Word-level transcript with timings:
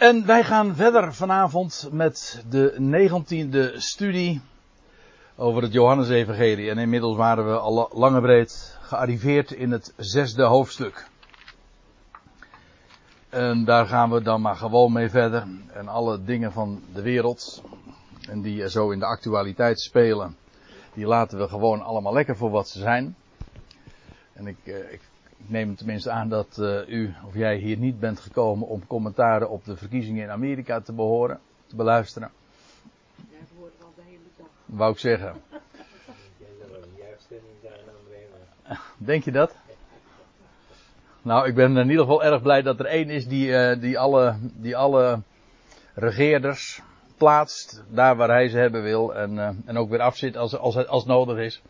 En 0.00 0.26
wij 0.26 0.44
gaan 0.44 0.74
verder 0.74 1.14
vanavond 1.14 1.88
met 1.92 2.44
de 2.48 2.74
negentiende 2.78 3.72
studie 3.76 4.40
over 5.36 5.62
het 5.62 5.72
Johannesevangelie. 5.72 6.70
En 6.70 6.78
inmiddels 6.78 7.16
waren 7.16 7.46
we 7.46 7.58
al 7.58 7.90
lange 7.92 8.20
breed 8.20 8.78
gearriveerd 8.80 9.50
in 9.50 9.70
het 9.70 9.92
zesde 9.96 10.42
hoofdstuk. 10.42 11.08
En 13.28 13.64
daar 13.64 13.86
gaan 13.86 14.10
we 14.10 14.22
dan 14.22 14.40
maar 14.40 14.56
gewoon 14.56 14.92
mee 14.92 15.10
verder. 15.10 15.46
En 15.72 15.88
alle 15.88 16.24
dingen 16.24 16.52
van 16.52 16.82
de 16.92 17.02
wereld, 17.02 17.62
en 18.28 18.40
die 18.40 18.68
zo 18.68 18.90
in 18.90 18.98
de 18.98 19.06
actualiteit 19.06 19.80
spelen, 19.80 20.36
die 20.94 21.06
laten 21.06 21.38
we 21.38 21.48
gewoon 21.48 21.82
allemaal 21.82 22.12
lekker 22.12 22.36
voor 22.36 22.50
wat 22.50 22.68
ze 22.68 22.78
zijn. 22.78 23.16
En 24.32 24.46
ik, 24.46 24.58
eh, 24.64 24.92
ik 24.92 25.09
ik 25.44 25.50
neem 25.50 25.76
tenminste 25.76 26.10
aan 26.10 26.28
dat 26.28 26.58
uh, 26.60 26.88
u 26.88 27.14
of 27.26 27.34
jij 27.34 27.56
hier 27.56 27.76
niet 27.76 28.00
bent 28.00 28.20
gekomen 28.20 28.68
om 28.68 28.86
commentaren 28.86 29.50
op 29.50 29.64
de 29.64 29.76
verkiezingen 29.76 30.22
in 30.22 30.30
Amerika 30.30 30.80
te 30.80 30.92
behoren, 30.92 31.40
te 31.66 31.76
beluisteren. 31.76 32.30
Ja, 33.16 33.22
ik 33.38 33.46
hoor 33.56 33.66
het 33.66 33.84
al 33.84 33.92
de 33.96 34.02
hele 34.04 34.18
dag. 34.36 34.46
Wou 34.64 34.92
ik 34.92 34.98
zeggen. 34.98 35.34
Denk 38.96 39.24
je 39.24 39.32
dat? 39.32 39.56
Nou, 41.22 41.48
ik 41.48 41.54
ben 41.54 41.76
in 41.76 41.90
ieder 41.90 42.04
geval 42.04 42.24
erg 42.24 42.42
blij 42.42 42.62
dat 42.62 42.78
er 42.78 42.86
één 42.86 43.10
is 43.10 43.26
die, 43.26 43.48
uh, 43.48 43.80
die, 43.80 43.98
alle, 43.98 44.36
die 44.40 44.76
alle 44.76 45.20
regeerders 45.94 46.82
plaatst 47.16 47.82
daar 47.88 48.16
waar 48.16 48.28
hij 48.28 48.48
ze 48.48 48.58
hebben 48.58 48.82
wil 48.82 49.14
en, 49.14 49.34
uh, 49.34 49.48
en 49.64 49.76
ook 49.76 49.90
weer 49.90 50.00
afzit 50.00 50.36
als, 50.36 50.56
als, 50.56 50.86
als 50.86 51.04
nodig 51.04 51.38
is. 51.38 51.62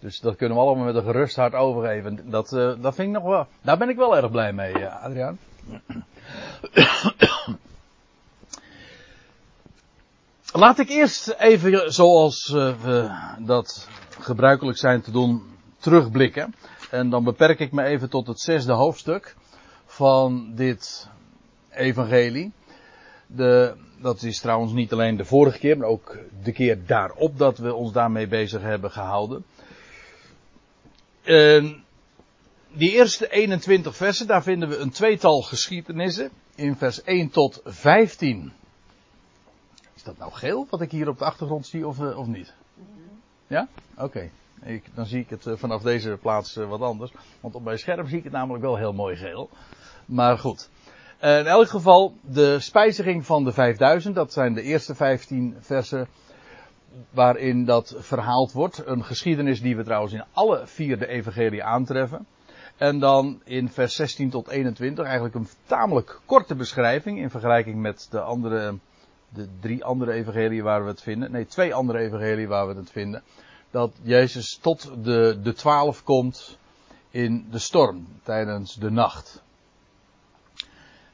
Dus 0.00 0.20
dat 0.20 0.36
kunnen 0.36 0.56
we 0.56 0.62
allemaal 0.62 0.84
met 0.84 0.94
een 0.94 1.02
gerust 1.02 1.36
hart 1.36 1.54
overgeven. 1.54 2.30
Dat, 2.30 2.52
uh, 2.52 2.72
dat 2.80 2.94
vind 2.94 3.08
ik 3.08 3.14
nog 3.14 3.24
wel. 3.24 3.46
Daar 3.62 3.78
ben 3.78 3.88
ik 3.88 3.96
wel 3.96 4.16
erg 4.16 4.30
blij 4.30 4.52
mee, 4.52 4.78
uh, 4.78 5.04
Adriaan. 5.04 5.38
Laat 10.52 10.78
ik 10.78 10.88
eerst 10.88 11.28
even, 11.38 11.92
zoals 11.92 12.48
uh, 12.48 12.82
we 12.82 13.10
dat 13.38 13.88
gebruikelijk 14.20 14.78
zijn 14.78 15.00
te 15.00 15.10
doen, 15.10 15.42
terugblikken. 15.78 16.54
En 16.90 17.10
dan 17.10 17.24
beperk 17.24 17.58
ik 17.58 17.72
me 17.72 17.82
even 17.82 18.10
tot 18.10 18.26
het 18.26 18.40
zesde 18.40 18.72
hoofdstuk 18.72 19.36
van 19.86 20.52
dit 20.54 21.08
evangelie. 21.70 22.52
De, 23.26 23.74
dat 24.00 24.22
is 24.22 24.40
trouwens 24.40 24.72
niet 24.72 24.92
alleen 24.92 25.16
de 25.16 25.24
vorige 25.24 25.58
keer, 25.58 25.78
maar 25.78 25.88
ook 25.88 26.18
de 26.42 26.52
keer 26.52 26.86
daarop 26.86 27.38
dat 27.38 27.58
we 27.58 27.74
ons 27.74 27.92
daarmee 27.92 28.28
bezig 28.28 28.62
hebben 28.62 28.90
gehouden. 28.90 29.44
Uh, 31.24 31.74
die 32.72 32.90
eerste 32.90 33.28
21 33.28 33.96
versen, 33.96 34.26
daar 34.26 34.42
vinden 34.42 34.68
we 34.68 34.76
een 34.76 34.90
tweetal 34.90 35.42
geschiedenissen. 35.42 36.30
In 36.54 36.76
vers 36.76 37.02
1 37.02 37.30
tot 37.30 37.60
15. 37.64 38.52
Is 39.94 40.02
dat 40.02 40.18
nou 40.18 40.32
geel 40.32 40.66
wat 40.70 40.80
ik 40.80 40.90
hier 40.90 41.08
op 41.08 41.18
de 41.18 41.24
achtergrond 41.24 41.66
zie 41.66 41.86
of, 41.86 41.98
uh, 41.98 42.18
of 42.18 42.26
niet? 42.26 42.54
Ja? 43.46 43.68
Oké. 43.94 44.30
Okay. 44.62 44.82
Dan 44.94 45.06
zie 45.06 45.20
ik 45.20 45.30
het 45.30 45.46
uh, 45.46 45.56
vanaf 45.56 45.82
deze 45.82 46.18
plaats 46.22 46.56
uh, 46.56 46.68
wat 46.68 46.80
anders. 46.80 47.12
Want 47.40 47.54
op 47.54 47.64
mijn 47.64 47.78
scherm 47.78 48.08
zie 48.08 48.18
ik 48.18 48.24
het 48.24 48.32
namelijk 48.32 48.64
wel 48.64 48.76
heel 48.76 48.92
mooi 48.92 49.16
geel. 49.16 49.50
Maar 50.04 50.38
goed. 50.38 50.70
in 51.20 51.46
elk 51.46 51.68
geval, 51.68 52.14
de 52.20 52.60
spijziging 52.60 53.26
van 53.26 53.44
de 53.44 53.52
5000, 53.52 54.14
dat 54.14 54.32
zijn 54.32 54.54
de 54.54 54.62
eerste 54.62 54.94
15 54.94 55.56
versen 55.60 56.08
waarin 57.10 57.64
dat 57.64 57.94
verhaald 57.98 58.52
wordt. 58.52 58.86
Een 58.86 59.04
geschiedenis 59.04 59.60
die 59.60 59.76
we 59.76 59.84
trouwens 59.84 60.12
in 60.12 60.24
alle 60.32 60.66
vier 60.66 60.98
de 60.98 61.06
evangelie 61.06 61.64
aantreffen. 61.64 62.26
En 62.76 62.98
dan 62.98 63.40
in 63.44 63.68
vers 63.68 63.94
16 63.94 64.30
tot 64.30 64.48
21 64.48 65.04
eigenlijk 65.04 65.34
een 65.34 65.48
tamelijk 65.66 66.20
korte 66.24 66.54
beschrijving 66.54 67.18
in 67.18 67.30
vergelijking 67.30 67.80
met 67.80 68.06
de 68.10 68.20
andere, 68.20 68.78
de 69.28 69.48
drie 69.60 69.84
andere 69.84 70.12
evangelieën 70.12 70.64
waar 70.64 70.82
we 70.82 70.88
het 70.88 71.02
vinden. 71.02 71.32
Nee, 71.32 71.46
twee 71.46 71.74
andere 71.74 71.98
evangelieën 71.98 72.48
waar 72.48 72.68
we 72.68 72.74
het 72.74 72.90
vinden. 72.90 73.22
Dat 73.70 73.92
Jezus 74.02 74.58
tot 74.62 74.90
de, 75.04 75.38
de 75.42 75.52
twaalf 75.52 76.04
komt 76.04 76.58
in 77.10 77.46
de 77.50 77.58
storm 77.58 78.06
tijdens 78.22 78.74
de 78.74 78.90
nacht. 78.90 79.42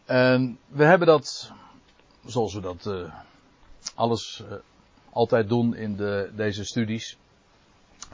En 0.05 0.59
we 0.69 0.84
hebben 0.84 1.06
dat, 1.06 1.53
zoals 2.25 2.55
we 2.55 2.61
dat 2.61 2.87
uh, 2.87 3.15
alles 3.95 4.43
uh, 4.50 4.56
altijd 5.16 5.49
doen 5.49 5.77
in 5.77 5.97
de, 5.97 6.31
deze 6.34 6.65
studies. 6.65 7.16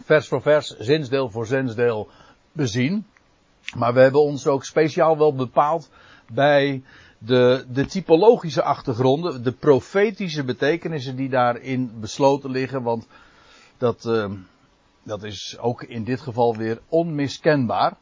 Vers 0.04 0.28
voor 0.28 0.42
vers, 0.42 0.76
zinsdeel 0.78 1.30
voor 1.30 1.46
zinsdeel 1.46 2.08
bezien. 2.52 3.06
Maar 3.76 3.94
we 3.94 4.00
hebben 4.00 4.20
ons 4.22 4.46
ook 4.46 4.64
speciaal 4.64 5.18
wel 5.18 5.34
bepaald 5.34 5.90
bij 6.32 6.82
de, 7.18 7.64
de 7.68 7.86
typologische 7.86 8.62
achtergronden, 8.62 9.42
de 9.42 9.52
profetische 9.52 10.44
betekenissen 10.44 11.16
die 11.16 11.28
daarin 11.28 12.00
besloten 12.00 12.50
liggen, 12.50 12.82
want 12.82 13.06
dat, 13.78 14.04
uh, 14.04 14.32
dat 15.02 15.22
is 15.22 15.56
ook 15.58 15.82
in 15.82 16.04
dit 16.04 16.20
geval 16.20 16.56
weer 16.56 16.80
onmiskenbaar. 16.88 17.96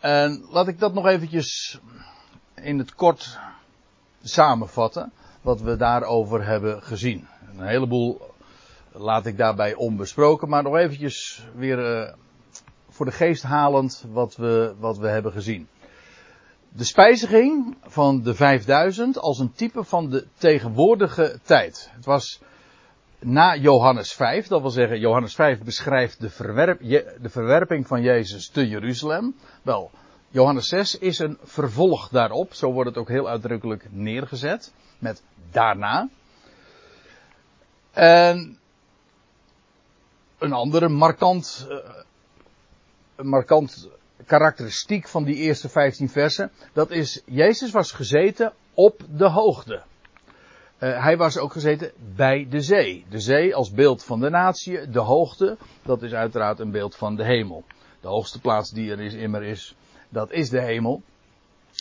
En 0.00 0.46
laat 0.50 0.68
ik 0.68 0.78
dat 0.78 0.94
nog 0.94 1.06
eventjes 1.06 1.78
in 2.54 2.78
het 2.78 2.94
kort 2.94 3.38
samenvatten, 4.22 5.12
wat 5.40 5.60
we 5.60 5.76
daarover 5.76 6.46
hebben 6.46 6.82
gezien. 6.82 7.26
Een 7.58 7.66
heleboel 7.66 8.20
laat 8.92 9.26
ik 9.26 9.36
daarbij 9.36 9.74
onbesproken, 9.74 10.48
maar 10.48 10.62
nog 10.62 10.76
eventjes 10.76 11.46
weer 11.54 11.78
uh, 11.78 12.12
voor 12.88 13.06
de 13.06 13.12
geest 13.12 13.42
halend 13.42 14.04
wat 14.12 14.36
we, 14.36 14.74
wat 14.78 14.98
we 14.98 15.08
hebben 15.08 15.32
gezien. 15.32 15.68
De 16.72 16.84
spijziging 16.84 17.76
van 17.82 18.22
de 18.22 18.34
5000 18.34 19.18
als 19.18 19.38
een 19.38 19.52
type 19.52 19.84
van 19.84 20.10
de 20.10 20.26
tegenwoordige 20.38 21.38
tijd. 21.42 21.90
Het 21.92 22.04
was 22.04 22.40
na 23.18 23.56
Johannes 23.56 24.12
5, 24.12 24.46
dat 24.46 24.60
wil 24.60 24.70
zeggen, 24.70 24.98
Johannes 24.98 25.34
5 25.34 25.62
beschrijft 25.62 26.20
de, 26.20 26.30
verwerp, 26.30 26.80
de 27.20 27.28
verwerping 27.28 27.86
van 27.86 28.02
Jezus 28.02 28.48
te 28.48 28.68
Jeruzalem. 28.68 29.34
Wel, 29.62 29.90
Johannes 30.28 30.68
6 30.68 30.98
is 30.98 31.18
een 31.18 31.38
vervolg 31.42 32.08
daarop, 32.08 32.54
zo 32.54 32.72
wordt 32.72 32.88
het 32.88 32.98
ook 32.98 33.08
heel 33.08 33.28
uitdrukkelijk 33.28 33.86
neergezet, 33.90 34.72
met 35.00 35.22
daarna. 35.50 36.08
En 37.90 38.58
een 40.38 40.52
andere 40.52 40.88
markant, 40.88 41.66
uh, 41.68 43.24
markant 43.24 43.88
karakteristiek 44.26 45.08
van 45.08 45.24
die 45.24 45.36
eerste 45.36 45.68
15 45.68 46.08
versen, 46.08 46.50
dat 46.72 46.90
is, 46.90 47.22
Jezus 47.24 47.70
was 47.70 47.92
gezeten 47.92 48.52
op 48.74 49.00
de 49.08 49.28
hoogte. 49.28 49.82
Uh, 50.78 51.02
hij 51.02 51.16
was 51.16 51.38
ook 51.38 51.52
gezeten 51.52 51.92
bij 52.16 52.46
de 52.50 52.60
zee. 52.60 53.04
De 53.10 53.20
zee 53.20 53.54
als 53.54 53.70
beeld 53.70 54.04
van 54.04 54.20
de 54.20 54.30
natie, 54.30 54.90
de 54.90 54.98
hoogte, 54.98 55.56
dat 55.82 56.02
is 56.02 56.12
uiteraard 56.12 56.58
een 56.58 56.70
beeld 56.70 56.96
van 56.96 57.16
de 57.16 57.24
hemel. 57.24 57.64
De 58.00 58.08
hoogste 58.08 58.40
plaats 58.40 58.70
die 58.70 58.90
er 58.90 59.00
is, 59.00 59.14
immer 59.14 59.42
is, 59.42 59.74
dat 60.08 60.30
is 60.30 60.50
de 60.50 60.60
hemel. 60.60 61.02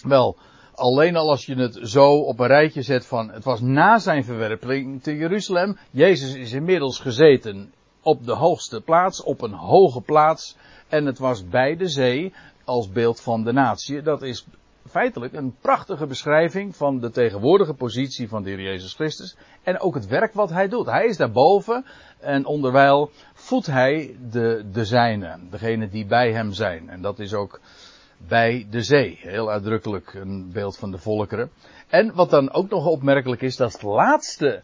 Wel, 0.04 0.38
alleen 0.80 1.16
al 1.16 1.30
als 1.30 1.46
je 1.46 1.56
het 1.56 1.80
zo 1.84 2.14
op 2.14 2.40
een 2.40 2.48
rijtje 2.48 2.82
zet 2.82 3.06
van 3.06 3.32
het 3.32 3.44
was 3.44 3.62
na 3.62 3.98
zijn 3.98 4.24
verwerping 4.24 5.04
te 5.04 5.16
Jeruzalem. 5.16 5.78
Jezus 5.92 6.34
is 6.34 6.52
inmiddels 6.52 7.00
gezeten 7.00 7.74
op 8.02 8.26
de 8.26 8.34
hoogste 8.34 8.82
plaats, 8.82 9.24
op 9.24 9.42
een 9.42 9.54
hoge 9.54 10.02
plaats. 10.02 10.56
En 10.88 11.06
het 11.06 11.20
was 11.20 11.48
bij 11.48 11.76
de 11.76 11.88
zee 11.88 12.34
als 12.64 12.92
beeld 12.92 13.22
van 13.22 13.44
de 13.44 13.52
natie. 13.52 14.02
Dat 14.02 14.22
is 14.22 14.46
feitelijk 14.88 15.34
een 15.34 15.56
prachtige 15.62 16.06
beschrijving 16.06 16.76
van 16.76 17.00
de 17.00 17.10
tegenwoordige 17.10 17.74
positie 17.74 18.28
van 18.28 18.44
de 18.44 18.50
Heer 18.50 18.62
Jezus 18.62 18.94
Christus. 18.94 19.38
En 19.64 19.80
ook 19.80 19.94
het 19.94 20.08
werk 20.08 20.34
wat 20.34 20.50
hij 20.50 20.68
doet. 20.68 20.86
Hij 20.86 21.06
is 21.06 21.18
daarboven 21.18 21.86
en 22.20 22.46
onderwijl 22.46 23.12
voedt 23.34 23.66
hij 23.66 24.16
de, 24.32 24.66
de 24.72 24.86
zijnen, 24.86 25.48
degene 25.50 25.90
die 25.90 26.06
bij 26.06 26.32
hem 26.34 26.54
zijn. 26.54 26.90
En 26.90 27.02
dat 27.02 27.20
is 27.20 27.34
ook 27.34 27.60
bij 28.28 28.68
de 28.70 28.82
zee. 28.82 29.18
Heel 29.22 29.50
uitdrukkelijk 29.52 30.14
een 30.14 30.52
beeld 30.52 30.78
van 30.78 30.92
de 30.92 30.98
volkeren. 30.98 31.52
En 31.88 32.14
wat 32.14 32.30
dan 32.30 32.52
ook 32.52 32.70
nog 32.70 32.86
opmerkelijk 32.86 33.42
is, 33.42 33.56
dat 33.56 33.74
het 33.74 33.82
laatste 33.82 34.62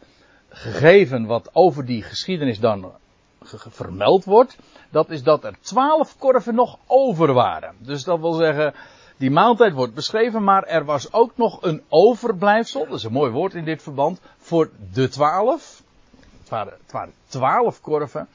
gegeven 0.50 1.26
wat 1.26 1.50
over 1.54 1.86
die 1.86 2.04
geschiedenis 2.04 2.60
dan 2.60 2.92
vermeld 3.70 4.24
wordt, 4.24 4.58
dat 4.90 5.10
is 5.10 5.24
dat 5.24 5.44
er 5.44 5.56
twaalf 5.60 6.18
korven 6.18 6.56
nog 6.56 6.78
over 6.88 7.34
waren. 7.34 7.76
Dus 7.80 8.04
dat 8.04 8.20
wil 8.20 8.34
zeggen, 8.34 8.74
die 9.18 9.32
maaltijd 9.32 9.74
wordt 9.74 9.94
beschreven, 9.94 10.44
maar 10.44 10.64
er 10.64 10.86
was 10.86 11.14
ook 11.14 11.38
nog 11.38 11.64
een 11.64 11.84
overblijfsel, 11.90 12.86
dat 12.86 12.98
is 12.98 13.04
een 13.04 13.12
mooi 13.12 13.32
woord 13.32 13.54
in 13.54 13.66
dit 13.66 13.84
verband, 13.84 14.22
voor 14.38 14.70
de 14.94 15.08
twaalf. 15.08 15.84
Het 16.40 16.50
waren, 16.50 16.74
het 16.84 16.92
waren 16.92 17.14
twaalf 17.28 17.82
korven. 17.82 18.28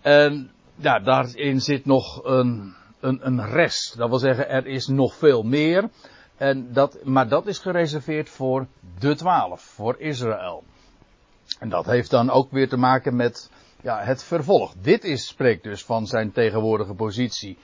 En 0.00 0.50
ja, 0.74 0.98
daarin 0.98 1.60
zit 1.60 1.84
nog 1.84 2.24
een, 2.24 2.74
een, 3.00 3.26
een 3.26 3.46
rest. 3.46 3.96
Dat 3.96 4.08
wil 4.08 4.18
zeggen, 4.18 4.48
er 4.48 4.66
is 4.66 4.86
nog 4.86 5.14
veel 5.14 5.42
meer. 5.42 5.88
En 6.36 6.72
dat, 6.72 7.04
maar 7.04 7.28
dat 7.28 7.46
is 7.46 7.58
gereserveerd 7.58 8.28
voor 8.28 8.66
de 8.98 9.14
twaalf, 9.14 9.60
voor 9.60 9.96
Israël. 9.98 10.64
En 11.58 11.68
dat 11.68 11.86
heeft 11.86 12.10
dan 12.10 12.30
ook 12.30 12.50
weer 12.50 12.68
te 12.68 12.76
maken 12.76 13.16
met 13.16 13.50
ja, 13.82 14.02
het 14.02 14.24
vervolg. 14.24 14.74
Dit 14.82 15.04
is, 15.04 15.26
spreekt 15.26 15.62
dus 15.62 15.84
van 15.84 16.06
zijn 16.06 16.32
tegenwoordige 16.32 16.94
positie 16.94 17.58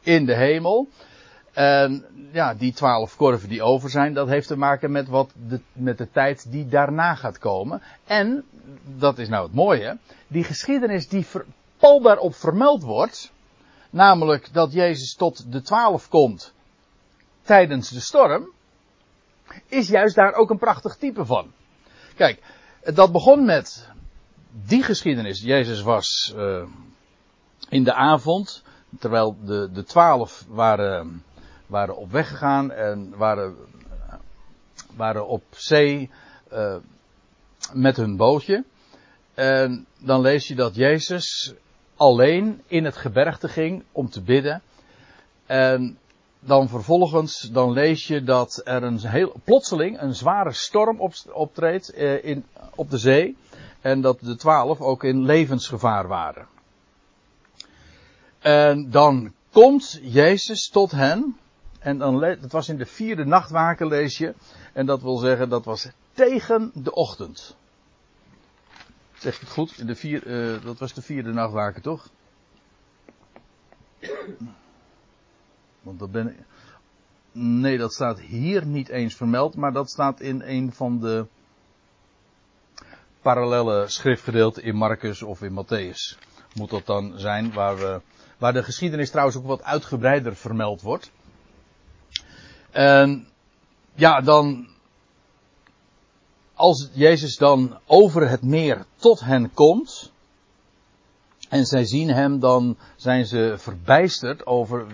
in 0.00 0.26
de 0.26 0.34
hemel. 0.34 0.88
En 1.52 2.04
ja, 2.32 2.54
die 2.54 2.72
twaalf 2.72 3.16
korven 3.16 3.48
die 3.48 3.62
over 3.62 3.90
zijn, 3.90 4.14
dat 4.14 4.28
heeft 4.28 4.46
te 4.46 4.56
maken 4.56 4.90
met, 4.90 5.08
wat 5.08 5.32
de, 5.48 5.60
met 5.72 5.98
de 5.98 6.10
tijd 6.10 6.50
die 6.50 6.68
daarna 6.68 7.14
gaat 7.14 7.38
komen. 7.38 7.82
En, 8.04 8.44
dat 8.84 9.18
is 9.18 9.28
nou 9.28 9.44
het 9.44 9.54
mooie, 9.54 9.98
die 10.26 10.44
geschiedenis 10.44 11.08
die 11.08 11.26
ver, 11.26 11.44
daarop 11.78 12.34
vermeld 12.34 12.82
wordt, 12.82 13.32
namelijk 13.92 14.52
dat 14.52 14.72
Jezus 14.72 15.14
tot 15.14 15.52
de 15.52 15.62
twaalf 15.62 16.08
komt 16.08 16.52
tijdens 17.42 17.90
de 17.90 18.00
storm, 18.00 18.50
is 19.66 19.88
juist 19.88 20.14
daar 20.14 20.34
ook 20.34 20.50
een 20.50 20.58
prachtig 20.58 20.96
type 20.96 21.24
van. 21.24 21.52
Kijk, 22.16 22.42
dat 22.94 23.12
begon 23.12 23.44
met 23.44 23.88
die 24.66 24.82
geschiedenis. 24.82 25.40
Jezus 25.40 25.82
was 25.82 26.34
uh, 26.36 26.64
in 27.68 27.84
de 27.84 27.94
avond, 27.94 28.62
terwijl 28.98 29.36
de, 29.44 29.68
de 29.72 29.84
twaalf 29.84 30.44
waren, 30.48 31.24
waren 31.66 31.96
op 31.96 32.10
weg 32.10 32.28
gegaan 32.28 32.70
en 32.70 33.16
waren, 33.16 33.56
waren 34.96 35.26
op 35.26 35.42
zee 35.50 36.10
uh, 36.52 36.76
met 37.72 37.96
hun 37.96 38.16
bootje. 38.16 38.64
En 39.34 39.86
dan 39.98 40.20
lees 40.20 40.48
je 40.48 40.54
dat 40.54 40.74
Jezus 40.74 41.54
alleen 42.02 42.62
in 42.66 42.84
het 42.84 42.96
gebergte 42.96 43.48
ging 43.48 43.82
om 43.92 44.10
te 44.10 44.20
bidden. 44.20 44.62
En 45.46 45.98
dan 46.40 46.68
vervolgens, 46.68 47.40
dan 47.40 47.72
lees 47.72 48.06
je 48.06 48.22
dat 48.22 48.60
er 48.64 48.82
een 48.82 49.06
heel, 49.06 49.32
plotseling 49.44 50.00
een 50.00 50.14
zware 50.14 50.52
storm 50.52 51.00
op, 51.00 51.14
optreedt 51.32 51.92
eh, 51.92 52.24
in, 52.24 52.44
op 52.74 52.90
de 52.90 52.98
zee. 52.98 53.36
En 53.80 54.00
dat 54.00 54.20
de 54.20 54.36
twaalf 54.36 54.80
ook 54.80 55.04
in 55.04 55.24
levensgevaar 55.24 56.08
waren. 56.08 56.46
En 58.38 58.90
dan 58.90 59.32
komt 59.52 59.98
Jezus 60.02 60.68
tot 60.68 60.90
hen. 60.90 61.36
En 61.78 61.98
dan, 61.98 62.22
het 62.22 62.52
was 62.52 62.68
in 62.68 62.76
de 62.76 62.86
vierde 62.86 63.24
nachtwaken 63.24 63.86
lees 63.86 64.18
je. 64.18 64.34
En 64.72 64.86
dat 64.86 65.02
wil 65.02 65.16
zeggen, 65.16 65.48
dat 65.48 65.64
was 65.64 65.88
tegen 66.12 66.70
de 66.74 66.92
ochtend. 66.92 67.56
Zeg 69.22 69.34
ik 69.34 69.40
het 69.40 69.50
goed? 69.50 69.86
De 69.86 69.94
vier, 69.94 70.26
uh, 70.26 70.64
dat 70.64 70.78
was 70.78 70.94
de 70.94 71.02
vierde 71.02 71.32
nachtwaken, 71.32 71.82
toch? 71.82 72.08
Want 75.82 75.98
dat 75.98 76.10
ben 76.10 76.28
ik. 76.28 76.36
Nee, 77.32 77.78
dat 77.78 77.92
staat 77.92 78.20
hier 78.20 78.66
niet 78.66 78.88
eens 78.88 79.14
vermeld, 79.14 79.56
maar 79.56 79.72
dat 79.72 79.90
staat 79.90 80.20
in 80.20 80.42
een 80.44 80.72
van 80.72 81.00
de 81.00 81.26
parallele 83.20 83.88
schriftgedeelten 83.88 84.62
in 84.62 84.76
Marcus 84.76 85.22
of 85.22 85.42
in 85.42 85.64
Matthäus. 85.64 86.18
Moet 86.54 86.70
dat 86.70 86.86
dan 86.86 87.12
zijn, 87.16 87.52
waar, 87.52 87.76
we, 87.76 88.00
waar 88.38 88.52
de 88.52 88.62
geschiedenis 88.62 89.10
trouwens 89.10 89.36
ook 89.36 89.46
wat 89.46 89.62
uitgebreider 89.62 90.36
vermeld 90.36 90.80
wordt. 90.80 91.10
En 92.70 93.26
ja, 93.94 94.20
dan. 94.20 94.70
Als 96.62 96.88
Jezus 96.92 97.36
dan 97.36 97.78
over 97.86 98.28
het 98.28 98.42
meer 98.42 98.84
tot 98.96 99.20
hen 99.20 99.54
komt. 99.54 100.12
En 101.48 101.66
zij 101.66 101.84
zien 101.84 102.08
hem, 102.08 102.40
dan 102.40 102.76
zijn 102.96 103.26
ze 103.26 103.54
verbijsterd 103.56 104.46
over 104.46 104.86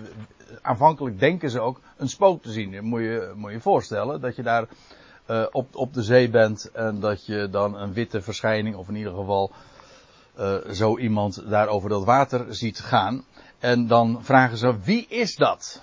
aanvankelijk 0.61 1.19
denken 1.19 1.49
ze 1.49 1.59
ook 1.59 1.79
een 1.97 2.09
spook 2.09 2.41
te 2.41 2.51
zien. 2.51 2.85
Moet 2.85 3.01
je 3.01 3.33
moet 3.35 3.51
je 3.51 3.59
voorstellen 3.59 4.21
dat 4.21 4.35
je 4.35 4.43
daar 4.43 4.67
uh, 5.27 5.45
op, 5.51 5.75
op 5.75 5.93
de 5.93 6.03
zee 6.03 6.29
bent 6.29 6.71
en 6.71 6.99
dat 6.99 7.25
je 7.25 7.47
dan 7.49 7.75
een 7.75 7.93
witte 7.93 8.21
verschijning, 8.21 8.75
of 8.75 8.87
in 8.87 8.95
ieder 8.95 9.13
geval 9.13 9.51
uh, 10.39 10.55
zo 10.71 10.97
iemand 10.97 11.49
daar 11.49 11.67
over 11.67 11.89
dat 11.89 12.03
water 12.03 12.45
ziet 12.55 12.79
gaan. 12.79 13.25
En 13.59 13.87
dan 13.87 14.19
vragen 14.23 14.57
ze, 14.57 14.79
wie 14.79 15.05
is 15.07 15.35
dat? 15.35 15.81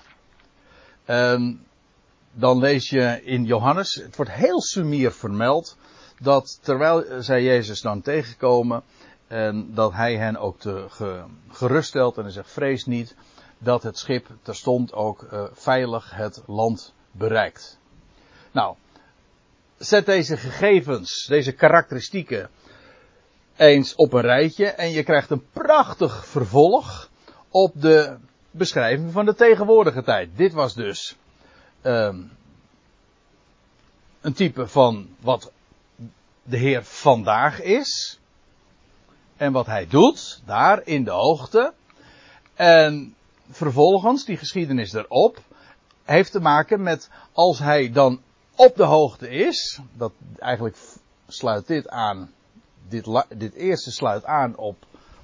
Dan 2.39 2.59
lees 2.59 2.91
je 2.91 3.21
in 3.25 3.45
Johannes, 3.45 3.95
het 3.95 4.17
wordt 4.17 4.33
heel 4.33 4.61
sumier 4.61 5.13
vermeld, 5.13 5.77
dat 6.21 6.59
terwijl 6.63 7.23
zij 7.23 7.43
Jezus 7.43 7.81
dan 7.81 8.03
tegenkomen, 8.03 8.83
en 9.27 9.75
dat 9.75 9.93
hij 9.93 10.17
hen 10.17 10.37
ook 10.37 10.61
te 10.61 10.87
ge, 10.89 11.25
geruststelt 11.51 12.17
en 12.17 12.23
hij 12.23 12.33
zegt, 12.33 12.51
vrees 12.51 12.85
niet, 12.85 13.15
dat 13.59 13.83
het 13.83 13.99
schip 13.99 14.27
terstond 14.43 14.93
ook 14.93 15.27
uh, 15.33 15.45
veilig 15.53 16.11
het 16.15 16.43
land 16.47 16.95
bereikt. 17.11 17.79
Nou, 18.53 18.77
zet 19.79 20.07
deze 20.07 20.37
gegevens, 20.37 21.27
deze 21.29 21.53
karakteristieken 21.53 22.51
eens 23.57 23.95
op 23.95 24.13
een 24.13 24.21
rijtje 24.21 24.67
en 24.67 24.91
je 24.91 25.03
krijgt 25.03 25.31
een 25.31 25.47
prachtig 25.53 26.27
vervolg 26.27 27.11
op 27.49 27.73
de 27.75 28.17
beschrijving 28.51 29.13
van 29.13 29.25
de 29.25 29.35
tegenwoordige 29.35 30.03
tijd. 30.03 30.37
Dit 30.37 30.53
was 30.53 30.75
dus 30.75 31.17
um, 31.87 32.33
een 34.21 34.33
type 34.33 34.67
van 34.67 35.09
wat 35.21 35.53
de 36.43 36.57
Heer 36.57 36.85
vandaag 36.85 37.63
is 37.63 38.21
en 39.37 39.53
wat 39.53 39.67
hij 39.67 39.87
doet 39.87 40.43
daar 40.45 40.81
in 40.85 41.05
de 41.05 41.11
hoogte. 41.11 41.73
En 42.55 43.15
vervolgens, 43.51 44.25
die 44.25 44.37
geschiedenis 44.37 44.93
erop, 44.93 45.39
heeft 46.05 46.33
te 46.33 46.41
maken 46.41 46.83
met 46.83 47.11
als 47.33 47.59
hij 47.59 47.93
dan 47.93 48.21
op 48.55 48.77
de 48.77 48.85
hoogte 48.85 49.29
is, 49.29 49.81
dat 49.93 50.13
eigenlijk 50.39 50.77
sluit 51.29 51.67
dit 51.67 51.89
aan, 51.89 52.33
dit, 52.89 53.25
dit 53.29 53.55
eerste 53.55 53.91
sluit 53.91 54.25
aan 54.25 54.57
op, 54.57 54.77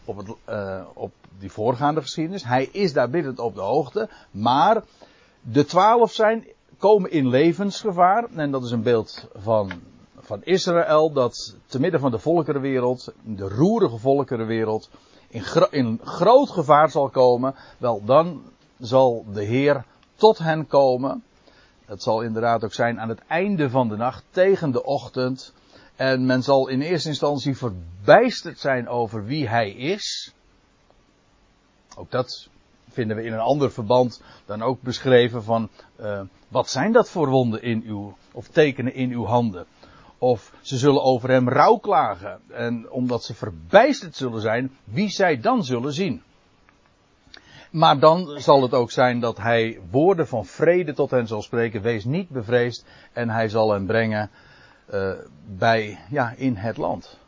op, 0.04 0.16
het, 0.16 0.28
uh, 0.48 0.86
op 0.92 1.12
die 1.38 1.50
voorgaande 1.50 2.00
geschiedenis. 2.00 2.44
Hij 2.44 2.68
is 2.72 2.92
daar 2.92 3.10
binnen 3.10 3.38
op 3.38 3.54
de 3.54 3.60
hoogte, 3.60 4.08
maar 4.30 4.82
de 5.42 5.64
twaalf 5.64 6.12
zijn, 6.12 6.46
komen 6.78 7.10
in 7.10 7.28
levensgevaar, 7.28 8.28
en 8.34 8.50
dat 8.50 8.64
is 8.64 8.70
een 8.70 8.82
beeld 8.82 9.28
van, 9.34 9.72
van 10.18 10.44
Israël, 10.44 11.12
dat 11.12 11.56
te 11.66 11.80
midden 11.80 12.00
van 12.00 12.10
de 12.10 12.18
volkerenwereld, 12.18 13.12
de 13.22 13.48
roerige 13.48 13.98
volkerenwereld, 13.98 14.90
in, 15.28 15.44
in 15.70 16.00
groot 16.04 16.50
gevaar 16.50 16.90
zal 16.90 17.08
komen, 17.08 17.54
wel 17.78 18.04
dan 18.04 18.42
zal 18.78 19.24
de 19.32 19.44
Heer 19.44 19.84
tot 20.14 20.38
hen 20.38 20.66
komen. 20.66 21.22
Het 21.84 22.02
zal 22.02 22.22
inderdaad 22.22 22.64
ook 22.64 22.72
zijn 22.72 23.00
aan 23.00 23.08
het 23.08 23.22
einde 23.26 23.70
van 23.70 23.88
de 23.88 23.96
nacht, 23.96 24.24
tegen 24.30 24.70
de 24.70 24.84
ochtend. 24.84 25.52
En 25.96 26.26
men 26.26 26.42
zal 26.42 26.68
in 26.68 26.80
eerste 26.80 27.08
instantie 27.08 27.56
verbijsterd 27.56 28.58
zijn 28.58 28.88
over 28.88 29.24
wie 29.24 29.48
hij 29.48 29.70
is. 29.70 30.32
Ook 31.96 32.10
dat 32.10 32.48
vinden 32.92 33.16
we 33.16 33.24
in 33.24 33.32
een 33.32 33.38
ander 33.38 33.72
verband 33.72 34.22
dan 34.46 34.62
ook 34.62 34.82
beschreven 34.82 35.42
van 35.42 35.68
uh, 36.00 36.20
wat 36.48 36.70
zijn 36.70 36.92
dat 36.92 37.10
voor 37.10 37.28
wonden 37.28 37.62
in 37.62 37.82
uw, 37.86 38.16
of 38.32 38.48
tekenen 38.48 38.94
in 38.94 39.10
uw 39.10 39.24
handen. 39.24 39.66
Of 40.18 40.52
ze 40.60 40.76
zullen 40.76 41.02
over 41.02 41.30
hem 41.30 41.48
rouw 41.48 41.76
klagen. 41.76 42.40
En 42.50 42.90
omdat 42.90 43.24
ze 43.24 43.34
verbijsterd 43.34 44.16
zullen 44.16 44.40
zijn, 44.40 44.76
wie 44.84 45.08
zij 45.08 45.40
dan 45.40 45.64
zullen 45.64 45.92
zien. 45.92 46.22
Maar 47.70 47.98
dan 47.98 48.40
zal 48.40 48.62
het 48.62 48.74
ook 48.74 48.90
zijn 48.90 49.20
dat 49.20 49.38
hij 49.38 49.80
woorden 49.90 50.28
van 50.28 50.46
vrede 50.46 50.92
tot 50.92 51.10
hen 51.10 51.26
zal 51.26 51.42
spreken. 51.42 51.82
Wees 51.82 52.04
niet 52.04 52.28
bevreesd. 52.28 52.84
En 53.12 53.30
hij 53.30 53.48
zal 53.48 53.72
hen 53.72 53.86
brengen 53.86 54.30
uh, 54.94 55.12
bij, 55.46 55.98
ja, 56.10 56.34
in 56.36 56.56
het 56.56 56.76
land. 56.76 57.18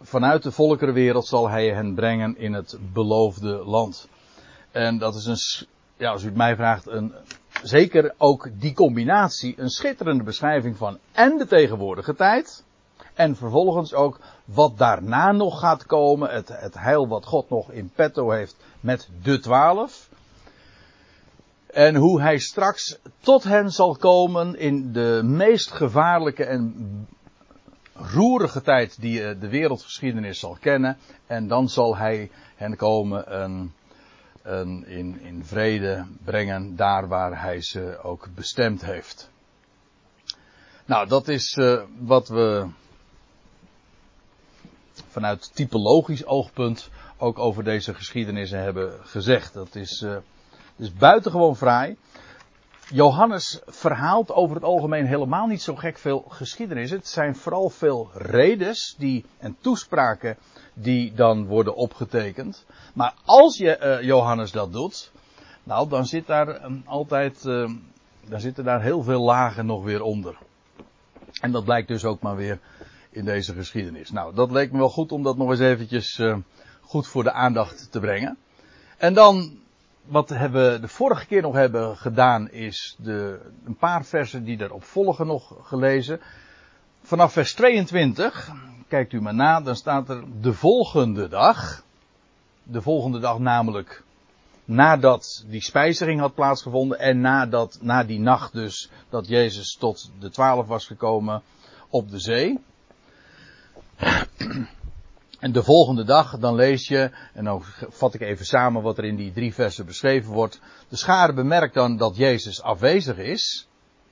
Vanuit 0.00 0.42
de 0.42 0.52
volkerenwereld 0.52 1.26
zal 1.26 1.48
hij 1.48 1.68
hen 1.68 1.94
brengen 1.94 2.36
in 2.38 2.52
het 2.52 2.78
beloofde 2.92 3.64
land. 3.64 4.08
En 4.70 4.98
dat 4.98 5.14
is 5.14 5.26
een, 5.26 5.66
ja, 5.96 6.10
als 6.10 6.22
u 6.22 6.26
het 6.26 6.36
mij 6.36 6.56
vraagt, 6.56 6.86
een, 6.86 7.14
zeker 7.62 8.14
ook 8.18 8.48
die 8.60 8.74
combinatie 8.74 9.54
een 9.56 9.68
schitterende 9.68 10.24
beschrijving 10.24 10.76
van 10.76 10.98
en 11.12 11.38
de 11.38 11.46
tegenwoordige 11.46 12.14
tijd. 12.14 12.64
En 13.14 13.36
vervolgens 13.36 13.94
ook 13.94 14.18
wat 14.44 14.78
daarna 14.78 15.32
nog 15.32 15.60
gaat 15.60 15.86
komen. 15.86 16.30
Het, 16.30 16.48
het 16.48 16.74
heil 16.74 17.08
wat 17.08 17.26
God 17.26 17.50
nog 17.50 17.70
in 17.70 17.90
petto 17.94 18.30
heeft 18.30 18.56
met 18.80 19.08
de 19.22 19.38
twaalf. 19.38 20.08
En 21.66 21.94
hoe 21.94 22.20
hij 22.20 22.38
straks 22.38 22.98
tot 23.20 23.44
hen 23.44 23.70
zal 23.70 23.96
komen 23.96 24.58
in 24.58 24.92
de 24.92 25.20
meest 25.24 25.70
gevaarlijke 25.70 26.44
en 26.44 26.74
roerige 27.94 28.62
tijd 28.62 29.00
die 29.00 29.24
eh, 29.24 29.40
de 29.40 29.48
wereldgeschiedenis 29.48 30.38
zal 30.38 30.56
kennen. 30.60 30.96
En 31.26 31.48
dan 31.48 31.68
zal 31.68 31.96
hij 31.96 32.30
hen 32.56 32.76
komen 32.76 33.42
een 33.42 33.72
in, 34.86 35.20
in 35.20 35.44
vrede 35.44 36.06
brengen 36.24 36.76
daar 36.76 37.08
waar 37.08 37.42
hij 37.42 37.62
ze 37.62 37.98
ook 38.02 38.28
bestemd 38.34 38.84
heeft. 38.84 39.30
Nou, 40.84 41.08
dat 41.08 41.28
is 41.28 41.56
uh, 41.56 41.82
wat 41.98 42.28
we 42.28 42.66
vanuit 45.08 45.54
typologisch 45.54 46.26
oogpunt 46.26 46.90
ook 47.16 47.38
over 47.38 47.64
deze 47.64 47.94
geschiedenissen 47.94 48.62
hebben 48.62 48.98
gezegd. 49.02 49.52
Dat 49.52 49.74
is, 49.74 50.00
uh, 50.00 50.16
is 50.76 50.92
buitengewoon 50.92 51.56
fraai. 51.56 51.96
Johannes 52.90 53.60
verhaalt 53.66 54.32
over 54.32 54.54
het 54.54 54.64
algemeen 54.64 55.06
helemaal 55.06 55.46
niet 55.46 55.62
zo 55.62 55.74
gek 55.74 55.98
veel 55.98 56.24
geschiedenissen. 56.28 56.98
Het 56.98 57.08
zijn 57.08 57.36
vooral 57.36 57.70
veel 57.70 58.10
redes 58.14 58.94
die, 58.98 59.24
en 59.38 59.56
toespraken 59.60 60.36
die 60.74 61.14
dan 61.14 61.46
worden 61.46 61.76
opgetekend. 61.76 62.64
Maar 62.94 63.14
als 63.24 63.56
je, 63.56 63.78
uh, 63.80 64.06
Johannes 64.06 64.52
dat 64.52 64.72
doet, 64.72 65.12
Nou, 65.66 65.88
dan 65.88 66.06
zit 66.06 66.26
daar 66.26 66.48
ehm, 66.48 66.76
altijd, 66.84 67.44
uh, 67.44 67.70
dan 68.28 68.40
zitten 68.40 68.64
daar 68.64 68.82
heel 68.82 69.02
veel 69.02 69.22
lagen 69.22 69.66
nog 69.66 69.84
weer 69.84 70.02
onder. 70.02 70.36
En 71.40 71.52
dat 71.52 71.64
blijkt 71.64 71.88
dus 71.88 72.04
ook 72.04 72.20
maar 72.20 72.36
weer 72.36 72.58
in 73.10 73.24
deze 73.24 73.54
geschiedenis. 73.54 74.10
Nou, 74.10 74.34
dat 74.34 74.50
leek 74.50 74.72
me 74.72 74.78
wel 74.78 74.90
goed 74.90 75.12
om 75.12 75.22
dat 75.22 75.36
nog 75.36 75.50
eens 75.50 75.60
eventjes 75.60 76.18
uh, 76.18 76.36
goed 76.80 77.06
voor 77.06 77.22
de 77.22 77.32
aandacht 77.32 77.88
te 77.90 78.00
brengen. 78.00 78.38
En 78.96 79.14
dan, 79.14 79.58
wat 80.04 80.28
we 80.28 80.78
de 80.80 80.88
vorige 80.88 81.26
keer 81.26 81.42
nog 81.42 81.54
hebben 81.54 81.96
gedaan, 81.96 82.50
is 82.50 82.96
de, 82.98 83.40
een 83.64 83.76
paar 83.76 84.04
versen 84.04 84.44
die 84.44 84.60
erop 84.60 84.84
volgen 84.84 85.26
nog 85.26 85.54
gelezen. 85.62 86.20
Vanaf 87.02 87.32
vers 87.32 87.54
22, 87.54 88.50
kijkt 88.88 89.12
u 89.12 89.20
maar 89.20 89.34
na, 89.34 89.60
dan 89.60 89.76
staat 89.76 90.08
er 90.08 90.24
de 90.40 90.52
volgende 90.52 91.28
dag. 91.28 91.82
De 92.62 92.82
volgende 92.82 93.18
dag 93.18 93.38
namelijk 93.38 94.02
nadat 94.64 95.44
die 95.46 95.62
spijziging 95.62 96.20
had 96.20 96.34
plaatsgevonden 96.34 96.98
en 96.98 97.20
nadat, 97.20 97.78
na 97.80 98.04
die 98.04 98.20
nacht 98.20 98.52
dus, 98.52 98.90
dat 99.08 99.28
Jezus 99.28 99.76
tot 99.76 100.10
de 100.18 100.30
twaalf 100.30 100.66
was 100.66 100.86
gekomen 100.86 101.42
op 101.88 102.10
de 102.10 102.18
zee. 102.18 102.58
En 105.44 105.52
de 105.52 105.62
volgende 105.62 106.04
dag, 106.04 106.38
dan 106.38 106.54
lees 106.54 106.88
je, 106.88 107.10
en 107.32 107.44
dan 107.44 107.62
vat 107.88 108.14
ik 108.14 108.20
even 108.20 108.46
samen 108.46 108.82
wat 108.82 108.98
er 108.98 109.04
in 109.04 109.16
die 109.16 109.32
drie 109.32 109.54
versen 109.54 109.86
beschreven 109.86 110.32
wordt. 110.32 110.60
De 110.88 110.96
schare 110.96 111.32
bemerkt 111.32 111.74
dan 111.74 111.96
dat 111.96 112.16
Jezus 112.16 112.62
afwezig 112.62 113.16
is. 113.16 113.68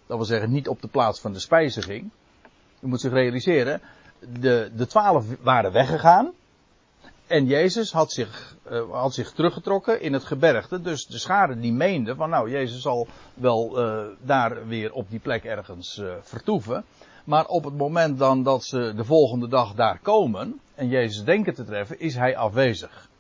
Dat 0.06 0.16
wil 0.16 0.26
zeggen, 0.26 0.50
niet 0.50 0.68
op 0.68 0.82
de 0.82 0.88
plaats 0.88 1.20
van 1.20 1.32
de 1.32 1.38
spijziging. 1.38 2.10
U 2.80 2.86
moet 2.86 3.00
zich 3.00 3.12
realiseren, 3.12 3.80
de, 4.40 4.70
de 4.76 4.86
twaalf 4.86 5.26
waren 5.40 5.72
weggegaan. 5.72 6.32
En 7.26 7.46
Jezus 7.46 7.92
had 7.92 8.12
zich, 8.12 8.56
uh, 8.70 8.90
had 8.90 9.14
zich 9.14 9.32
teruggetrokken 9.32 10.00
in 10.00 10.12
het 10.12 10.24
gebergte. 10.24 10.80
Dus 10.80 11.06
de 11.06 11.18
schade 11.18 11.60
die 11.60 11.72
meende 11.72 12.14
van 12.14 12.30
nou, 12.30 12.50
Jezus 12.50 12.82
zal 12.82 13.06
wel 13.34 13.84
uh, 13.84 14.04
daar 14.20 14.66
weer 14.66 14.92
op 14.92 15.10
die 15.10 15.20
plek 15.20 15.44
ergens 15.44 15.96
uh, 15.98 16.12
vertoeven. 16.22 16.84
Maar 17.24 17.46
op 17.46 17.64
het 17.64 17.76
moment 17.76 18.18
dan 18.18 18.42
dat 18.42 18.64
ze 18.64 18.92
de 18.96 19.04
volgende 19.04 19.48
dag 19.48 19.74
daar 19.74 19.98
komen 20.02 20.60
en 20.74 20.88
Jezus 20.88 21.24
denken 21.24 21.54
te 21.54 21.64
treffen, 21.64 22.00
is 22.00 22.14
hij 22.14 22.36
afwezig. 22.36 23.10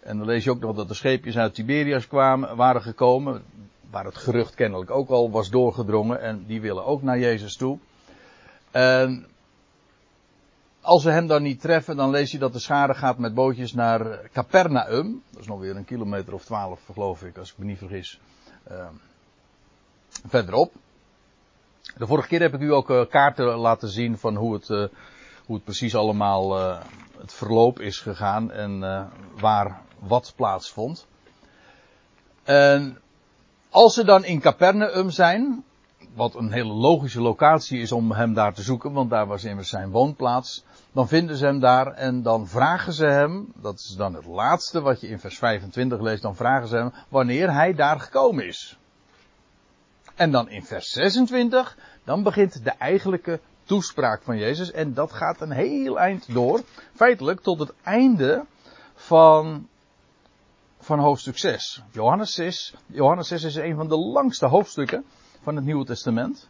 En 0.00 0.18
dan 0.18 0.26
lees 0.26 0.44
je 0.44 0.50
ook 0.50 0.60
nog 0.60 0.76
dat 0.76 0.88
de 0.88 0.94
scheepjes 0.94 1.38
uit 1.38 1.54
Tiberias 1.54 2.06
kwamen, 2.06 2.56
waren 2.56 2.82
gekomen, 2.82 3.42
waar 3.90 4.04
het 4.04 4.16
gerucht 4.16 4.54
kennelijk 4.54 4.90
ook 4.90 5.08
al 5.08 5.30
was 5.30 5.50
doorgedrongen 5.50 6.20
en 6.20 6.44
die 6.46 6.60
willen 6.60 6.84
ook 6.84 7.02
naar 7.02 7.18
Jezus 7.18 7.56
toe. 7.56 7.78
En 8.70 9.26
als 10.80 11.02
ze 11.02 11.10
hem 11.10 11.26
dan 11.26 11.42
niet 11.42 11.60
treffen, 11.60 11.96
dan 11.96 12.10
lees 12.10 12.30
je 12.30 12.38
dat 12.38 12.52
de 12.52 12.58
schade 12.58 12.94
gaat 12.94 13.18
met 13.18 13.34
bootjes 13.34 13.72
naar 13.72 14.30
Capernaum. 14.32 15.22
Dat 15.30 15.40
is 15.40 15.46
nog 15.46 15.60
weer 15.60 15.76
een 15.76 15.84
kilometer 15.84 16.34
of 16.34 16.44
twaalf, 16.44 16.80
geloof 16.92 17.22
ik, 17.22 17.38
als 17.38 17.50
ik 17.50 17.58
me 17.58 17.64
niet 17.64 17.78
vergis. 17.78 18.20
Uh, 18.70 18.86
verderop. 20.26 20.72
De 21.96 22.06
vorige 22.06 22.28
keer 22.28 22.40
heb 22.40 22.54
ik 22.54 22.60
u 22.60 22.72
ook 22.72 22.90
uh, 22.90 23.06
kaarten 23.06 23.44
laten 23.44 23.88
zien 23.88 24.18
van 24.18 24.36
hoe 24.36 24.54
het, 24.54 24.68
uh, 24.68 24.84
hoe 25.46 25.54
het 25.54 25.64
precies 25.64 25.94
allemaal 25.94 26.58
uh, 26.58 26.80
het 27.18 27.32
verloop 27.32 27.80
is 27.80 27.98
gegaan 27.98 28.52
en 28.52 28.80
waar 29.40 29.80
wat 29.98 30.32
plaatsvond. 30.36 31.06
En 32.42 32.98
als 33.70 33.94
ze 33.94 34.04
dan 34.04 34.24
in 34.24 34.40
Capernaum 34.40 35.10
zijn, 35.10 35.64
wat 36.14 36.34
een 36.34 36.52
hele 36.52 36.72
logische 36.72 37.20
locatie 37.20 37.80
is 37.80 37.92
om 37.92 38.12
hem 38.12 38.34
daar 38.34 38.54
te 38.54 38.62
zoeken, 38.62 38.92
want 38.92 39.10
daar 39.10 39.26
was 39.26 39.44
immers 39.44 39.68
zijn 39.68 39.90
woonplaats. 39.90 40.64
Dan 40.92 41.08
vinden 41.08 41.36
ze 41.36 41.44
hem 41.44 41.60
daar 41.60 41.86
en 41.86 42.22
dan 42.22 42.46
vragen 42.46 42.92
ze 42.92 43.06
hem, 43.06 43.52
dat 43.54 43.74
is 43.74 43.94
dan 43.96 44.14
het 44.14 44.26
laatste 44.26 44.80
wat 44.80 45.00
je 45.00 45.08
in 45.08 45.18
vers 45.18 45.38
25 45.38 46.00
leest, 46.00 46.22
dan 46.22 46.36
vragen 46.36 46.68
ze 46.68 46.76
hem 46.76 46.92
wanneer 47.08 47.52
hij 47.52 47.74
daar 47.74 48.00
gekomen 48.00 48.46
is. 48.46 48.78
En 50.14 50.30
dan 50.30 50.48
in 50.48 50.64
vers 50.64 50.90
26, 50.90 51.78
dan 52.04 52.22
begint 52.22 52.64
de 52.64 52.70
eigenlijke 52.70 53.40
toespraak 53.64 54.22
van 54.22 54.38
Jezus 54.38 54.70
en 54.70 54.94
dat 54.94 55.12
gaat 55.12 55.40
een 55.40 55.50
heel 55.50 55.98
eind 55.98 56.34
door, 56.34 56.60
feitelijk 56.94 57.40
tot 57.40 57.58
het 57.58 57.72
einde 57.82 58.44
van, 58.94 59.68
van 60.78 60.98
hoofdstuk 60.98 61.38
6. 61.38 61.82
Johannes 61.90 62.32
6, 62.32 62.74
Johannes 62.86 63.28
6 63.28 63.42
is 63.42 63.54
een 63.54 63.76
van 63.76 63.88
de 63.88 63.96
langste 63.96 64.46
hoofdstukken 64.46 65.04
van 65.42 65.56
het 65.56 65.64
Nieuwe 65.64 65.84
Testament. 65.84 66.48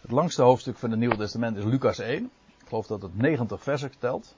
Het 0.00 0.10
langste 0.10 0.42
hoofdstuk 0.42 0.76
van 0.76 0.90
het 0.90 0.98
Nieuwe 0.98 1.16
Testament 1.16 1.56
is 1.56 1.64
Lucas 1.64 1.98
1. 1.98 2.24
Ik 2.58 2.68
geloof 2.68 2.86
dat 2.86 3.02
het 3.02 3.16
90 3.16 3.62
versen 3.62 3.92
telt. 3.98 4.34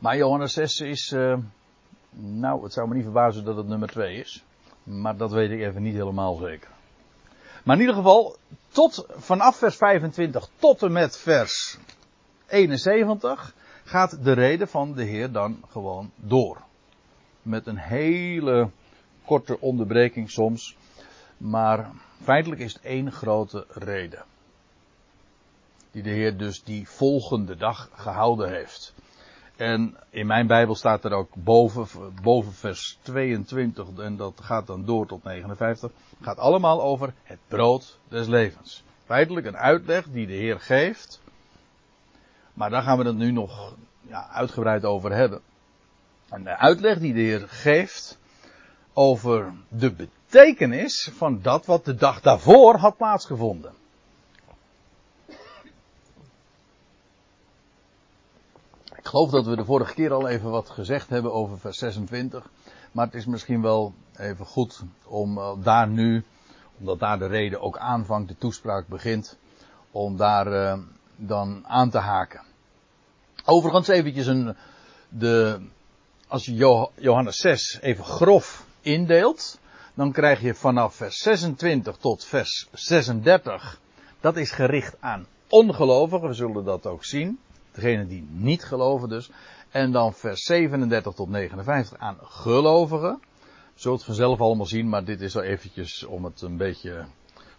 Maar 0.00 0.16
Johannes 0.16 0.52
6 0.52 0.80
is, 0.80 1.12
uh, 1.12 1.36
nou, 2.10 2.62
het 2.62 2.72
zou 2.72 2.88
me 2.88 2.94
niet 2.94 3.04
verbazen 3.04 3.44
dat 3.44 3.56
het 3.56 3.66
nummer 3.66 3.88
2 3.88 4.16
is. 4.16 4.44
Maar 4.82 5.16
dat 5.16 5.30
weet 5.30 5.50
ik 5.50 5.60
even 5.60 5.82
niet 5.82 5.94
helemaal 5.94 6.34
zeker. 6.36 6.75
Maar 7.66 7.74
in 7.74 7.80
ieder 7.80 7.96
geval, 7.96 8.36
tot, 8.68 9.06
vanaf 9.10 9.56
vers 9.56 9.76
25 9.76 10.48
tot 10.56 10.82
en 10.82 10.92
met 10.92 11.18
vers 11.18 11.78
71 12.46 13.54
gaat 13.84 14.24
de 14.24 14.32
reden 14.32 14.68
van 14.68 14.94
de 14.94 15.02
Heer 15.02 15.32
dan 15.32 15.64
gewoon 15.70 16.10
door. 16.16 16.62
Met 17.42 17.66
een 17.66 17.76
hele 17.76 18.70
korte 19.24 19.60
onderbreking 19.60 20.30
soms. 20.30 20.76
Maar 21.36 21.90
feitelijk 22.22 22.60
is 22.60 22.72
het 22.72 22.82
één 22.82 23.12
grote 23.12 23.66
reden. 23.68 24.24
Die 25.90 26.02
de 26.02 26.10
Heer 26.10 26.36
dus 26.36 26.62
die 26.62 26.88
volgende 26.88 27.56
dag 27.56 27.90
gehouden 27.94 28.50
heeft. 28.50 28.94
En 29.56 29.96
in 30.10 30.26
mijn 30.26 30.46
Bijbel 30.46 30.74
staat 30.74 31.04
er 31.04 31.12
ook 31.12 31.34
boven, 31.34 31.86
boven 32.22 32.52
vers 32.52 32.98
22, 33.02 33.88
en 33.98 34.16
dat 34.16 34.40
gaat 34.42 34.66
dan 34.66 34.84
door 34.84 35.06
tot 35.06 35.24
59, 35.24 35.90
gaat 36.20 36.38
allemaal 36.38 36.82
over 36.82 37.12
het 37.22 37.38
brood 37.48 37.98
des 38.08 38.26
levens. 38.26 38.84
Feitelijk 39.04 39.46
een 39.46 39.56
uitleg 39.56 40.04
die 40.10 40.26
de 40.26 40.32
Heer 40.32 40.60
geeft, 40.60 41.22
maar 42.54 42.70
daar 42.70 42.82
gaan 42.82 42.98
we 42.98 43.04
het 43.04 43.16
nu 43.16 43.30
nog 43.30 43.74
ja, 44.00 44.28
uitgebreid 44.28 44.84
over 44.84 45.12
hebben. 45.12 45.40
En 46.28 46.44
de 46.44 46.56
uitleg 46.56 46.98
die 46.98 47.14
de 47.14 47.20
Heer 47.20 47.48
geeft 47.48 48.18
over 48.92 49.52
de 49.68 49.92
betekenis 49.92 51.10
van 51.12 51.42
dat 51.42 51.66
wat 51.66 51.84
de 51.84 51.94
dag 51.94 52.20
daarvoor 52.20 52.76
had 52.76 52.96
plaatsgevonden. 52.96 53.72
Ik 59.06 59.12
geloof 59.12 59.30
dat 59.30 59.46
we 59.46 59.56
de 59.56 59.64
vorige 59.64 59.94
keer 59.94 60.12
al 60.12 60.28
even 60.28 60.50
wat 60.50 60.70
gezegd 60.70 61.08
hebben 61.10 61.32
over 61.32 61.58
vers 61.58 61.78
26. 61.78 62.50
Maar 62.92 63.06
het 63.06 63.14
is 63.14 63.26
misschien 63.26 63.62
wel 63.62 63.94
even 64.16 64.46
goed 64.46 64.82
om 65.04 65.38
uh, 65.38 65.52
daar 65.62 65.88
nu, 65.88 66.24
omdat 66.78 66.98
daar 66.98 67.18
de 67.18 67.26
reden 67.26 67.60
ook 67.60 67.78
aanvangt, 67.78 68.28
de 68.28 68.38
toespraak 68.38 68.86
begint, 68.86 69.38
om 69.90 70.16
daar 70.16 70.46
uh, 70.46 70.78
dan 71.16 71.64
aan 71.66 71.90
te 71.90 71.98
haken. 71.98 72.42
Overigens 73.44 73.88
eventjes 73.88 74.26
een, 74.26 74.56
de, 75.08 75.60
als 76.28 76.44
je 76.44 76.88
Johannes 76.94 77.36
6 77.36 77.78
even 77.80 78.04
grof 78.04 78.66
indeelt, 78.80 79.58
dan 79.94 80.12
krijg 80.12 80.40
je 80.40 80.54
vanaf 80.54 80.94
vers 80.94 81.18
26 81.18 81.96
tot 81.96 82.24
vers 82.24 82.68
36, 82.72 83.80
dat 84.20 84.36
is 84.36 84.50
gericht 84.50 84.96
aan 85.00 85.26
ongelovigen, 85.48 86.28
we 86.28 86.34
zullen 86.34 86.64
dat 86.64 86.86
ook 86.86 87.04
zien. 87.04 87.38
Degene 87.76 88.06
die 88.06 88.26
niet 88.30 88.64
geloven 88.64 89.08
dus. 89.08 89.30
En 89.70 89.92
dan 89.92 90.14
vers 90.14 90.42
37 90.42 91.14
tot 91.14 91.28
59 91.28 91.98
aan 91.98 92.16
gelovigen. 92.20 93.20
Zult 93.74 94.04
vanzelf 94.04 94.40
allemaal 94.40 94.66
zien, 94.66 94.88
maar 94.88 95.04
dit 95.04 95.20
is 95.20 95.36
al 95.36 95.42
eventjes 95.42 96.04
om 96.04 96.24
het 96.24 96.42
een 96.42 96.56
beetje 96.56 97.04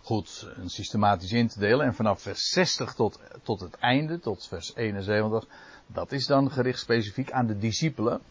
goed 0.01 0.47
en 0.55 0.69
systematisch 0.69 1.31
in 1.31 1.47
te 1.47 1.59
delen. 1.59 1.85
En 1.85 1.95
vanaf 1.95 2.21
vers 2.21 2.49
60 2.49 2.93
tot, 2.93 3.19
tot 3.43 3.59
het 3.59 3.75
einde, 3.75 4.19
tot 4.19 4.47
vers 4.47 4.75
71, 4.75 5.45
dat 5.87 6.11
is 6.11 6.25
dan 6.25 6.51
gericht 6.51 6.79
specifiek 6.79 7.31
aan 7.31 7.47
de 7.47 7.57
discipelen. 7.57 8.21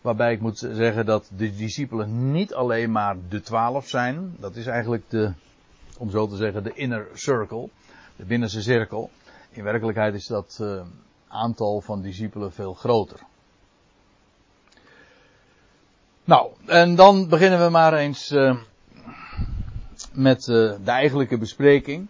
Waarbij 0.00 0.32
ik 0.32 0.40
moet 0.40 0.58
zeggen 0.58 1.06
dat 1.06 1.30
de 1.36 1.54
discipelen 1.54 2.32
niet 2.32 2.54
alleen 2.54 2.92
maar 2.92 3.16
de 3.28 3.40
twaalf 3.40 3.88
zijn. 3.88 4.36
Dat 4.38 4.56
is 4.56 4.66
eigenlijk 4.66 5.10
de, 5.10 5.32
om 5.98 6.10
zo 6.10 6.26
te 6.26 6.36
zeggen, 6.36 6.62
de 6.62 6.74
inner 6.74 7.08
circle. 7.14 7.68
De 8.16 8.24
binnenste 8.24 8.62
cirkel. 8.62 9.10
In 9.50 9.64
werkelijkheid 9.64 10.14
is 10.14 10.26
dat 10.26 10.58
uh, 10.60 10.82
aantal 11.32 11.80
van 11.80 12.02
discipelen 12.02 12.52
veel 12.52 12.74
groter. 12.74 13.20
Nou, 16.24 16.50
en 16.66 16.94
dan 16.94 17.28
beginnen 17.28 17.64
we 17.64 17.70
maar 17.70 17.94
eens 17.94 18.30
uh, 18.30 18.56
met 20.12 20.46
uh, 20.46 20.72
de 20.84 20.90
eigenlijke 20.90 21.38
bespreking. 21.38 22.08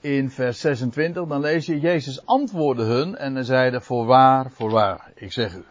In 0.00 0.30
vers 0.30 0.60
26, 0.60 1.26
dan 1.26 1.40
lees 1.40 1.66
je, 1.66 1.80
Jezus 1.80 2.26
antwoordde 2.26 2.84
hun 2.84 3.16
en 3.16 3.34
hij 3.34 3.80
voorwaar, 3.80 4.50
voorwaar, 4.50 5.12
ik 5.14 5.32
zeg 5.32 5.54
u. 5.54 5.64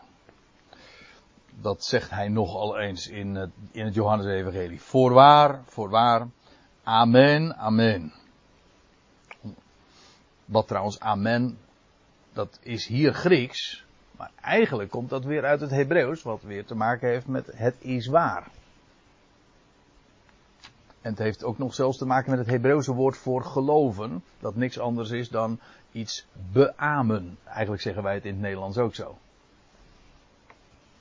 Dat 1.62 1.84
zegt 1.84 2.10
hij 2.10 2.27
nogal 2.27 2.77
eens 2.77 3.08
in 3.08 3.36
het, 3.36 3.50
in 3.72 3.86
het 3.86 3.93
Johannes-evangelie. 3.93 4.81
Voorwaar, 4.81 5.62
voorwaar, 5.65 6.27
amen, 6.84 7.58
amen. 7.58 8.13
Wat 10.46 10.67
trouwens 10.67 11.00
amen 11.00 11.58
dat 12.39 12.60
is 12.62 12.88
hier 12.88 13.13
Grieks, 13.13 13.86
maar 14.12 14.31
eigenlijk 14.41 14.89
komt 14.89 15.10
dat 15.10 15.24
weer 15.24 15.46
uit 15.46 15.60
het 15.60 15.69
Hebreeuws, 15.69 16.22
wat 16.22 16.41
weer 16.41 16.65
te 16.65 16.75
maken 16.75 17.10
heeft 17.10 17.27
met 17.27 17.50
het 17.53 17.75
is 17.79 18.08
waar. 18.08 18.48
En 21.01 21.10
het 21.12 21.19
heeft 21.19 21.43
ook 21.43 21.58
nog 21.58 21.74
zelfs 21.74 21.98
te 21.98 22.05
maken 22.05 22.29
met 22.29 22.39
het 22.39 22.50
Hebreeuwse 22.50 22.93
woord 22.93 23.17
voor 23.17 23.43
geloven. 23.43 24.24
Dat 24.39 24.55
niks 24.55 24.79
anders 24.79 25.10
is 25.10 25.29
dan 25.29 25.60
iets 25.91 26.25
beamen. 26.51 27.38
Eigenlijk 27.46 27.81
zeggen 27.81 28.03
wij 28.03 28.13
het 28.13 28.25
in 28.25 28.31
het 28.31 28.41
Nederlands 28.41 28.77
ook 28.77 28.96
zo. 28.96 29.17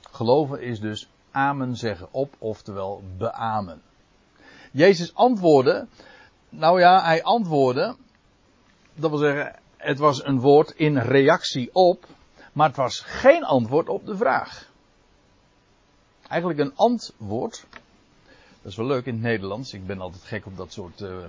Geloven 0.01 0.61
is 0.61 0.79
dus 0.79 1.09
amen 1.31 1.75
zeggen 1.75 2.07
op, 2.11 2.35
oftewel 2.37 3.03
beamen. 3.17 3.81
Jezus 4.71 5.15
antwoordde. 5.15 5.87
Nou 6.49 6.79
ja, 6.79 7.03
hij 7.03 7.23
antwoordde. 7.23 7.95
Dat 8.93 9.09
wil 9.09 9.19
zeggen, 9.19 9.59
het 9.79 9.99
was 9.99 10.25
een 10.25 10.39
woord 10.39 10.71
in 10.71 10.97
reactie 10.97 11.69
op. 11.73 12.05
Maar 12.53 12.67
het 12.67 12.77
was 12.77 12.99
geen 12.99 13.43
antwoord 13.43 13.89
op 13.89 14.05
de 14.05 14.17
vraag. 14.17 14.71
Eigenlijk 16.27 16.59
een 16.59 16.75
antwoord. 16.75 17.65
Dat 18.61 18.71
is 18.71 18.75
wel 18.75 18.85
leuk 18.85 19.05
in 19.05 19.13
het 19.13 19.21
Nederlands. 19.21 19.73
Ik 19.73 19.85
ben 19.85 20.01
altijd 20.01 20.23
gek 20.23 20.45
op 20.45 20.57
dat 20.57 20.73
soort, 20.73 21.01
uh, 21.01 21.25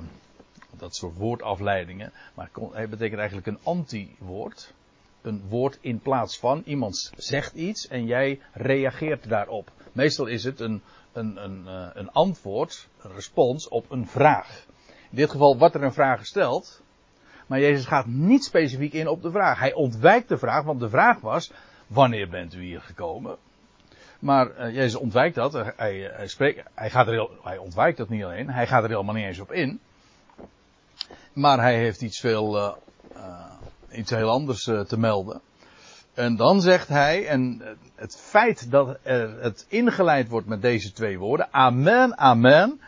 dat 0.70 0.94
soort 0.94 1.16
woordafleidingen. 1.16 2.12
Maar 2.34 2.50
het 2.72 2.90
betekent 2.90 3.18
eigenlijk 3.18 3.46
een 3.46 3.58
anti-woord. 3.62 4.72
Een 5.22 5.42
woord 5.48 5.78
in 5.80 6.00
plaats 6.00 6.38
van. 6.38 6.62
Iemand 6.64 7.12
zegt 7.16 7.54
iets 7.54 7.88
en 7.88 8.06
jij 8.06 8.40
reageert 8.52 9.28
daarop. 9.28 9.70
Meestal 9.92 10.26
is 10.26 10.44
het 10.44 10.60
een, 10.60 10.82
een, 11.12 11.44
een, 11.44 11.64
uh, 11.66 11.88
een 11.92 12.10
antwoord, 12.10 12.88
een 13.02 13.12
respons 13.12 13.68
op 13.68 13.90
een 13.90 14.06
vraag. 14.06 14.66
In 15.10 15.16
dit 15.16 15.30
geval 15.30 15.58
wordt 15.58 15.74
er 15.74 15.82
een 15.82 15.92
vraag 15.92 16.18
gesteld. 16.18 16.82
Maar 17.50 17.60
Jezus 17.60 17.86
gaat 17.86 18.06
niet 18.06 18.44
specifiek 18.44 18.92
in 18.92 19.08
op 19.08 19.22
de 19.22 19.30
vraag. 19.30 19.58
Hij 19.58 19.72
ontwijkt 19.72 20.28
de 20.28 20.38
vraag, 20.38 20.64
want 20.64 20.80
de 20.80 20.88
vraag 20.88 21.20
was: 21.20 21.52
wanneer 21.86 22.28
bent 22.28 22.54
u 22.54 22.62
hier 22.62 22.80
gekomen? 22.80 23.36
Maar 24.18 24.58
uh, 24.58 24.74
Jezus 24.74 24.94
ontwijkt 24.94 25.34
dat. 25.34 25.52
Hij, 25.52 26.10
hij, 26.12 26.26
spreekt, 26.26 26.62
hij, 26.74 26.90
gaat 26.90 27.06
er 27.06 27.12
heel, 27.12 27.30
hij 27.42 27.58
ontwijkt 27.58 27.98
dat 27.98 28.08
niet 28.08 28.24
alleen. 28.24 28.50
Hij 28.50 28.66
gaat 28.66 28.82
er 28.82 28.88
helemaal 28.88 29.14
niet 29.14 29.24
eens 29.24 29.40
op 29.40 29.52
in. 29.52 29.80
Maar 31.32 31.60
hij 31.60 31.76
heeft 31.76 32.02
iets, 32.02 32.20
veel, 32.20 32.76
iets 33.92 34.10
heel 34.10 34.30
anders 34.30 34.62
te 34.62 34.98
melden. 34.98 35.40
En 36.14 36.36
dan 36.36 36.60
zegt 36.60 36.88
hij, 36.88 37.26
en 37.26 37.62
het 37.94 38.16
feit 38.16 38.70
dat 38.70 38.98
er 39.02 39.42
het 39.42 39.66
ingeleid 39.68 40.28
wordt 40.28 40.46
met 40.46 40.62
deze 40.62 40.92
twee 40.92 41.18
woorden, 41.18 41.52
Amen, 41.52 42.18
Amen, 42.18 42.80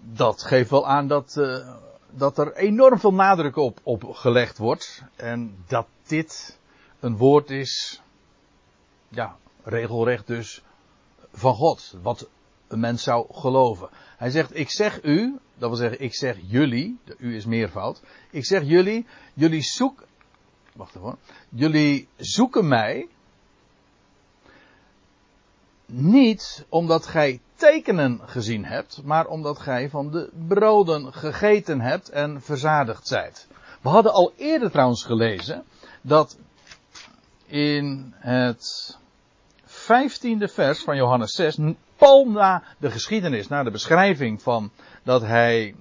dat 0.00 0.42
geeft 0.42 0.70
wel 0.70 0.86
aan 0.86 1.08
dat, 1.08 1.36
dat 2.16 2.38
er 2.38 2.54
enorm 2.54 2.98
veel 2.98 3.14
nadruk 3.14 3.56
op, 3.56 3.80
op 3.82 4.04
gelegd 4.12 4.58
wordt. 4.58 5.02
En 5.16 5.56
dat 5.66 5.86
dit 6.06 6.58
een 7.00 7.16
woord 7.16 7.50
is, 7.50 8.02
ja, 9.08 9.36
regelrecht 9.62 10.26
dus 10.26 10.62
van 11.32 11.54
God. 11.54 11.96
Wat 12.02 12.28
een 12.68 12.80
mens 12.80 13.02
zou 13.02 13.26
geloven. 13.32 13.88
Hij 14.16 14.30
zegt, 14.30 14.56
ik 14.56 14.70
zeg 14.70 15.02
u, 15.02 15.38
dat 15.58 15.68
wil 15.68 15.78
zeggen, 15.78 16.00
ik 16.00 16.14
zeg 16.14 16.38
jullie, 16.42 16.98
de 17.04 17.14
u 17.18 17.36
is 17.36 17.44
meervoud. 17.44 18.02
Ik 18.30 18.44
zeg 18.44 18.62
jullie, 18.62 19.06
jullie 19.34 19.62
zoeken, 19.62 20.06
wacht 20.74 20.96
even, 20.96 21.18
jullie 21.48 22.08
zoeken 22.16 22.68
mij 22.68 23.08
niet 25.86 26.64
omdat 26.68 27.06
gij 27.06 27.40
tekenen 27.56 28.20
gezien 28.24 28.64
hebt, 28.64 29.00
maar 29.04 29.26
omdat 29.26 29.58
gij 29.58 29.90
van 29.90 30.10
de 30.10 30.30
broden 30.48 31.12
gegeten 31.12 31.80
hebt 31.80 32.08
en 32.08 32.42
verzadigd 32.42 33.06
zijt. 33.06 33.48
We 33.80 33.88
hadden 33.88 34.12
al 34.12 34.32
eerder 34.36 34.70
trouwens 34.70 35.04
gelezen 35.04 35.64
dat 36.00 36.38
in 37.46 38.14
het 38.16 38.96
vijftiende 39.64 40.48
vers 40.48 40.82
van 40.82 40.96
Johannes 40.96 41.32
6, 41.32 41.58
pal 41.96 42.24
na 42.24 42.62
de 42.78 42.90
geschiedenis, 42.90 43.48
na 43.48 43.62
de 43.62 43.70
beschrijving 43.70 44.42
van 44.42 44.70
dat 45.02 45.22
hij, 45.22 45.74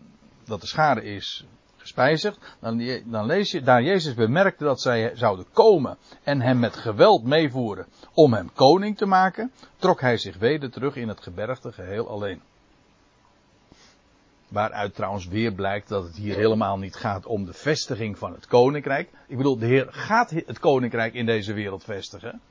dat 0.46 0.62
de 0.62 0.68
schade 0.68 1.04
is 1.04 1.46
gespijzigd, 1.86 2.56
dan, 2.60 3.02
dan 3.06 3.26
lees 3.26 3.52
je, 3.52 3.62
daar 3.62 3.84
Jezus 3.84 4.14
bemerkte 4.14 4.64
dat 4.64 4.82
zij 4.82 5.12
zouden 5.16 5.46
komen 5.54 5.98
en 6.24 6.42
hem 6.42 6.60
met 6.60 6.76
geweld 6.76 7.24
meevoeren 7.24 7.86
om 8.14 8.34
hem 8.34 8.50
koning 8.54 8.98
te 8.98 9.06
maken, 9.06 9.52
trok 9.78 10.02
hij 10.02 10.18
zich 10.18 10.38
weder 10.38 10.72
terug 10.72 10.96
in 10.96 11.08
het 11.08 11.22
gebergte 11.22 11.72
geheel 11.72 12.10
alleen. 12.10 12.42
Waaruit 14.48 14.96
trouwens 14.96 15.28
weer 15.28 15.54
blijkt 15.54 15.90
dat 15.90 16.04
het 16.04 16.16
hier 16.16 16.36
helemaal 16.36 16.78
niet 16.78 16.96
gaat 16.96 17.26
om 17.26 17.46
de 17.46 17.54
vestiging 17.54 18.18
van 18.18 18.34
het 18.34 18.48
koninkrijk. 18.48 19.10
Ik 19.28 19.38
bedoel, 19.38 19.58
de 19.58 19.66
Heer 19.66 19.88
gaat 19.90 20.30
het 20.30 20.60
koninkrijk 20.60 21.14
in 21.14 21.26
deze 21.26 21.54
wereld 21.54 21.84
vestigen. 21.84 22.42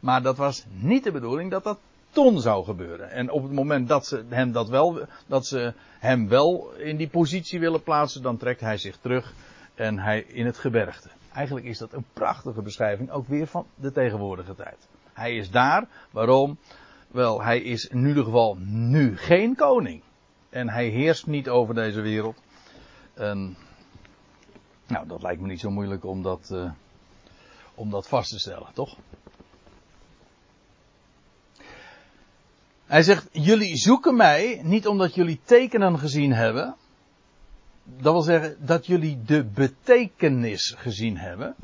Maar 0.00 0.22
dat 0.22 0.36
was 0.36 0.64
niet 0.68 1.04
de 1.04 1.12
bedoeling 1.12 1.50
dat 1.50 1.64
dat 1.64 1.78
toen 2.16 2.40
zou 2.40 2.64
gebeuren. 2.64 3.10
En 3.10 3.30
op 3.30 3.42
het 3.42 3.52
moment 3.52 3.88
dat 3.88 4.06
ze 4.06 4.24
hem 4.28 4.52
dat 4.52 4.68
wel, 4.68 5.06
dat 5.26 5.46
ze 5.46 5.72
hem 5.98 6.28
wel 6.28 6.72
in 6.72 6.96
die 6.96 7.08
positie 7.08 7.60
willen 7.60 7.82
plaatsen, 7.82 8.22
dan 8.22 8.36
trekt 8.36 8.60
hij 8.60 8.76
zich 8.76 8.96
terug 8.96 9.32
en 9.74 9.98
hij 9.98 10.20
in 10.20 10.46
het 10.46 10.58
gebergte. 10.58 11.08
Eigenlijk 11.32 11.66
is 11.66 11.78
dat 11.78 11.92
een 11.92 12.04
prachtige 12.12 12.62
beschrijving 12.62 13.10
ook 13.10 13.28
weer 13.28 13.46
van 13.46 13.66
de 13.74 13.92
tegenwoordige 13.92 14.54
tijd. 14.54 14.88
Hij 15.12 15.36
is 15.36 15.50
daar, 15.50 15.88
waarom? 16.10 16.58
Wel, 17.08 17.42
hij 17.42 17.60
is 17.60 17.86
in 17.86 18.06
ieder 18.06 18.24
geval 18.24 18.56
nu 18.60 19.16
geen 19.16 19.54
koning. 19.54 20.02
En 20.50 20.68
hij 20.68 20.88
heerst 20.88 21.26
niet 21.26 21.48
over 21.48 21.74
deze 21.74 22.00
wereld. 22.00 22.42
En, 23.14 23.56
nou, 24.86 25.08
dat 25.08 25.22
lijkt 25.22 25.40
me 25.40 25.46
niet 25.46 25.60
zo 25.60 25.70
moeilijk 25.70 26.04
om 26.04 26.22
dat, 26.22 26.50
uh, 26.52 26.70
om 27.74 27.90
dat 27.90 28.08
vast 28.08 28.30
te 28.30 28.38
stellen, 28.38 28.68
toch? 28.74 28.96
Hij 32.86 33.02
zegt, 33.02 33.28
jullie 33.32 33.76
zoeken 33.76 34.16
mij 34.16 34.60
niet 34.62 34.86
omdat 34.86 35.14
jullie 35.14 35.40
tekenen 35.44 35.98
gezien 35.98 36.32
hebben. 36.32 36.74
Dat 37.84 38.12
wil 38.12 38.22
zeggen 38.22 38.56
dat 38.66 38.86
jullie 38.86 39.22
de 39.22 39.44
betekenis 39.44 40.74
gezien 40.76 41.16
hebben. 41.16 41.54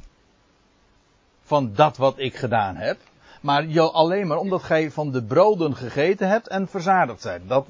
Van 1.42 1.74
dat 1.74 1.96
wat 1.96 2.18
ik 2.18 2.36
gedaan 2.36 2.76
heb. 2.76 2.98
Maar 3.40 3.80
alleen 3.80 4.26
maar 4.26 4.36
omdat 4.36 4.62
gij 4.62 4.90
van 4.90 5.10
de 5.10 5.24
broden 5.24 5.76
gegeten 5.76 6.28
hebt 6.28 6.48
en 6.48 6.68
verzadigd 6.68 7.20
zijt. 7.20 7.48
Dat, 7.48 7.66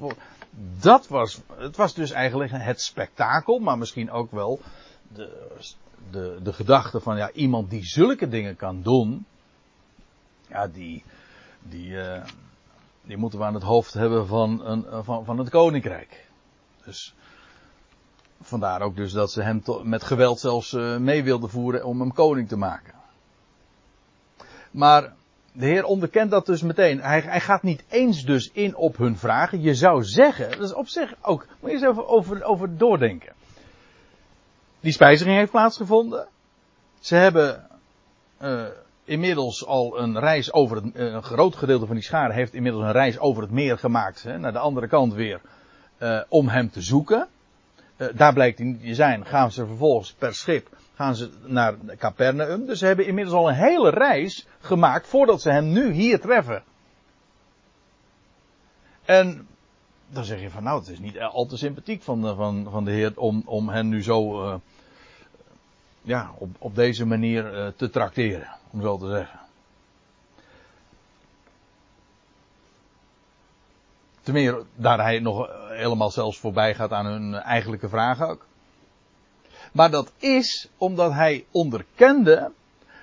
dat 0.79 1.07
was, 1.07 1.41
het 1.57 1.75
was 1.75 1.93
dus 1.93 2.11
eigenlijk 2.11 2.51
het 2.53 2.81
spektakel, 2.81 3.59
maar 3.59 3.77
misschien 3.77 4.11
ook 4.11 4.31
wel 4.31 4.59
de, 5.07 5.57
de, 6.11 6.39
de 6.43 6.53
gedachte 6.53 6.99
van 6.99 7.17
ja, 7.17 7.31
iemand 7.31 7.69
die 7.69 7.85
zulke 7.85 8.27
dingen 8.27 8.55
kan 8.55 8.81
doen. 8.81 9.25
Ja, 10.47 10.67
die, 10.67 11.03
die, 11.61 11.89
uh, 11.89 12.23
die 13.03 13.17
moeten 13.17 13.39
we 13.39 13.45
aan 13.45 13.53
het 13.53 13.63
hoofd 13.63 13.93
hebben 13.93 14.27
van, 14.27 14.65
een, 14.65 14.85
eh, 14.85 14.99
van, 15.03 15.25
van 15.25 15.37
het 15.37 15.49
koninkrijk. 15.49 16.27
Dus 16.85 17.15
vandaar 18.41 18.81
ook 18.81 18.95
dus 18.95 19.11
dat 19.11 19.31
ze 19.31 19.41
hem 19.41 19.63
met 19.83 20.03
geweld 20.03 20.39
zelfs 20.39 20.73
uh, 20.73 20.97
mee 20.97 21.23
wilden 21.23 21.49
voeren 21.49 21.85
om 21.85 21.99
hem 21.99 22.13
koning 22.13 22.47
te 22.47 22.57
maken. 22.57 22.93
Maar 24.71 25.13
de 25.51 25.65
Heer 25.65 25.83
onderkent 25.83 26.31
dat 26.31 26.45
dus 26.45 26.61
meteen. 26.61 27.01
Hij, 27.01 27.19
hij, 27.19 27.39
gaat 27.39 27.63
niet 27.63 27.83
eens 27.89 28.23
dus 28.23 28.51
in 28.51 28.75
op 28.75 28.97
hun 28.97 29.17
vragen. 29.17 29.61
Je 29.61 29.75
zou 29.75 30.03
zeggen, 30.03 30.49
dat 30.51 30.61
is 30.61 30.73
op 30.73 30.87
zich 30.87 31.13
ook, 31.21 31.45
moet 31.59 31.71
je 31.71 31.77
eens 31.77 31.85
even 31.85 32.07
over, 32.07 32.43
over 32.43 32.77
doordenken. 32.77 33.33
Die 34.79 34.91
spijziging 34.91 35.37
heeft 35.37 35.51
plaatsgevonden. 35.51 36.27
Ze 36.99 37.15
hebben 37.15 37.67
uh, 38.41 38.65
inmiddels 39.03 39.65
al 39.65 39.99
een 39.99 40.19
reis 40.19 40.53
over 40.53 40.75
het, 40.75 40.95
eh, 40.95 41.05
een 41.05 41.23
groot 41.23 41.55
gedeelte 41.55 41.85
van 41.85 41.95
die 41.95 42.03
schade 42.03 42.33
heeft 42.33 42.53
inmiddels 42.53 42.83
een 42.83 42.91
reis 42.91 43.19
over 43.19 43.41
het 43.41 43.51
meer 43.51 43.77
gemaakt, 43.77 44.23
hè, 44.23 44.37
naar 44.37 44.51
de 44.53 44.59
andere 44.59 44.87
kant 44.87 45.13
weer, 45.13 45.41
uh, 45.99 46.21
om 46.29 46.47
hem 46.47 46.69
te 46.69 46.81
zoeken. 46.81 47.27
Uh, 47.97 48.07
daar 48.15 48.33
blijkt 48.33 48.57
hij 48.57 48.67
niet 48.67 48.81
te 48.81 48.95
zijn, 48.95 49.25
gaan 49.25 49.51
ze 49.51 49.65
vervolgens 49.65 50.13
per 50.13 50.33
schip, 50.33 50.77
gaan 50.95 51.15
ze 51.15 51.29
naar 51.45 51.75
Capernaum. 51.97 52.65
Dus 52.65 52.79
ze 52.79 52.85
hebben 52.85 53.05
inmiddels 53.05 53.35
al 53.35 53.49
een 53.49 53.55
hele 53.55 53.89
reis 53.89 54.47
gemaakt 54.59 55.07
voordat 55.07 55.41
ze 55.41 55.51
hem 55.51 55.71
nu 55.71 55.91
hier 55.91 56.19
treffen. 56.19 56.63
En 59.05 59.47
dan 60.09 60.23
zeg 60.23 60.41
je 60.41 60.49
van 60.49 60.63
nou, 60.63 60.79
het 60.79 60.89
is 60.89 60.99
niet 60.99 61.19
al 61.19 61.45
te 61.45 61.57
sympathiek 61.57 62.01
van, 62.01 62.35
van, 62.35 62.67
van 62.69 62.85
de 62.85 62.91
Heer 62.91 63.11
om, 63.15 63.41
om 63.45 63.69
hen 63.69 63.89
nu 63.89 64.03
zo, 64.03 64.61
ja, 66.03 66.31
op, 66.37 66.49
op 66.59 66.75
deze 66.75 67.05
manier 67.05 67.53
uh, 67.53 67.67
te 67.75 67.89
trakteren 67.89 68.47
om 68.71 68.81
zo 68.81 68.97
te 68.97 69.09
zeggen. 69.09 69.39
Ten 74.21 74.33
meer 74.33 74.63
daar 74.75 75.01
hij 75.01 75.19
nog 75.19 75.49
helemaal 75.69 76.11
zelfs 76.11 76.39
voorbij 76.39 76.75
gaat 76.75 76.91
aan 76.91 77.05
hun 77.05 77.33
eigenlijke 77.33 77.89
vragen 77.89 78.27
ook. 78.27 78.45
Maar 79.71 79.91
dat 79.91 80.11
is 80.17 80.69
omdat 80.77 81.11
hij 81.11 81.45
onderkende 81.51 82.51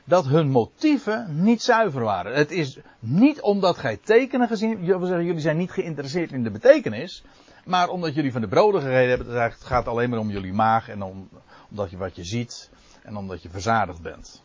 dat 0.05 0.27
hun 0.27 0.51
motieven 0.51 1.43
niet 1.43 1.63
zuiver 1.63 2.03
waren. 2.03 2.35
Het 2.35 2.51
is 2.51 2.79
niet 2.99 3.41
omdat 3.41 3.79
gij 3.79 3.97
tekenen 3.97 4.49
gezien 4.49 4.85
jullie 4.85 5.41
zijn 5.41 5.57
niet 5.57 5.71
geïnteresseerd 5.71 6.33
in 6.33 6.43
de 6.43 6.51
betekenis, 6.51 7.25
maar 7.65 7.89
omdat 7.89 8.15
jullie 8.15 8.33
van 8.33 8.41
de 8.41 8.49
broden 8.49 8.81
gereden 8.81 9.09
hebben. 9.09 9.43
Het 9.43 9.65
gaat 9.65 9.89
alleen 9.89 10.11
maar 10.11 10.19
om 10.19 10.31
jullie 10.31 10.53
maag 10.53 10.89
en 10.89 11.03
om, 11.03 11.29
omdat 11.71 11.91
je 11.91 11.97
wat 11.97 12.17
je 12.17 12.25
ziet 12.25 12.71
en 13.11 13.17
omdat 13.17 13.43
je 13.43 13.51
verzadigd 13.51 14.03
bent. 14.03 14.43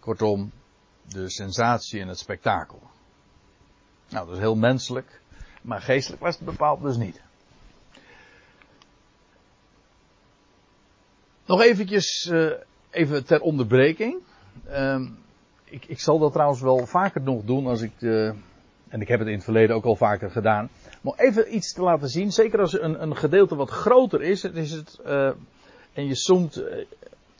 Kortom, 0.00 0.52
de 1.08 1.30
sensatie 1.30 2.00
en 2.00 2.08
het 2.08 2.18
spektakel. 2.18 2.82
Nou, 4.08 4.26
dat 4.26 4.34
is 4.34 4.40
heel 4.40 4.56
menselijk, 4.56 5.20
maar 5.62 5.80
geestelijk 5.80 6.22
was 6.22 6.34
het 6.36 6.44
bepaald 6.44 6.82
dus 6.82 6.96
niet. 6.96 7.22
Nog 11.46 11.62
eventjes, 11.62 12.26
eh, 12.26 12.50
even 12.90 13.24
ter 13.24 13.40
onderbreking. 13.40 14.16
Ehm, 14.66 15.08
ik, 15.64 15.84
ik, 15.86 16.00
zal 16.00 16.18
dat 16.18 16.32
trouwens 16.32 16.60
wel 16.60 16.86
vaker 16.86 17.20
nog 17.20 17.44
doen 17.44 17.66
als 17.66 17.80
ik, 17.80 18.00
uh, 18.00 18.26
en 18.88 19.00
ik 19.00 19.08
heb 19.08 19.18
het 19.18 19.28
in 19.28 19.34
het 19.34 19.44
verleden 19.44 19.76
ook 19.76 19.84
al 19.84 19.96
vaker 19.96 20.30
gedaan. 20.30 20.70
Maar 21.00 21.14
even 21.16 21.54
iets 21.54 21.72
te 21.72 21.82
laten 21.82 22.08
zien, 22.08 22.32
zeker 22.32 22.60
als 22.60 22.80
een, 22.80 23.02
een 23.02 23.16
gedeelte 23.16 23.56
wat 23.56 23.70
groter 23.70 24.22
is, 24.22 24.44
is 24.44 24.70
het, 24.70 24.98
eh, 25.04 25.30
en 25.92 26.06
je 26.06 26.14
somt. 26.14 26.56
Eh, 26.56 26.84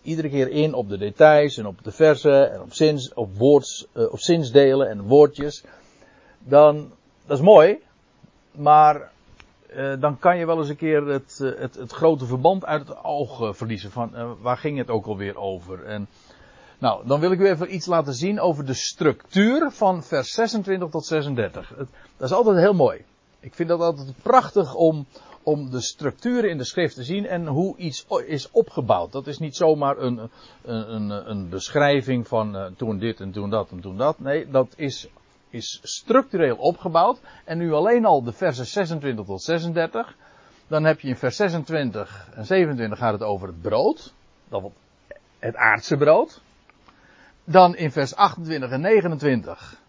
iedere 0.05 0.29
keer 0.29 0.49
in 0.49 0.75
op 0.75 0.88
de 0.88 0.99
details 0.99 1.57
en 1.57 1.67
op 1.67 1.85
de 1.85 1.90
versen 1.90 2.53
en 2.53 2.61
op, 2.61 2.75
zins, 2.75 3.14
op, 3.14 3.37
woords, 3.37 3.87
uh, 3.93 4.12
op 4.12 4.21
zinsdelen 4.21 4.88
en 4.88 5.03
woordjes, 5.03 5.64
dan, 6.38 6.93
dat 7.27 7.38
is 7.38 7.45
mooi, 7.45 7.79
maar 8.51 9.12
dan 10.01 10.19
kan 10.19 10.38
je 10.38 10.47
wel 10.47 10.59
eens 10.59 10.69
een 10.69 10.77
keer 10.77 11.07
het, 11.07 11.38
het, 11.59 11.75
het 11.75 11.93
grote 11.93 12.27
verband 12.27 12.64
uit 12.64 12.88
het 12.88 13.05
oog 13.05 13.57
verliezen 13.57 13.90
van 13.90 14.37
waar 14.40 14.57
ging 14.57 14.79
het 14.79 14.90
ook 14.90 15.07
alweer 15.07 15.37
over. 15.37 15.85
En 15.85 16.09
nou, 16.79 17.07
dan 17.07 17.21
wil 17.21 17.31
ik 17.31 17.38
u 17.38 17.49
even 17.49 17.75
iets 17.75 17.87
laten 17.87 18.14
zien 18.14 18.40
over 18.40 18.64
de 18.64 18.75
structuur 18.75 19.71
van 19.71 20.03
vers 20.03 20.31
26 20.31 20.90
tot 20.90 21.07
36. 21.07 21.73
Dat 22.17 22.29
is 22.29 22.33
altijd 22.33 22.57
heel 22.57 22.75
mooi. 22.75 23.05
Ik 23.40 23.55
vind 23.55 23.69
dat 23.69 23.81
altijd 23.81 24.12
prachtig 24.23 24.75
om, 24.75 25.07
om 25.45 25.71
de 25.71 25.81
structuren 25.81 26.51
in 26.51 26.59
de 26.59 26.65
schrift 26.65 26.95
te 26.95 27.05
zien 27.05 27.27
en 27.27 27.47
hoe 27.47 27.77
iets 27.77 28.07
is 28.27 28.51
opgebouwd. 28.51 29.13
Dat 29.13 29.27
is 29.27 29.39
niet 29.39 29.57
zomaar 29.57 29.99
een, 29.99 30.31
een, 30.63 31.31
een, 31.31 31.49
beschrijving 31.49 32.29
van 32.29 32.57
uh, 32.57 32.67
toen 32.77 32.99
dit 32.99 33.21
en 33.21 33.33
toen 33.33 33.51
dat 33.51 33.71
en 33.71 33.81
toen 33.81 33.97
dat. 33.97 34.19
Nee, 34.19 34.51
dat 34.51 34.73
is, 34.77 35.09
is 35.51 35.81
structureel 35.83 36.57
opgebouwd. 36.57 37.21
En 37.45 37.59
nu 37.59 37.73
alleen 37.73 38.05
al 38.05 38.23
de 38.23 38.33
versen 38.33 38.67
26 38.67 39.27
tot 39.27 39.43
36. 39.43 40.17
Dan 40.67 40.85
heb 40.85 41.01
je 41.01 41.09
in 41.09 41.17
vers 41.17 41.37
26 41.37 42.29
en 42.35 42.45
27 42.45 42.99
gaat 42.99 43.13
het 43.13 43.23
over 43.23 43.47
het 43.47 43.63
brood. 43.63 44.13
Dat 44.49 44.63
het 45.39 45.57
aardse 45.57 45.97
brood. 45.97 46.41
Dan 47.45 47.77
in 47.77 47.91
vers 47.91 48.15
28 48.15 48.71
en 48.71 48.81
29 48.81 49.83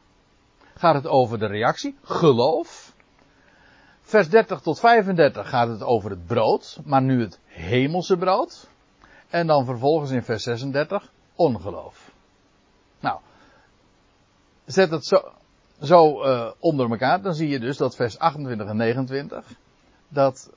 gaat 0.76 0.96
het 0.96 1.08
over 1.08 1.40
de 1.40 1.46
reactie, 1.46 1.96
geloof. 2.04 2.85
Vers 4.08 4.30
30 4.30 4.62
tot 4.62 4.80
35 4.80 5.50
gaat 5.50 5.68
het 5.68 5.84
over 5.84 6.10
het 6.10 6.26
brood, 6.26 6.80
maar 6.84 7.02
nu 7.02 7.22
het 7.22 7.40
hemelse 7.46 8.18
brood. 8.18 8.68
En 9.30 9.48
dan 9.48 9.66
vervolgens 9.66 10.12
in 10.12 10.24
vers 10.24 10.44
36 10.44 11.12
ongeloof. 11.36 12.12
Nou, 13.00 13.20
zet 14.66 14.92
het 14.92 15.06
zo, 15.06 15.32
zo 15.82 16.24
uh, 16.24 16.52
onder 16.60 16.90
elkaar, 16.90 17.22
dan 17.22 17.34
zie 17.34 17.48
je 17.48 17.60
dus 17.60 17.78
dat 17.78 17.96
vers 17.96 18.20
28 18.20 18.68
en 18.68 18.78
29, 18.78 19.54
dat 20.08 20.52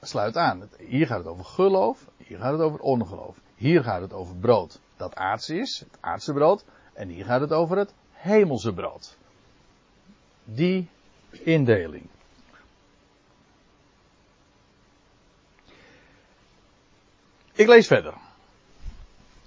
sluit 0.00 0.36
aan. 0.36 0.68
Hier 0.78 1.06
gaat 1.06 1.18
het 1.18 1.26
over 1.26 1.44
geloof, 1.44 2.06
hier 2.16 2.38
gaat 2.38 2.52
het 2.52 2.60
over 2.60 2.80
ongeloof. 2.80 3.36
Hier 3.54 3.82
gaat 3.82 4.00
het 4.00 4.12
over 4.12 4.36
brood 4.36 4.80
dat 4.96 5.14
aards 5.14 5.50
is, 5.50 5.78
het 5.78 5.98
aardse 6.00 6.32
brood. 6.32 6.64
En 6.94 7.08
hier 7.08 7.24
gaat 7.24 7.40
het 7.40 7.52
over 7.52 7.76
het 7.76 7.94
hemelse 8.12 8.72
brood. 8.72 9.16
Die 10.44 10.88
indeling. 11.30 12.08
Ik 17.56 17.66
lees 17.66 17.86
verder. 17.86 18.14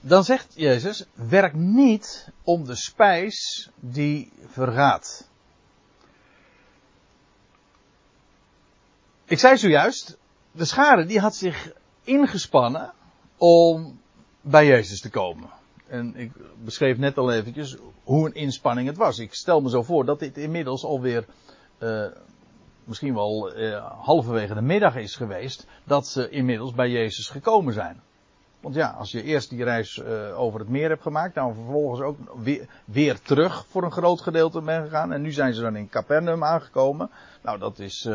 Dan 0.01 0.23
zegt 0.23 0.53
Jezus: 0.55 1.05
werk 1.13 1.53
niet 1.53 2.29
om 2.43 2.65
de 2.65 2.75
spijs 2.75 3.69
die 3.75 4.31
vergaat. 4.47 5.27
Ik 9.25 9.39
zei 9.39 9.57
zojuist, 9.57 10.17
de 10.51 10.65
schade 10.65 11.05
die 11.05 11.19
had 11.19 11.35
zich 11.35 11.71
ingespannen 12.03 12.93
om 13.37 14.01
bij 14.41 14.65
Jezus 14.65 15.01
te 15.01 15.09
komen. 15.09 15.49
En 15.87 16.15
ik 16.15 16.31
beschreef 16.63 16.97
net 16.97 17.17
al 17.17 17.31
eventjes 17.31 17.77
hoe 18.03 18.25
een 18.25 18.33
inspanning 18.33 18.87
het 18.87 18.97
was. 18.97 19.19
Ik 19.19 19.33
stel 19.33 19.61
me 19.61 19.69
zo 19.69 19.83
voor 19.83 20.05
dat 20.05 20.19
dit 20.19 20.37
inmiddels 20.37 20.83
alweer 20.83 21.25
uh, 21.79 22.05
misschien 22.89 23.13
wel 23.13 23.57
uh, 23.57 23.85
halverwege 24.03 24.53
de 24.53 24.61
middag 24.61 24.95
is 24.95 25.15
geweest 25.15 25.67
dat 25.83 26.07
ze 26.07 26.29
inmiddels 26.29 26.73
bij 26.73 26.89
Jezus 26.89 27.29
gekomen 27.29 27.73
zijn. 27.73 28.01
Want 28.59 28.75
ja, 28.75 28.89
als 28.89 29.11
je 29.11 29.23
eerst 29.23 29.49
die 29.49 29.63
reis 29.63 29.97
uh, 29.97 30.39
over 30.39 30.59
het 30.59 30.69
meer 30.69 30.89
hebt 30.89 31.01
gemaakt, 31.01 31.35
dan 31.35 31.53
vervolgens 31.53 32.01
ook 32.01 32.17
weer, 32.85 33.21
terug 33.21 33.65
voor 33.67 33.83
een 33.83 33.91
groot 33.91 34.21
gedeelte 34.21 34.61
ben 34.61 34.83
gegaan. 34.83 35.13
En 35.13 35.21
nu 35.21 35.31
zijn 35.31 35.53
ze 35.53 35.61
dan 35.61 35.75
in 35.75 35.89
Capernaum 35.89 36.43
aangekomen. 36.43 37.09
Nou, 37.41 37.59
dat 37.59 37.79
is, 37.79 38.09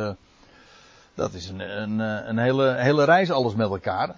dat 1.15 1.33
is 1.33 1.49
een, 1.49 1.61
een, 1.61 1.99
een 1.99 2.39
hele, 2.39 2.75
hele 2.75 3.05
reis 3.05 3.31
alles 3.31 3.55
met 3.55 3.71
elkaar 3.71 4.17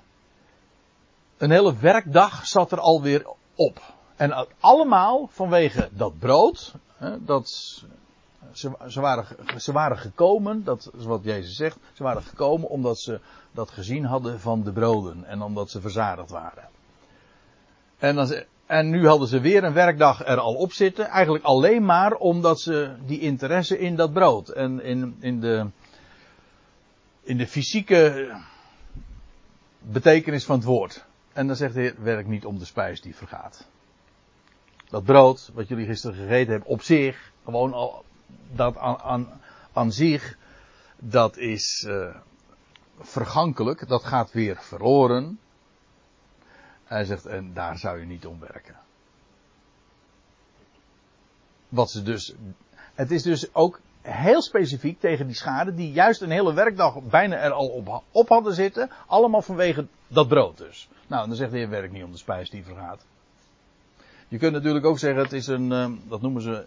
een 1.38 1.50
hele 1.50 1.76
werkdag 1.76 2.46
zat 2.46 2.72
er 2.72 2.80
alweer 2.80 3.26
op. 3.54 3.80
En 4.16 4.46
allemaal 4.60 5.28
vanwege 5.30 5.88
dat 5.92 6.18
brood. 6.18 6.74
Hè, 6.96 7.24
dat, 7.24 7.84
ze, 8.52 9.00
waren, 9.00 9.26
ze 9.60 9.72
waren 9.72 9.98
gekomen, 9.98 10.64
dat 10.64 10.90
is 10.98 11.04
wat 11.04 11.24
Jezus 11.24 11.56
zegt. 11.56 11.78
Ze 11.92 12.02
waren 12.02 12.22
gekomen 12.22 12.68
omdat 12.68 12.98
ze 12.98 13.20
dat 13.52 13.70
gezien 13.70 14.04
hadden 14.04 14.40
van 14.40 14.62
de 14.62 14.72
broden. 14.72 15.24
En 15.24 15.42
omdat 15.42 15.70
ze 15.70 15.80
verzadigd 15.80 16.30
waren. 16.30 16.68
En, 17.98 18.14
dan, 18.14 18.42
en 18.66 18.90
nu 18.90 19.06
hadden 19.06 19.28
ze 19.28 19.40
weer 19.40 19.64
een 19.64 19.72
werkdag 19.72 20.26
er 20.26 20.38
al 20.38 20.54
op 20.54 20.72
zitten. 20.72 21.06
Eigenlijk 21.06 21.44
alleen 21.44 21.84
maar 21.84 22.12
omdat 22.12 22.60
ze 22.60 22.94
die 23.06 23.20
interesse 23.20 23.78
in 23.78 23.96
dat 23.96 24.12
brood. 24.12 24.48
En 24.48 24.82
in, 24.82 25.16
in, 25.20 25.40
de, 25.40 25.66
in 27.22 27.36
de 27.36 27.46
fysieke 27.46 28.30
betekenis 29.78 30.44
van 30.44 30.56
het 30.56 30.64
woord. 30.64 31.04
En 31.32 31.46
dan 31.46 31.56
zegt 31.56 31.74
de 31.74 31.80
Heer, 31.80 31.94
werk 31.98 32.26
niet 32.26 32.44
om 32.44 32.58
de 32.58 32.64
spijs 32.64 33.00
die 33.00 33.16
vergaat. 33.16 33.68
Dat 34.88 35.04
brood, 35.04 35.50
wat 35.54 35.68
jullie 35.68 35.86
gisteren 35.86 36.16
gegeten 36.16 36.50
hebben, 36.50 36.68
op 36.68 36.82
zich, 36.82 37.32
gewoon 37.44 37.72
al, 37.72 38.04
dat 38.52 38.76
aan, 38.76 38.98
aan, 38.98 39.40
aan 39.72 39.92
zich, 39.92 40.36
dat 40.96 41.36
is 41.36 41.84
uh, 41.88 42.16
vergankelijk, 42.98 43.88
dat 43.88 44.04
gaat 44.04 44.32
weer 44.32 44.56
verloren. 44.60 45.38
Hij 46.84 47.04
zegt, 47.04 47.26
en 47.26 47.54
daar 47.54 47.78
zou 47.78 47.98
je 47.98 48.06
niet 48.06 48.26
om 48.26 48.40
werken. 48.40 48.76
Wat 51.68 51.90
ze 51.90 52.02
dus, 52.02 52.34
het 52.94 53.10
is 53.10 53.22
dus 53.22 53.54
ook 53.54 53.80
heel 54.02 54.42
specifiek 54.42 55.00
tegen 55.00 55.26
die 55.26 55.36
schade, 55.36 55.74
die 55.74 55.92
juist 55.92 56.20
een 56.20 56.30
hele 56.30 56.54
werkdag 56.54 57.02
bijna 57.02 57.36
er 57.36 57.52
al 57.52 57.68
op, 57.68 58.02
op 58.10 58.28
hadden 58.28 58.54
zitten, 58.54 58.90
allemaal 59.06 59.42
vanwege 59.42 59.86
dat 60.08 60.28
brood 60.28 60.58
dus. 60.58 60.88
Nou, 61.06 61.26
dan 61.26 61.36
zegt 61.36 61.52
heer 61.52 61.68
werk 61.68 61.92
niet 61.92 62.04
om 62.04 62.12
de 62.12 62.18
spijs 62.18 62.50
die 62.50 62.64
vergaat. 62.64 63.04
Je 64.28 64.38
kunt 64.38 64.52
natuurlijk 64.52 64.84
ook 64.84 64.98
zeggen, 64.98 65.22
het 65.22 65.32
is 65.32 65.46
een, 65.46 65.72
ehm, 65.72 65.92
dat 66.08 66.22
noemen 66.22 66.42
ze 66.42 66.66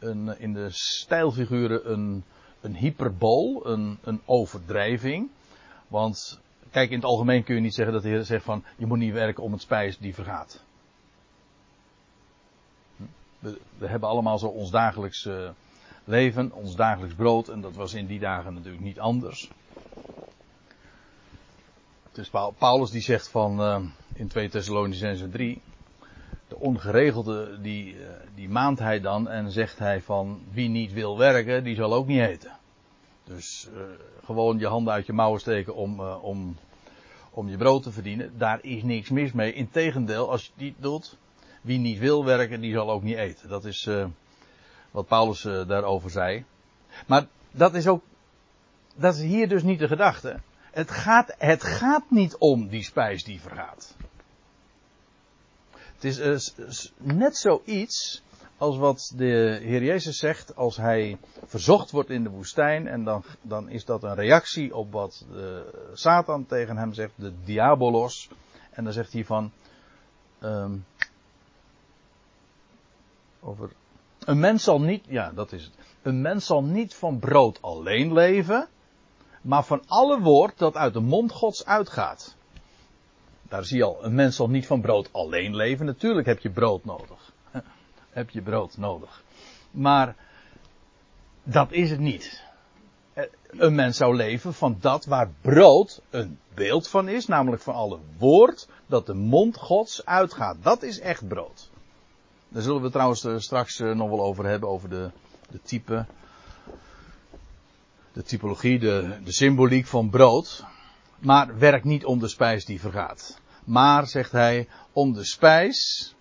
een, 0.00 0.38
in 0.38 0.52
de 0.52 0.66
stijlfiguren 0.70 1.92
een, 1.92 2.24
een 2.60 2.76
hyperbool, 2.76 3.66
een, 3.66 3.98
een 4.02 4.20
overdrijving. 4.24 5.28
Want, 5.88 6.40
kijk, 6.70 6.90
in 6.90 6.96
het 6.96 7.04
algemeen 7.04 7.44
kun 7.44 7.54
je 7.54 7.60
niet 7.60 7.74
zeggen 7.74 7.94
dat 7.94 8.02
de 8.02 8.08
heer 8.08 8.24
zegt 8.24 8.44
van, 8.44 8.64
je 8.76 8.86
moet 8.86 8.98
niet 8.98 9.12
werken 9.12 9.42
om 9.42 9.52
het 9.52 9.60
spijs 9.60 9.98
die 9.98 10.14
vergaat. 10.14 10.64
We, 13.38 13.58
we 13.78 13.86
hebben 13.86 14.08
allemaal 14.08 14.38
zo 14.38 14.46
ons 14.46 14.70
dagelijks 14.70 15.24
uh, 15.24 15.48
leven, 16.04 16.52
ons 16.52 16.76
dagelijks 16.76 17.14
brood, 17.14 17.48
en 17.48 17.60
dat 17.60 17.74
was 17.74 17.94
in 17.94 18.06
die 18.06 18.18
dagen 18.18 18.54
natuurlijk 18.54 18.82
niet 18.82 19.00
anders. 19.00 19.50
Dus 22.12 22.30
Paulus 22.58 22.90
die 22.90 23.02
zegt 23.02 23.28
van 23.28 23.60
uh, 23.60 23.80
in 24.12 24.28
2 24.28 24.48
Thessalonicenzen 24.48 25.30
3. 25.30 25.60
De 26.50 26.58
ongeregelde 26.58 27.60
die, 27.60 27.94
uh, 27.94 28.06
die 28.34 28.48
hij 28.76 29.00
dan 29.00 29.28
en 29.28 29.50
zegt 29.50 29.78
hij 29.78 30.00
van 30.00 30.42
wie 30.52 30.68
niet 30.68 30.92
wil 30.92 31.18
werken, 31.18 31.64
die 31.64 31.74
zal 31.74 31.94
ook 31.94 32.06
niet 32.06 32.20
eten. 32.20 32.58
Dus 33.24 33.68
uh, 33.74 33.82
gewoon 34.24 34.58
je 34.58 34.66
handen 34.66 34.92
uit 34.92 35.06
je 35.06 35.12
mouwen 35.12 35.40
steken 35.40 35.74
om, 35.74 36.00
om, 36.00 36.56
om 37.30 37.48
je 37.48 37.56
brood 37.56 37.82
te 37.82 37.92
verdienen. 37.92 38.38
Daar 38.38 38.58
is 38.62 38.82
niks 38.82 39.10
mis 39.10 39.32
mee. 39.32 39.52
Integendeel, 39.52 40.30
als 40.30 40.44
je 40.44 40.50
die 40.56 40.74
doet, 40.78 41.16
wie 41.60 41.78
niet 41.78 41.98
wil 41.98 42.24
werken, 42.24 42.60
die 42.60 42.72
zal 42.72 42.90
ook 42.90 43.02
niet 43.02 43.16
eten. 43.16 43.48
Dat 43.48 43.64
is 43.64 43.88
wat 44.90 45.06
Paulus 45.06 45.42
daarover 45.42 46.10
zei. 46.10 46.44
Maar 47.06 47.26
dat 47.50 47.74
is 47.74 47.86
ook, 47.86 48.02
dat 48.94 49.14
is 49.14 49.20
hier 49.20 49.48
dus 49.48 49.62
niet 49.62 49.78
de 49.78 49.88
gedachte. 49.88 50.40
Het 50.70 50.90
gaat, 50.90 51.34
het 51.38 51.62
gaat 51.62 52.10
niet 52.10 52.36
om 52.36 52.68
die 52.68 52.84
spijs 52.84 53.24
die 53.24 53.40
vergaat. 53.40 53.96
Het 56.00 56.04
is 56.04 56.54
uh, 56.56 56.90
net 56.96 57.36
zoiets 57.36 58.22
als 58.56 58.76
wat 58.76 59.12
de 59.16 59.58
Heer 59.62 59.82
Jezus 59.82 60.18
zegt 60.18 60.56
als 60.56 60.76
hij 60.76 61.18
verzocht 61.44 61.90
wordt 61.90 62.10
in 62.10 62.22
de 62.22 62.30
woestijn. 62.30 62.86
En 62.86 63.04
dan, 63.04 63.24
dan 63.42 63.68
is 63.68 63.84
dat 63.84 64.02
een 64.02 64.14
reactie 64.14 64.76
op 64.76 64.92
wat 64.92 65.26
Satan 65.92 66.46
tegen 66.46 66.76
hem 66.76 66.92
zegt, 66.92 67.12
de 67.16 67.32
diabolos. 67.44 68.28
En 68.70 68.84
dan 68.84 68.92
zegt 68.92 69.12
hij 69.12 69.24
van. 69.24 69.50
Um, 70.42 70.86
over. 73.40 73.70
Een 74.18 74.40
mens 74.40 74.62
zal 74.62 74.80
niet, 74.80 75.04
ja 75.08 75.32
dat 75.32 75.52
is 75.52 75.64
het. 75.64 75.72
Een 76.02 76.20
mens 76.20 76.46
zal 76.46 76.64
niet 76.64 76.94
van 76.94 77.18
brood 77.18 77.62
alleen 77.62 78.12
leven 78.12 78.68
maar 79.40 79.64
van 79.64 79.82
alle 79.86 80.20
woord 80.20 80.58
dat 80.58 80.76
uit 80.76 80.92
de 80.92 81.00
mond 81.00 81.32
Gods 81.32 81.64
uitgaat. 81.64 82.36
Daar 83.50 83.64
zie 83.64 83.76
je 83.76 83.84
al, 83.84 84.04
een 84.04 84.14
mens 84.14 84.36
zal 84.36 84.50
niet 84.50 84.66
van 84.66 84.80
brood 84.80 85.08
alleen 85.12 85.56
leven. 85.56 85.86
Natuurlijk 85.86 86.26
heb 86.26 86.38
je 86.38 86.50
brood 86.50 86.84
nodig. 86.84 87.32
heb 88.10 88.30
je 88.30 88.42
brood 88.42 88.76
nodig. 88.76 89.22
Maar 89.70 90.16
dat 91.42 91.72
is 91.72 91.90
het 91.90 92.00
niet. 92.00 92.42
Een 93.50 93.74
mens 93.74 93.96
zou 93.96 94.16
leven 94.16 94.54
van 94.54 94.76
dat 94.80 95.04
waar 95.04 95.30
brood 95.40 96.02
een 96.10 96.38
beeld 96.54 96.88
van 96.88 97.08
is, 97.08 97.26
namelijk 97.26 97.62
van 97.62 97.74
alle 97.74 97.98
woord 98.18 98.68
dat 98.86 99.06
de 99.06 99.14
mond 99.14 99.56
Gods 99.56 100.04
uitgaat. 100.04 100.56
Dat 100.62 100.82
is 100.82 101.00
echt 101.00 101.28
brood. 101.28 101.70
Daar 102.48 102.62
zullen 102.62 102.82
we 102.82 102.90
trouwens 102.90 103.24
eh, 103.24 103.38
straks 103.38 103.80
eh, 103.80 103.94
nog 103.94 104.08
wel 104.08 104.22
over 104.22 104.44
hebben, 104.46 104.68
over 104.68 104.88
de, 104.88 105.10
de 105.50 105.60
type, 105.62 106.06
de 108.12 108.22
typologie, 108.22 108.78
de, 108.78 109.18
de 109.24 109.32
symboliek 109.32 109.86
van 109.86 110.10
brood. 110.10 110.64
Maar 111.20 111.58
werk 111.58 111.84
niet 111.84 112.04
om 112.04 112.18
de 112.18 112.28
spijs 112.28 112.64
die 112.64 112.80
vergaat. 112.80 113.40
Maar, 113.64 114.06
zegt 114.06 114.32
hij, 114.32 114.68
om 114.92 115.12
de 115.12 115.24
spijs, 115.24 116.14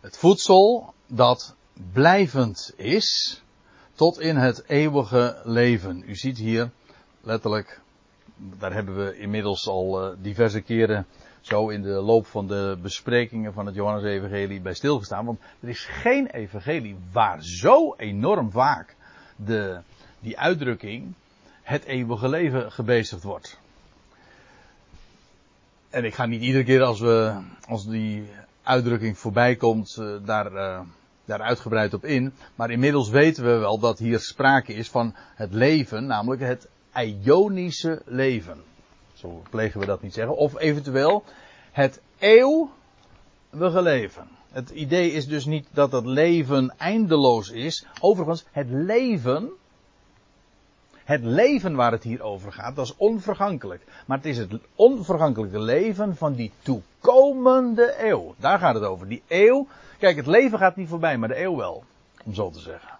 het 0.00 0.18
voedsel 0.18 0.94
dat 1.06 1.56
blijvend 1.92 2.72
is, 2.76 3.42
tot 3.94 4.20
in 4.20 4.36
het 4.36 4.64
eeuwige 4.68 5.40
leven. 5.44 6.02
U 6.06 6.14
ziet 6.14 6.38
hier 6.38 6.70
letterlijk, 7.20 7.80
daar 8.36 8.72
hebben 8.72 9.04
we 9.04 9.18
inmiddels 9.18 9.68
al 9.68 10.02
eh, 10.02 10.16
diverse 10.20 10.60
keren 10.60 11.06
zo 11.40 11.68
in 11.68 11.82
de 11.82 11.88
loop 11.88 12.26
van 12.26 12.46
de 12.46 12.78
besprekingen 12.82 13.52
van 13.52 13.66
het 13.66 13.74
Johannes-evangelie 13.74 14.60
bij 14.60 14.74
stilgestaan. 14.74 15.24
Want 15.24 15.40
er 15.60 15.68
is 15.68 15.84
geen 15.84 16.26
evangelie 16.26 16.96
waar 17.12 17.42
zo 17.42 17.94
enorm 17.96 18.50
vaak 18.50 18.96
de, 19.36 19.80
die 20.20 20.38
uitdrukking 20.38 21.14
het 21.70 21.84
eeuwige 21.84 22.28
leven 22.28 22.72
gebezigd 22.72 23.22
wordt. 23.22 23.58
En 25.90 26.04
ik 26.04 26.14
ga 26.14 26.26
niet 26.26 26.42
iedere 26.42 26.64
keer 26.64 26.82
als, 26.82 27.00
we, 27.00 27.40
als 27.68 27.86
die 27.86 28.28
uitdrukking 28.62 29.18
voorbij 29.18 29.56
komt, 29.56 29.96
uh, 30.00 30.16
daar, 30.24 30.52
uh, 30.52 30.80
daar 31.24 31.40
uitgebreid 31.40 31.94
op 31.94 32.04
in. 32.04 32.32
Maar 32.54 32.70
inmiddels 32.70 33.08
weten 33.08 33.44
we 33.44 33.58
wel 33.58 33.78
dat 33.78 33.98
hier 33.98 34.20
sprake 34.20 34.74
is 34.74 34.90
van 34.90 35.14
het 35.34 35.52
leven, 35.52 36.06
namelijk 36.06 36.42
het 36.42 36.68
Ionische 36.94 38.02
leven. 38.04 38.62
Zo 39.12 39.42
plegen 39.50 39.80
we 39.80 39.86
dat 39.86 40.02
niet 40.02 40.14
zeggen. 40.14 40.36
Of 40.36 40.58
eventueel 40.58 41.24
het 41.72 42.00
eeuwige 42.18 43.82
leven. 43.82 44.28
Het 44.50 44.70
idee 44.70 45.12
is 45.12 45.26
dus 45.26 45.44
niet 45.44 45.66
dat 45.72 45.92
het 45.92 46.06
leven 46.06 46.74
eindeloos 46.78 47.50
is. 47.50 47.86
Overigens, 48.00 48.44
het 48.50 48.70
leven. 48.70 49.50
Het 51.10 51.24
leven 51.24 51.74
waar 51.74 51.92
het 51.92 52.02
hier 52.02 52.22
over 52.22 52.52
gaat, 52.52 52.76
dat 52.76 52.84
is 52.84 52.96
onvergankelijk. 52.96 53.82
Maar 54.06 54.16
het 54.16 54.26
is 54.26 54.38
het 54.38 54.52
onvergankelijke 54.74 55.60
leven 55.60 56.16
van 56.16 56.34
die 56.34 56.52
toekomende 56.62 57.94
eeuw. 57.98 58.34
Daar 58.38 58.58
gaat 58.58 58.74
het 58.74 58.84
over. 58.84 59.08
Die 59.08 59.22
eeuw. 59.28 59.66
Kijk, 59.98 60.16
het 60.16 60.26
leven 60.26 60.58
gaat 60.58 60.76
niet 60.76 60.88
voorbij, 60.88 61.18
maar 61.18 61.28
de 61.28 61.40
eeuw 61.40 61.56
wel. 61.56 61.84
Om 62.24 62.34
zo 62.34 62.50
te 62.50 62.60
zeggen. 62.60 62.90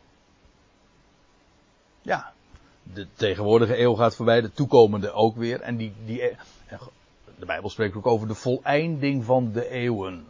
Ja, 2.03 2.33
de 2.83 3.07
tegenwoordige 3.15 3.79
eeuw 3.79 3.95
gaat 3.95 4.17
voorbij, 4.17 4.41
de 4.41 4.53
toekomende 4.53 5.13
ook 5.13 5.37
weer. 5.37 5.61
En 5.61 5.77
die, 5.77 5.93
die, 6.05 6.37
de 7.39 7.47
Bijbel 7.47 7.71
spreekt 7.71 7.97
ook 7.97 8.07
over 8.07 8.29
de 8.29 8.35
voleinding 8.35 9.25
van 9.25 9.53
de 9.53 9.69
eeuwen. 9.69 10.25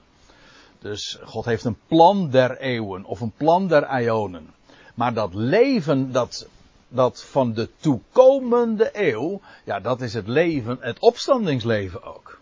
Dus 0.78 1.18
God 1.24 1.44
heeft 1.44 1.64
een 1.64 1.78
plan 1.86 2.30
der 2.30 2.58
eeuwen 2.58 3.04
of 3.04 3.20
een 3.20 3.32
plan 3.36 3.68
der 3.68 4.00
ionen. 4.00 4.54
Maar 4.94 5.14
dat 5.14 5.34
leven, 5.34 6.12
dat, 6.12 6.48
dat 6.90 7.24
van 7.24 7.52
de 7.52 7.68
toekomende 7.76 8.90
eeuw, 8.92 9.40
ja, 9.64 9.80
dat 9.80 10.00
is 10.00 10.14
het 10.14 10.26
leven, 10.26 10.76
het 10.80 10.98
opstandingsleven 10.98 12.02
ook. 12.02 12.40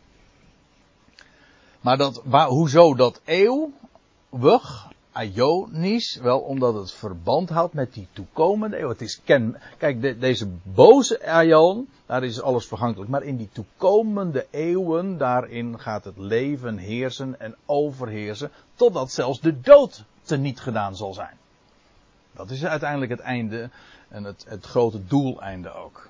Maar 1.81 1.97
dat, 1.97 2.23
waar, 2.25 2.49
hoezo 2.49 2.95
dat 2.95 3.21
eeuwig, 3.25 4.89
Ionisch, 5.23 6.17
wel 6.17 6.39
omdat 6.39 6.75
het 6.75 6.93
verband 6.93 7.49
houdt 7.49 7.75
met 7.75 7.95
die 7.95 8.09
toekomende 8.13 8.79
eeuw. 8.79 8.89
Het 8.89 9.01
is 9.01 9.21
ken, 9.25 9.61
kijk, 9.79 10.03
de, 10.03 10.19
deze 10.19 10.49
boze 10.63 11.43
Ion, 11.45 11.89
daar 12.07 12.25
is 12.25 12.41
alles 12.41 12.67
vergankelijk. 12.67 13.11
Maar 13.11 13.23
in 13.23 13.37
die 13.37 13.49
toekomende 13.53 14.47
eeuwen, 14.51 15.19
daarin 15.19 15.81
gaat 15.81 16.05
het 16.05 16.19
leven 16.19 16.77
heersen 16.77 17.41
en 17.41 17.57
overheersen, 17.67 18.51
totdat 18.75 19.13
zelfs 19.13 19.41
de 19.41 19.61
dood 19.61 20.05
teniet 20.23 20.61
gedaan 20.61 20.97
zal 20.97 21.15
zijn. 21.15 21.37
Dat 22.33 22.51
is 22.51 22.65
uiteindelijk 22.65 23.11
het 23.11 23.21
einde 23.21 23.71
en 24.09 24.25
het, 24.25 24.45
het 24.49 24.65
grote 24.65 25.07
doeleinde 25.07 25.73
ook. 25.73 26.09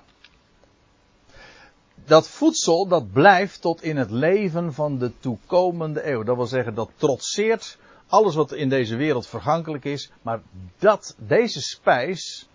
Dat 2.05 2.27
voedsel, 2.27 2.87
dat 2.87 3.11
blijft 3.11 3.61
tot 3.61 3.83
in 3.83 3.97
het 3.97 4.11
leven 4.11 4.73
van 4.73 4.97
de 4.97 5.19
toekomende 5.19 6.07
eeuw. 6.07 6.23
Dat 6.23 6.35
wil 6.35 6.45
zeggen, 6.45 6.75
dat 6.75 6.89
trotseert 6.95 7.77
alles 8.07 8.35
wat 8.35 8.51
in 8.51 8.69
deze 8.69 8.95
wereld 8.95 9.27
vergankelijk 9.27 9.85
is, 9.85 10.11
maar 10.21 10.41
dat, 10.77 11.15
deze 11.17 11.61
spijs, 11.61 12.47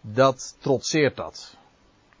dat 0.00 0.56
trotseert 0.58 1.16
dat. 1.16 1.56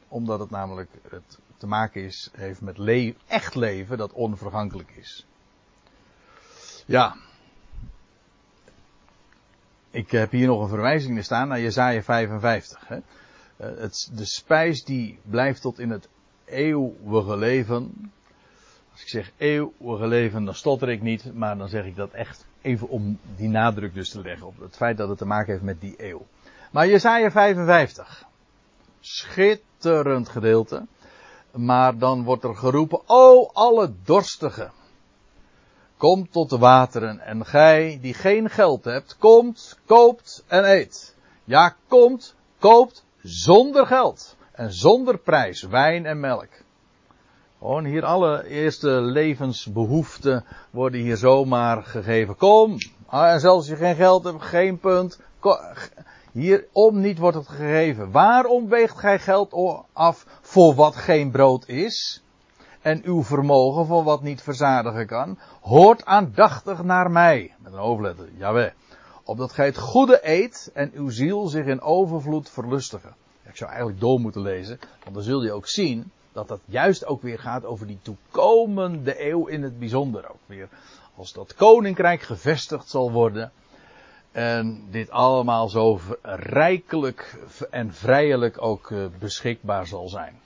Omdat 0.08 0.40
het 0.40 0.50
namelijk 0.50 0.90
het 1.08 1.38
te 1.56 1.66
maken 1.66 2.04
is, 2.04 2.30
heeft 2.32 2.60
met 2.60 2.78
echt 3.26 3.54
leven 3.54 3.98
dat 3.98 4.12
onvergankelijk 4.12 4.92
is. 4.96 5.26
Ja. 6.86 7.16
Ik 9.90 10.10
heb 10.10 10.30
hier 10.30 10.46
nog 10.46 10.62
een 10.62 10.68
verwijzing 10.68 11.24
staan 11.24 11.48
naar 11.48 11.60
Jezaja 11.60 12.02
55. 12.02 12.88
Hè. 12.88 12.96
Eh, 12.96 13.02
het, 13.56 14.10
de 14.14 14.24
spijs 14.24 14.84
die 14.84 15.18
blijft 15.22 15.60
tot 15.60 15.78
in 15.78 15.90
het 15.90 16.08
eeuwige 16.44 17.36
leven. 17.36 18.12
Als 18.92 19.02
ik 19.02 19.08
zeg 19.08 19.32
eeuwige 19.36 20.06
leven, 20.06 20.44
dan 20.44 20.54
stotter 20.54 20.88
ik 20.88 21.02
niet, 21.02 21.34
maar 21.34 21.58
dan 21.58 21.68
zeg 21.68 21.84
ik 21.84 21.96
dat 21.96 22.10
echt 22.10 22.46
even 22.60 22.88
om 22.88 23.18
die 23.36 23.48
nadruk 23.48 23.94
dus 23.94 24.10
te 24.10 24.20
leggen 24.20 24.46
op 24.46 24.60
het 24.60 24.76
feit 24.76 24.96
dat 24.96 25.08
het 25.08 25.18
te 25.18 25.26
maken 25.26 25.52
heeft 25.52 25.64
met 25.64 25.80
die 25.80 25.94
eeuw. 25.96 26.26
Maar 26.70 26.88
Jesaja 26.88 27.30
55. 27.30 28.24
Schitterend 29.00 30.28
gedeelte. 30.28 30.86
Maar 31.52 31.98
dan 31.98 32.24
wordt 32.24 32.44
er 32.44 32.56
geroepen, 32.56 33.00
o 33.06 33.50
alle 33.52 33.92
dorstigen. 34.04 34.70
Kom 36.00 36.30
tot 36.30 36.50
de 36.50 36.58
wateren 36.58 37.20
en 37.20 37.46
gij 37.46 37.98
die 38.02 38.14
geen 38.14 38.50
geld 38.50 38.84
hebt, 38.84 39.16
komt, 39.18 39.78
koopt 39.86 40.44
en 40.46 40.64
eet. 40.64 41.16
Ja, 41.44 41.74
komt, 41.88 42.34
koopt 42.58 43.04
zonder 43.22 43.86
geld 43.86 44.36
en 44.52 44.72
zonder 44.72 45.18
prijs 45.18 45.62
wijn 45.62 46.06
en 46.06 46.20
melk. 46.20 46.48
Gewoon 47.58 47.84
hier 47.84 48.04
alle 48.04 48.46
eerste 48.46 48.88
levensbehoeften 48.90 50.44
worden 50.70 51.00
hier 51.00 51.16
zomaar 51.16 51.82
gegeven. 51.82 52.36
Kom, 52.36 52.76
ah, 53.06 53.32
en 53.32 53.40
zelfs 53.40 53.56
als 53.56 53.78
je 53.78 53.84
geen 53.84 53.96
geld 53.96 54.24
hebt, 54.24 54.42
geen 54.42 54.78
punt. 54.78 55.20
Hierom 56.32 57.00
niet 57.00 57.18
wordt 57.18 57.36
het 57.36 57.48
gegeven. 57.48 58.10
Waarom 58.10 58.68
weegt 58.68 58.98
gij 58.98 59.18
geld 59.18 59.54
af 59.92 60.26
voor 60.40 60.74
wat 60.74 60.96
geen 60.96 61.30
brood 61.30 61.68
is? 61.68 62.22
En 62.80 63.00
uw 63.04 63.22
vermogen 63.22 63.86
voor 63.86 64.04
wat 64.04 64.22
niet 64.22 64.42
verzadigen 64.42 65.06
kan? 65.06 65.38
Hoort 65.60 66.04
aandachtig 66.04 66.82
naar 66.82 67.10
mij. 67.10 67.54
Met 67.58 67.72
een 67.72 67.78
hoofdletter, 67.78 68.28
jawel. 68.36 68.70
Opdat 69.24 69.52
gij 69.52 69.66
het 69.66 69.78
goede 69.78 70.20
eet 70.22 70.70
en 70.74 70.90
uw 70.94 71.10
ziel 71.10 71.46
zich 71.46 71.66
in 71.66 71.80
overvloed 71.80 72.50
verlustigen. 72.50 73.14
Ik 73.42 73.56
zou 73.56 73.70
eigenlijk 73.70 74.00
door 74.00 74.20
moeten 74.20 74.42
lezen, 74.42 74.78
want 75.02 75.14
dan 75.14 75.24
zul 75.24 75.42
je 75.42 75.52
ook 75.52 75.66
zien 75.66 76.10
dat 76.32 76.48
dat 76.48 76.60
juist 76.64 77.06
ook 77.06 77.22
weer 77.22 77.38
gaat 77.38 77.64
over 77.64 77.86
die 77.86 77.98
toekomende 78.02 79.28
eeuw 79.28 79.46
in 79.46 79.62
het 79.62 79.78
bijzonder 79.78 80.30
ook 80.30 80.40
weer. 80.46 80.68
Als 81.16 81.32
dat 81.32 81.54
koninkrijk 81.54 82.22
gevestigd 82.22 82.88
zal 82.88 83.12
worden. 83.12 83.52
En 84.32 84.86
dit 84.90 85.10
allemaal 85.10 85.68
zo 85.68 86.00
rijkelijk 86.22 87.38
en 87.70 87.94
vrijelijk 87.94 88.62
ook 88.62 88.90
eh, 88.90 88.98
beschikbaar 89.18 89.86
zal 89.86 90.08
zijn. 90.08 90.40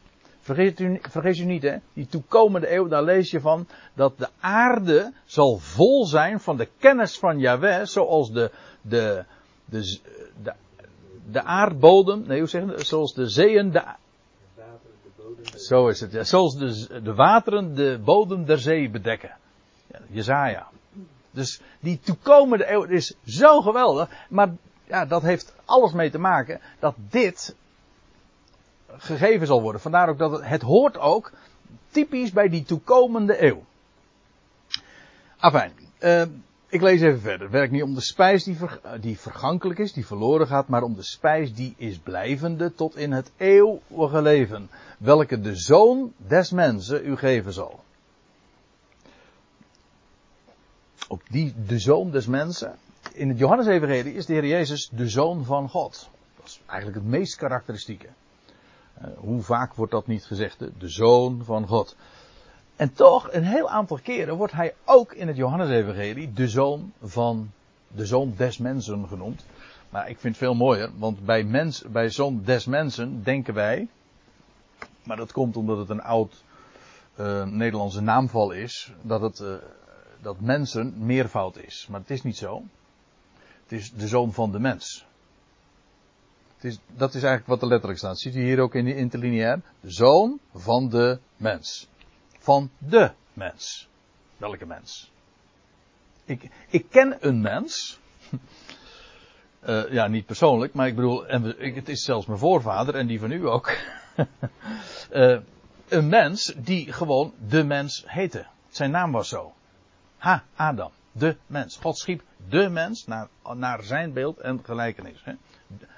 Vergeet 0.45 0.81
u, 0.81 0.99
vergeet 1.03 1.39
u 1.39 1.45
niet, 1.45 1.63
hè? 1.63 1.77
Die 1.93 2.07
toekomende 2.07 2.75
eeuw, 2.75 2.89
daar 2.89 3.03
lees 3.03 3.31
je 3.31 3.41
van 3.41 3.67
dat 3.95 4.19
de 4.19 4.29
aarde 4.41 5.13
zal 5.25 5.59
vol 5.59 6.07
zijn 6.07 6.41
van 6.41 6.57
de 6.57 6.69
kennis 6.79 7.19
van 7.19 7.39
Yahweh, 7.39 7.85
zoals 7.85 8.33
de, 8.33 8.51
de, 8.81 9.25
de, 9.65 9.99
de, 10.43 10.53
de 11.31 11.43
aardbodem, 11.43 12.25
nee, 12.27 12.39
hoe 12.39 12.49
zeggen 12.49 12.87
zoals 12.87 13.15
de 13.15 13.29
zeeën 13.29 13.71
de, 13.71 13.83
zo 15.57 15.89
is 15.89 16.01
het. 16.01 16.29
Zoals 16.29 16.57
de, 16.57 17.01
de 17.03 17.15
wateren 17.15 17.75
de 17.75 18.01
bodem 18.05 18.45
der 18.45 18.59
zee 18.59 18.91
bedekken. 18.91 19.37
Ja, 19.87 19.99
Jezaja. 20.07 20.69
Dus 21.31 21.61
die 21.81 22.01
toekomende 22.01 22.71
eeuw 22.71 22.83
is 22.83 23.15
zo 23.25 23.61
geweldig. 23.61 24.27
Maar 24.29 24.53
ja, 24.85 25.07
dat 25.07 25.23
heeft 25.23 25.55
alles 25.65 25.93
mee 25.93 26.11
te 26.11 26.19
maken 26.19 26.61
dat 26.79 26.95
dit 27.11 27.57
gegeven 28.97 29.47
zal 29.47 29.63
worden. 29.63 29.81
Vandaar 29.81 30.09
ook 30.09 30.19
dat 30.19 30.45
het, 30.45 30.63
hoort 30.63 30.99
ook 30.99 31.33
typisch 31.91 32.33
bij 32.33 32.49
die 32.49 32.63
toekomende 32.63 33.43
eeuw. 33.43 33.65
Afijn. 35.39 35.73
Uh, 36.01 36.23
Ik 36.75 36.81
lees 36.81 37.01
even 37.01 37.21
verder. 37.21 37.41
Het 37.41 37.51
werkt 37.51 37.73
niet 37.73 37.83
om 37.83 37.95
de 37.95 38.01
spijs 38.01 38.45
die, 38.45 38.57
ver, 38.57 38.81
die 39.01 39.19
vergankelijk 39.19 39.79
is, 39.79 39.93
die 39.93 40.07
verloren 40.07 40.47
gaat, 40.47 40.69
maar 40.69 40.83
om 40.83 40.95
de 40.95 41.03
spijs 41.03 41.55
die 41.55 41.75
is 41.77 41.99
blijvende 41.99 42.75
tot 42.75 42.97
in 42.97 43.13
het 43.13 43.31
eeuwige 43.37 44.23
leven, 44.23 44.69
welke 44.99 45.41
de 45.41 45.57
Zoon 45.57 46.13
des 46.17 46.51
Mensen 46.51 47.07
u 47.07 47.17
geven 47.17 47.53
zal. 47.53 47.81
Ook 51.09 51.21
die, 51.31 51.55
de 51.67 51.79
Zoon 51.79 52.11
des 52.11 52.27
Mensen. 52.27 52.75
In 53.13 53.29
het 53.29 53.39
Johannes-evangelie 53.39 54.15
is 54.15 54.27
de 54.27 54.33
Heer 54.33 54.47
Jezus 54.47 54.89
de 54.93 55.09
Zoon 55.09 55.45
van 55.45 55.69
God. 55.69 56.09
Dat 56.37 56.47
is 56.47 56.61
eigenlijk 56.67 57.01
het 57.01 57.09
meest 57.09 57.37
karakteristieke. 57.37 58.09
Uh, 58.99 59.09
hoe 59.17 59.43
vaak 59.43 59.75
wordt 59.75 59.93
dat 59.93 60.07
niet 60.07 60.25
gezegd? 60.25 60.59
De 60.59 60.89
Zoon 60.89 61.45
van 61.45 61.67
God. 61.67 61.97
En 62.77 62.93
toch, 62.93 63.33
een 63.33 63.45
heel 63.45 63.71
aantal 63.71 63.99
keren 64.03 64.37
wordt 64.37 64.53
hij 64.53 64.75
ook 64.85 65.13
in 65.13 65.27
het 65.27 65.37
Johannesevangelie 65.37 66.33
de 66.33 66.49
zoon 66.49 66.93
van, 67.03 67.51
de 67.89 68.07
zoon 68.07 68.35
des 68.37 68.59
mensen 68.59 69.09
genoemd. 69.09 69.45
Maar 69.91 70.09
ik 70.09 70.19
vind 70.19 70.37
het 70.37 70.45
veel 70.45 70.55
mooier, 70.55 70.91
want 70.97 71.25
bij, 71.25 71.45
mens, 71.45 71.83
bij 71.83 72.09
zoon 72.09 72.43
des 72.45 72.65
mensen 72.65 73.23
denken 73.23 73.55
wij, 73.55 73.89
maar 75.03 75.17
dat 75.17 75.33
komt 75.33 75.57
omdat 75.57 75.79
het 75.79 75.89
een 75.89 76.03
oud 76.03 76.45
uh, 77.21 77.45
Nederlandse 77.45 78.01
naamval 78.01 78.51
is, 78.51 78.93
dat 79.03 79.21
het, 79.21 79.41
uh, 79.41 79.55
dat 80.21 80.41
mensen 80.41 80.95
meervoud 80.97 81.57
is. 81.57 81.87
Maar 81.91 82.01
het 82.01 82.11
is 82.11 82.23
niet 82.23 82.37
zo. 82.37 82.63
Het 83.63 83.73
is 83.73 83.93
de 83.93 84.09
zoon 84.09 84.33
van 84.33 84.53
de 84.53 84.59
mens. 84.59 85.07
Dat 86.97 87.15
is 87.15 87.23
eigenlijk 87.23 87.47
wat 87.47 87.63
er 87.63 87.69
letterlijk 87.69 87.99
staat. 87.99 88.19
Ziet 88.19 88.35
u 88.35 88.43
hier 88.43 88.61
ook 88.61 88.75
in 88.75 88.85
de 88.85 88.97
interlineair? 88.97 89.61
Zoon 89.83 90.41
van 90.53 90.89
de 90.89 91.19
mens 91.37 91.89
van 92.45 92.71
de 92.79 93.11
mens. 93.33 93.89
Welke 94.37 94.67
mens? 94.67 95.13
Ik, 96.25 96.51
ik 96.69 96.87
ken 96.91 97.17
een 97.21 97.41
mens. 97.41 98.01
Uh, 99.67 99.93
ja, 99.99 100.07
niet 100.07 100.27
persoonlijk, 100.27 100.75
maar 100.75 100.87
ik 100.87 100.95
bedoel, 100.95 101.27
en 101.27 101.61
ik, 101.61 101.75
het 101.75 101.89
is 101.89 102.05
zelfs 102.05 102.27
mijn 102.27 102.39
voorvader 102.39 102.95
en 102.95 103.07
die 103.07 103.21
van 103.21 103.31
u 103.31 103.47
ook. 103.47 103.77
uh, 105.13 105.39
een 105.89 106.09
mens 106.09 106.55
die 106.57 106.93
gewoon 106.93 107.35
de 107.49 107.65
mens 107.65 108.05
heette. 108.07 108.47
Zijn 108.69 108.91
naam 108.91 109.13
was 109.13 109.29
zo. 109.29 109.53
Ha, 110.17 110.45
Adam. 110.55 110.91
De 111.13 111.37
mens. 111.47 111.77
God 111.77 111.99
schiep 111.99 112.23
de 112.49 112.69
mens 112.69 113.07
naar, 113.07 113.29
naar 113.55 113.83
zijn 113.83 114.13
beeld 114.13 114.39
en 114.39 114.61
gelijkenis. 114.65 115.21
Hè. 115.25 115.33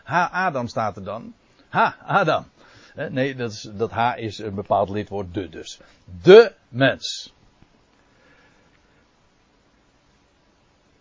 Ha, 0.04 0.28
Adam 0.30 0.66
staat 0.68 0.96
er 0.96 1.04
dan. 1.04 1.34
Ha, 1.68 1.96
Adam. 2.04 2.46
Nee, 3.10 3.34
dat, 3.34 3.52
is, 3.52 3.68
dat 3.72 3.90
H 3.90 4.12
is 4.16 4.38
een 4.38 4.54
bepaald 4.54 4.88
lidwoord 4.88 5.34
de 5.34 5.48
dus. 5.48 5.80
De 6.22 6.54
mens. 6.68 7.34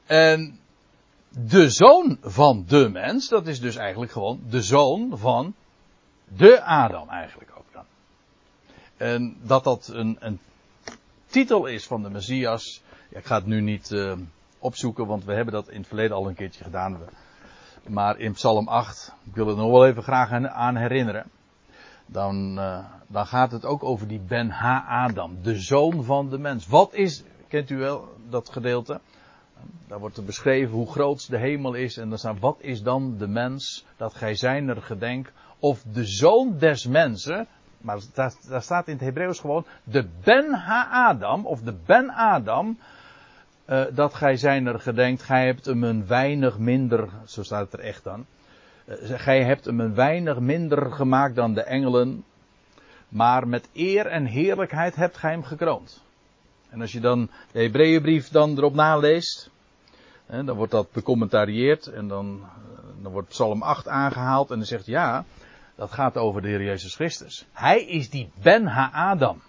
En 0.05 0.59
de 1.29 1.69
zoon 1.69 2.17
van 2.21 2.63
de 2.67 2.89
mens, 2.89 3.29
dat 3.29 3.47
is 3.47 3.59
dus 3.59 3.75
eigenlijk 3.75 4.11
gewoon 4.11 4.41
de 4.49 4.61
zoon 4.61 5.17
van 5.17 5.55
de 6.27 6.63
Adam 6.63 7.09
eigenlijk 7.09 7.51
ook 7.57 7.73
dan. 7.73 7.85
En 8.97 9.37
dat 9.41 9.63
dat 9.63 9.87
een, 9.87 10.17
een 10.19 10.39
titel 11.25 11.65
is 11.65 11.85
van 11.85 12.03
de 12.03 12.09
Messias, 12.09 12.81
ja, 13.09 13.17
ik 13.17 13.25
ga 13.25 13.35
het 13.35 13.45
nu 13.45 13.61
niet 13.61 13.91
uh, 13.91 14.13
opzoeken, 14.65 15.07
want 15.07 15.25
we 15.25 15.33
hebben 15.33 15.53
dat 15.53 15.69
in 15.69 15.77
het 15.77 15.87
verleden 15.87 16.15
al 16.15 16.27
een 16.27 16.35
keertje 16.35 16.63
gedaan. 16.63 16.99
Maar 17.87 18.19
in 18.19 18.31
Psalm 18.31 18.67
8, 18.67 19.13
ik 19.23 19.35
wil 19.35 19.49
er 19.49 19.55
nog 19.55 19.71
wel 19.71 19.85
even 19.85 20.03
graag 20.03 20.31
aan 20.31 20.75
herinneren 20.75 21.25
dan, 22.05 22.57
uh, 22.59 22.85
dan 23.07 23.25
gaat 23.25 23.51
het 23.51 23.65
ook 23.65 23.83
over 23.83 24.07
die 24.07 24.19
Ben 24.19 24.49
Ha-Adam, 24.49 25.37
de 25.41 25.59
zoon 25.59 26.03
van 26.03 26.29
de 26.29 26.37
mens. 26.37 26.67
Wat 26.67 26.93
is, 26.93 27.23
kent 27.47 27.69
u 27.69 27.77
wel 27.77 28.07
dat 28.29 28.49
gedeelte? 28.49 28.99
Daar 29.87 29.99
wordt 29.99 30.17
er 30.17 30.23
beschreven 30.23 30.73
hoe 30.73 30.91
groot 30.91 31.29
de 31.29 31.37
hemel 31.37 31.73
is 31.73 31.97
en 31.97 32.09
dan 32.09 32.17
staat, 32.17 32.39
wat 32.39 32.57
is 32.59 32.81
dan 32.81 33.17
de 33.17 33.27
mens 33.27 33.85
dat 33.97 34.13
gij 34.13 34.35
zijner 34.35 34.81
gedenk, 34.81 35.31
of 35.59 35.83
de 35.91 36.05
zoon 36.05 36.57
des 36.57 36.85
mensen, 36.85 37.47
maar 37.77 37.99
daar, 38.13 38.33
daar 38.47 38.61
staat 38.61 38.87
in 38.87 38.93
het 38.93 39.03
Hebreeuws 39.03 39.39
gewoon, 39.39 39.65
de 39.83 40.07
Ben 40.23 40.53
Ha-Adam, 40.53 41.45
of 41.45 41.61
de 41.61 41.75
Ben 41.85 42.09
Adam, 42.09 42.77
uh, 43.67 43.83
dat 43.93 44.13
gij 44.13 44.37
zijner 44.37 44.79
gedenkt, 44.79 45.23
gij 45.23 45.45
hebt 45.45 45.65
hem 45.65 45.83
een 45.83 46.07
weinig 46.07 46.57
minder, 46.57 47.09
zo 47.25 47.43
staat 47.43 47.71
het 47.71 47.73
er 47.73 47.85
echt 47.85 48.03
dan, 48.03 48.25
eh, 48.85 48.95
gij 48.99 49.43
hebt 49.43 49.65
hem 49.65 49.79
een 49.79 49.95
weinig 49.95 50.39
minder 50.39 50.91
gemaakt 50.91 51.35
dan 51.35 51.53
de 51.53 51.63
engelen, 51.63 52.23
maar 53.09 53.47
met 53.47 53.69
eer 53.73 54.05
en 54.05 54.25
heerlijkheid 54.25 54.95
hebt 54.95 55.17
gij 55.17 55.31
hem 55.31 55.43
gekroond. 55.43 56.03
En 56.69 56.81
als 56.81 56.91
je 56.91 56.99
dan 56.99 57.29
de 57.51 57.61
Hebreeënbrief 57.61 58.29
dan 58.29 58.57
erop 58.57 58.73
naleest, 58.73 59.49
dan 60.25 60.51
wordt 60.51 60.71
dat 60.71 60.91
becommentarieerd 60.91 61.87
en 61.87 62.07
dan, 62.07 62.41
eh, 62.43 63.03
dan 63.03 63.11
wordt 63.11 63.29
Psalm 63.29 63.61
8 63.61 63.87
aangehaald 63.87 64.51
en 64.51 64.57
dan 64.57 64.65
zegt 64.65 64.85
ja, 64.85 65.25
dat 65.75 65.91
gaat 65.91 66.17
over 66.17 66.41
de 66.41 66.47
Heer 66.47 66.63
Jezus 66.63 66.95
Christus. 66.95 67.45
Hij 67.51 67.85
is 67.85 68.09
die 68.09 68.29
Ben 68.41 68.65
Ha-Adam. 68.65 69.41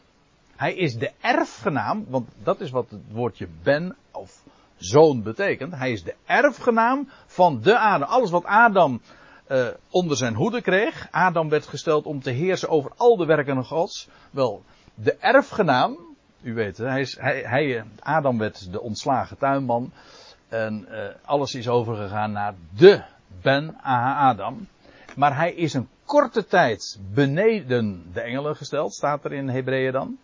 Hij 0.57 0.75
is 0.75 0.95
de 0.95 1.13
erfgenaam, 1.21 2.05
want 2.09 2.29
dat 2.43 2.61
is 2.61 2.71
wat 2.71 2.91
het 2.91 3.01
woordje 3.11 3.49
Ben 3.63 3.97
of 4.11 4.43
zoon 4.77 5.23
betekent. 5.23 5.75
Hij 5.75 5.93
is 5.93 6.03
de 6.03 6.15
erfgenaam 6.27 7.09
van 7.27 7.61
de 7.63 7.79
Adam. 7.79 8.09
Alles 8.09 8.31
wat 8.31 8.45
Adam 8.45 9.01
uh, 9.49 9.67
onder 9.91 10.17
zijn 10.17 10.35
hoede 10.35 10.63
kreeg. 10.63 11.09
Adam 11.11 11.49
werd 11.49 11.67
gesteld 11.67 12.05
om 12.05 12.21
te 12.21 12.31
heersen 12.31 12.69
over 12.69 12.93
al 12.97 13.17
de 13.17 13.27
werken 13.27 13.65
Gods. 13.65 14.09
Wel, 14.31 14.63
de 14.95 15.15
erfgenaam, 15.15 15.97
u 16.43 16.55
weet, 16.55 16.77
hij 16.77 17.01
is, 17.01 17.17
hij, 17.21 17.41
hij, 17.41 17.85
Adam 17.99 18.39
werd 18.39 18.73
de 18.73 18.81
ontslagen 18.81 19.39
tuinman. 19.39 19.93
En 20.49 20.87
uh, 20.91 21.09
alles 21.25 21.55
is 21.55 21.69
overgegaan 21.69 22.33
naar 22.33 22.55
de 22.77 23.03
Ben 23.43 23.77
Adam. 23.83 24.69
Maar 25.17 25.37
hij 25.37 25.53
is 25.53 25.75
een 25.75 25.89
korte 26.05 26.47
tijd 26.47 26.99
beneden 27.15 28.11
de 28.13 28.21
engelen 28.21 28.57
gesteld, 28.57 28.95
staat 28.95 29.25
er 29.25 29.33
in 29.33 29.49
Hebreeën 29.49 29.93
dan. 29.93 30.19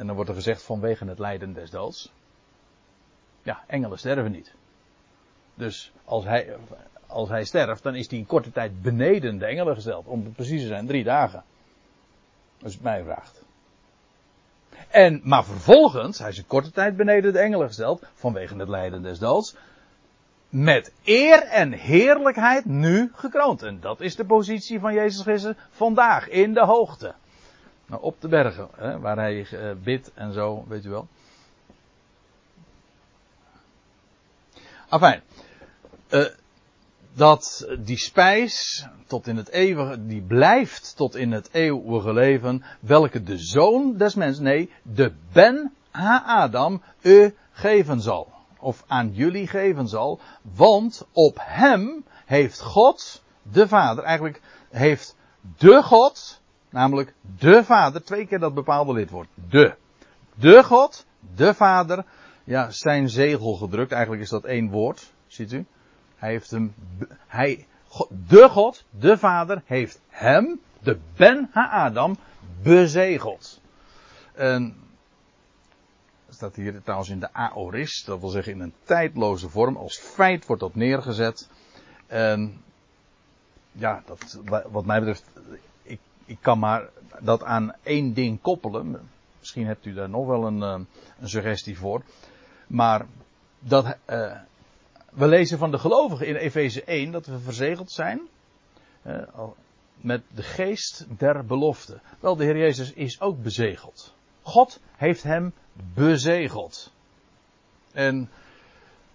En 0.00 0.06
dan 0.06 0.14
wordt 0.14 0.30
er 0.30 0.36
gezegd 0.36 0.62
vanwege 0.62 1.04
het 1.04 1.18
lijden 1.18 1.52
des 1.52 1.70
doods. 1.70 2.12
Ja, 3.42 3.64
engelen 3.66 3.98
sterven 3.98 4.30
niet. 4.30 4.54
Dus 5.54 5.92
als 6.04 6.24
hij, 6.24 6.56
als 7.06 7.28
hij 7.28 7.44
sterft, 7.44 7.82
dan 7.82 7.94
is 7.94 8.10
hij 8.10 8.18
in 8.18 8.26
korte 8.26 8.52
tijd 8.52 8.82
beneden 8.82 9.38
de 9.38 9.46
engelen 9.46 9.74
gesteld. 9.74 10.06
Om 10.06 10.32
precies 10.32 10.60
te 10.60 10.66
zijn, 10.66 10.86
drie 10.86 11.04
dagen. 11.04 11.44
Als 12.62 12.72
het 12.72 12.82
mij 12.82 13.02
vraagt. 13.02 13.42
En, 14.88 15.20
maar 15.24 15.44
vervolgens, 15.44 16.18
hij 16.18 16.28
is 16.28 16.38
in 16.38 16.46
korte 16.46 16.70
tijd 16.70 16.96
beneden 16.96 17.32
de 17.32 17.38
engelen 17.38 17.66
gesteld, 17.66 18.06
vanwege 18.14 18.56
het 18.56 18.68
lijden 18.68 19.02
des 19.02 19.18
doods. 19.18 19.56
Met 20.48 20.92
eer 21.04 21.42
en 21.42 21.72
heerlijkheid 21.72 22.64
nu 22.64 23.10
gekroond. 23.14 23.62
En 23.62 23.80
dat 23.80 24.00
is 24.00 24.16
de 24.16 24.24
positie 24.24 24.80
van 24.80 24.94
Jezus 24.94 25.22
Christus 25.22 25.54
vandaag, 25.70 26.28
in 26.28 26.54
de 26.54 26.64
hoogte. 26.64 27.14
Nou, 27.90 28.02
op 28.02 28.20
de 28.20 28.28
bergen, 28.28 28.68
hè, 28.76 28.98
waar 28.98 29.16
hij 29.16 29.46
uh, 29.52 29.72
bidt 29.82 30.10
en 30.14 30.32
zo, 30.32 30.64
weet 30.68 30.84
u 30.84 30.88
wel. 30.90 31.08
Afijn. 34.88 35.22
Uh, 36.10 36.24
dat 37.12 37.68
die 37.78 37.98
spijs 37.98 38.86
tot 39.06 39.26
in 39.26 39.36
het 39.36 39.48
eeuwige, 39.48 40.06
die 40.06 40.22
blijft 40.22 40.96
tot 40.96 41.14
in 41.14 41.32
het 41.32 41.48
eeuwige 41.52 42.12
leven, 42.12 42.64
welke 42.80 43.22
de 43.22 43.38
zoon 43.38 43.96
des 43.96 44.14
mensen, 44.14 44.44
nee, 44.44 44.70
de 44.82 45.12
Ben 45.32 45.74
Ha-Adam, 45.90 46.82
u 47.02 47.34
geven 47.52 48.00
zal. 48.00 48.32
Of 48.58 48.84
aan 48.86 49.12
jullie 49.12 49.46
geven 49.46 49.88
zal, 49.88 50.20
want 50.42 51.06
op 51.12 51.38
hem 51.40 52.04
heeft 52.26 52.60
God, 52.60 53.22
de 53.42 53.68
Vader, 53.68 54.04
eigenlijk 54.04 54.42
heeft 54.68 55.16
de 55.58 55.82
God, 55.82 56.39
namelijk 56.70 57.14
de 57.38 57.64
Vader, 57.64 58.04
twee 58.04 58.26
keer 58.26 58.38
dat 58.38 58.54
bepaalde 58.54 58.92
lidwoord, 58.92 59.28
de. 59.50 59.74
De 60.34 60.64
God, 60.64 61.06
de 61.34 61.54
Vader, 61.54 62.04
ja, 62.44 62.70
zijn 62.70 63.08
zegel 63.08 63.54
gedrukt, 63.54 63.92
eigenlijk 63.92 64.22
is 64.22 64.28
dat 64.28 64.44
één 64.44 64.70
woord, 64.70 65.12
ziet 65.26 65.52
u. 65.52 65.66
Hij 66.16 66.30
heeft 66.30 66.50
hem, 66.50 66.74
hij, 67.26 67.66
de 68.28 68.48
God, 68.48 68.84
de 68.90 69.18
Vader, 69.18 69.62
heeft 69.64 70.00
hem, 70.08 70.60
de 70.80 70.98
Ben 71.16 71.48
Ha-Adam, 71.52 72.16
bezegeld. 72.62 73.60
En, 74.32 74.76
staat 76.28 76.56
hier 76.56 76.82
trouwens 76.82 77.10
in 77.10 77.20
de 77.20 77.32
aorist, 77.32 78.06
dat 78.06 78.20
wil 78.20 78.28
zeggen 78.28 78.52
in 78.52 78.60
een 78.60 78.74
tijdloze 78.84 79.48
vorm, 79.48 79.76
als 79.76 79.98
feit 79.98 80.46
wordt 80.46 80.62
dat 80.62 80.74
neergezet. 80.74 81.48
En, 82.06 82.62
ja, 83.72 84.02
dat, 84.06 84.40
wat 84.70 84.84
mij 84.84 84.98
betreft, 84.98 85.24
ik, 86.30 86.38
kan 86.40 86.58
maar 86.58 86.88
dat 87.20 87.42
aan 87.42 87.74
één 87.82 88.14
ding 88.14 88.40
koppelen. 88.40 89.08
Misschien 89.38 89.66
hebt 89.66 89.86
u 89.86 89.92
daar 89.94 90.08
nog 90.08 90.26
wel 90.26 90.46
een, 90.46 90.62
eh, 90.62 90.80
een 91.20 91.28
suggestie 91.28 91.78
voor. 91.78 92.02
Maar 92.66 93.06
dat, 93.58 93.84
uh, 93.84 94.36
we 95.10 95.26
lezen 95.26 95.58
van 95.58 95.70
de 95.70 95.78
gelovigen 95.78 96.26
in 96.26 96.34
Efeze 96.34 96.82
1 96.84 97.10
dat 97.12 97.26
we 97.26 97.38
verzegeld 97.38 97.90
zijn 97.90 98.20
met 100.00 100.22
de 100.34 100.42
geest 100.42 101.06
der 101.18 101.44
belofte. 101.44 102.00
Wel, 102.20 102.36
de 102.36 102.44
Heer 102.44 102.56
Jezus 102.56 102.92
is 102.92 103.20
ook 103.20 103.42
bezegeld. 103.42 104.14
God 104.42 104.80
heeft 104.96 105.22
hem 105.22 105.52
bezegeld. 105.94 106.92
En 107.92 108.30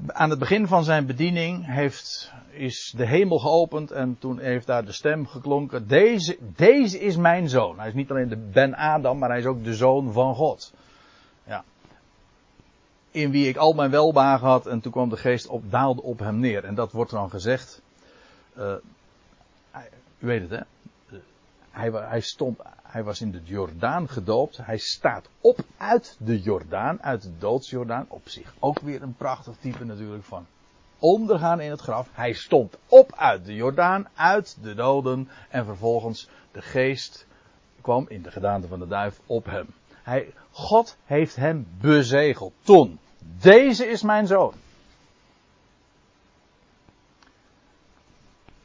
aan 0.07 0.29
het 0.29 0.39
begin 0.39 0.67
van 0.67 0.83
zijn 0.83 1.05
bediening 1.05 1.65
heeft, 1.65 2.33
is 2.49 2.93
de 2.97 3.05
hemel 3.05 3.39
geopend 3.39 3.91
en 3.91 4.17
toen 4.19 4.39
heeft 4.39 4.67
daar 4.67 4.85
de 4.85 4.91
stem 4.91 5.27
geklonken. 5.27 5.87
Deze, 5.87 6.37
deze 6.55 6.99
is 6.99 7.17
mijn 7.17 7.49
zoon. 7.49 7.79
Hij 7.79 7.87
is 7.87 7.93
niet 7.93 8.09
alleen 8.09 8.29
de 8.29 8.49
Ben 8.51 8.75
Adam, 8.75 9.17
maar 9.17 9.29
hij 9.29 9.39
is 9.39 9.45
ook 9.45 9.63
de 9.63 9.75
zoon 9.75 10.11
van 10.11 10.35
God. 10.35 10.73
Ja. 11.43 11.63
In 13.11 13.31
wie 13.31 13.47
ik 13.47 13.57
al 13.57 13.73
mijn 13.73 13.91
welbagen 13.91 14.47
had 14.47 14.67
en 14.67 14.79
toen 14.79 14.91
kwam 14.91 15.09
de 15.09 15.17
geest 15.17 15.47
op, 15.47 15.71
daalde 15.71 16.01
op 16.01 16.19
hem 16.19 16.39
neer. 16.39 16.63
En 16.63 16.75
dat 16.75 16.91
wordt 16.91 17.11
dan 17.11 17.29
gezegd. 17.29 17.81
Uh, 18.57 18.73
u 20.19 20.27
weet 20.27 20.41
het 20.41 20.49
hè. 20.49 20.74
Hij, 21.75 21.89
hij, 21.91 22.21
stond, 22.21 22.59
hij 22.83 23.03
was 23.03 23.21
in 23.21 23.31
de 23.31 23.41
Jordaan 23.43 24.09
gedoopt. 24.09 24.57
Hij 24.57 24.77
staat 24.77 25.29
op 25.41 25.59
uit 25.77 26.15
de 26.19 26.41
Jordaan, 26.41 27.03
uit 27.03 27.21
de 27.21 27.37
doodsjordaan. 27.37 28.05
Op 28.09 28.29
zich 28.29 28.53
ook 28.59 28.79
weer 28.79 29.01
een 29.01 29.15
prachtig 29.15 29.55
type 29.59 29.85
natuurlijk 29.85 30.23
van 30.23 30.45
ondergaan 30.99 31.59
in 31.59 31.69
het 31.69 31.81
graf. 31.81 32.09
Hij 32.11 32.33
stond 32.33 32.77
op 32.87 33.13
uit 33.15 33.45
de 33.45 33.55
Jordaan, 33.55 34.07
uit 34.15 34.57
de 34.61 34.75
doden. 34.75 35.29
En 35.49 35.65
vervolgens 35.65 36.29
de 36.51 36.61
geest 36.61 37.25
kwam 37.81 38.05
in 38.09 38.21
de 38.21 38.31
gedaante 38.31 38.67
van 38.67 38.79
de 38.79 38.87
duif 38.87 39.19
op 39.25 39.45
hem. 39.45 39.67
Hij, 40.03 40.33
God 40.51 40.97
heeft 41.05 41.35
hem 41.35 41.67
bezegeld. 41.79 42.53
Toen. 42.61 42.99
Deze 43.39 43.87
is 43.87 44.01
mijn 44.01 44.27
zoon. 44.27 44.53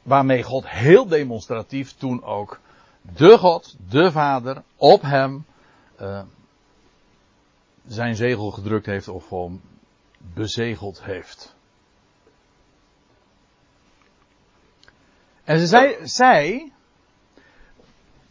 Waarmee 0.03 0.43
God 0.43 0.69
heel 0.69 1.07
demonstratief 1.07 1.91
toen 1.97 2.23
ook 2.23 2.59
de 3.01 3.37
God, 3.37 3.75
de 3.89 4.11
Vader, 4.11 4.63
op 4.75 5.01
hem 5.01 5.45
uh, 6.01 6.21
zijn 7.87 8.15
zegel 8.15 8.51
gedrukt 8.51 8.85
heeft 8.85 9.07
of 9.07 9.27
gewoon 9.27 9.61
bezegeld 10.17 11.03
heeft. 11.03 11.55
En 15.43 15.59
ze 15.59 15.67
zei, 15.67 16.07
zij, 16.07 16.71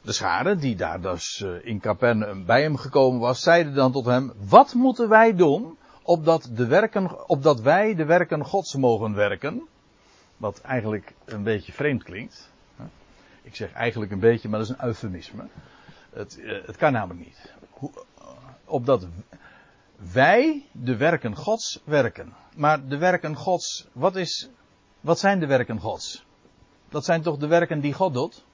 de 0.02 0.12
schade 0.12 0.56
die 0.56 0.76
daar 0.76 1.00
dus 1.00 1.40
uh, 1.40 1.66
in 1.66 1.80
Capernaum 1.80 2.44
bij 2.44 2.62
hem 2.62 2.76
gekomen 2.76 3.20
was, 3.20 3.40
zeiden 3.40 3.74
dan 3.74 3.92
tot 3.92 4.04
hem, 4.04 4.32
wat 4.48 4.74
moeten 4.74 5.08
wij 5.08 5.34
doen 5.34 5.78
opdat, 6.02 6.50
de 6.52 6.66
werken, 6.66 7.28
opdat 7.28 7.60
wij 7.60 7.94
de 7.94 8.04
werken 8.04 8.44
gods 8.44 8.74
mogen 8.74 9.14
werken? 9.14 9.68
Wat 10.36 10.60
eigenlijk 10.60 11.14
een 11.24 11.42
beetje 11.42 11.72
vreemd 11.72 12.02
klinkt. 12.02 12.50
Ik 13.42 13.56
zeg 13.56 13.72
eigenlijk 13.72 14.12
een 14.12 14.20
beetje, 14.20 14.48
maar 14.48 14.58
dat 14.58 14.68
is 14.68 14.74
een 14.76 14.84
eufemisme. 14.84 15.48
Het, 16.12 16.38
uh, 16.38 16.66
het 16.66 16.76
kan 16.76 16.92
namelijk 16.92 17.26
niet. 17.26 17.54
Hoe, 17.70 17.90
opdat 18.64 19.06
wij 20.12 20.64
de 20.72 20.96
werken 20.96 21.36
Gods 21.36 21.80
werken. 21.84 22.34
Maar 22.56 22.88
de 22.88 22.98
werken 22.98 23.36
Gods, 23.36 23.88
wat, 23.92 24.16
is, 24.16 24.48
wat 25.00 25.18
zijn 25.18 25.40
de 25.40 25.46
werken 25.46 25.80
Gods? 25.80 26.24
Dat 26.88 27.04
zijn 27.04 27.22
toch 27.22 27.36
de 27.36 27.46
werken 27.46 27.80
die 27.80 27.92
God 27.92 28.14
doet? 28.14 28.44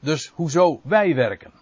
Dus 0.00 0.28
hoezo 0.34 0.80
wij 0.82 1.14
werken? 1.14 1.52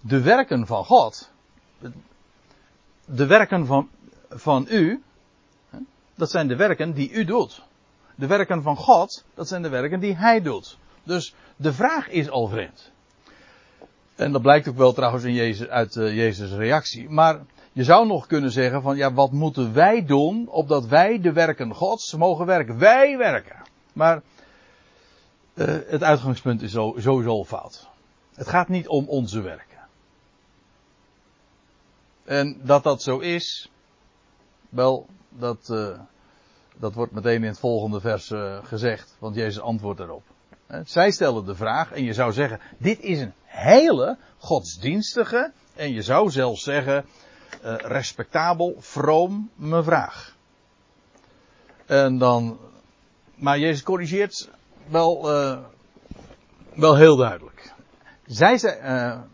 De 0.00 0.20
werken 0.20 0.66
van 0.66 0.84
God, 0.84 1.32
de 3.04 3.26
werken 3.26 3.66
van, 3.66 3.88
van 4.28 4.66
u, 4.70 5.02
dat 6.20 6.30
zijn 6.30 6.48
de 6.48 6.56
werken 6.56 6.92
die 6.92 7.10
u 7.10 7.24
doet. 7.24 7.62
De 8.14 8.26
werken 8.26 8.62
van 8.62 8.76
God, 8.76 9.24
dat 9.34 9.48
zijn 9.48 9.62
de 9.62 9.68
werken 9.68 10.00
die 10.00 10.16
Hij 10.16 10.42
doet. 10.42 10.78
Dus 11.02 11.34
de 11.56 11.72
vraag 11.72 12.08
is 12.08 12.30
al 12.30 12.48
vreemd. 12.48 12.90
En 14.14 14.32
dat 14.32 14.42
blijkt 14.42 14.68
ook 14.68 14.76
wel 14.76 14.92
trouwens 14.92 15.24
in 15.24 15.32
Jezus, 15.32 15.68
uit 15.68 15.94
uh, 15.94 16.14
Jezus' 16.14 16.52
reactie. 16.52 17.10
Maar 17.10 17.40
je 17.72 17.84
zou 17.84 18.06
nog 18.06 18.26
kunnen 18.26 18.50
zeggen 18.50 18.82
van, 18.82 18.96
ja, 18.96 19.12
wat 19.12 19.32
moeten 19.32 19.72
wij 19.72 20.04
doen 20.04 20.48
opdat 20.48 20.86
wij 20.86 21.20
de 21.20 21.32
werken 21.32 21.74
Gods 21.74 22.14
mogen 22.14 22.46
werken? 22.46 22.78
Wij 22.78 23.16
werken. 23.16 23.62
Maar 23.92 24.22
uh, 25.54 25.66
het 25.86 26.02
uitgangspunt 26.02 26.62
is 26.62 26.72
sowieso 26.72 27.44
fout. 27.44 27.88
Het 28.34 28.48
gaat 28.48 28.68
niet 28.68 28.88
om 28.88 29.08
onze 29.08 29.40
werken. 29.40 29.78
En 32.24 32.60
dat 32.62 32.82
dat 32.82 33.02
zo 33.02 33.18
is, 33.18 33.70
wel, 34.68 35.06
dat, 35.30 35.68
uh, 35.70 35.98
dat 36.76 36.94
wordt 36.94 37.12
meteen 37.12 37.42
in 37.42 37.48
het 37.48 37.58
volgende 37.58 38.00
vers 38.00 38.30
uh, 38.30 38.58
gezegd, 38.62 39.16
want 39.18 39.34
Jezus 39.34 39.60
antwoordt 39.62 39.98
daarop. 39.98 40.22
Zij 40.84 41.10
stellen 41.10 41.44
de 41.44 41.54
vraag, 41.54 41.92
en 41.92 42.04
je 42.04 42.12
zou 42.12 42.32
zeggen, 42.32 42.60
dit 42.78 43.00
is 43.00 43.20
een 43.20 43.32
hele 43.44 44.18
godsdienstige, 44.38 45.52
en 45.74 45.92
je 45.92 46.02
zou 46.02 46.30
zelfs 46.30 46.62
zeggen, 46.62 47.04
respectabel, 47.76 48.74
vroom, 48.78 49.50
me 49.54 49.82
vraag. 49.82 50.36
En 51.86 52.18
dan, 52.18 52.58
maar 53.34 53.58
Jezus 53.58 53.82
corrigeert 53.82 54.50
wel, 54.88 55.22
wel 56.74 56.96
heel 56.96 57.16
duidelijk. 57.16 57.72
Zij 58.26 58.58
zei, 58.58 59.24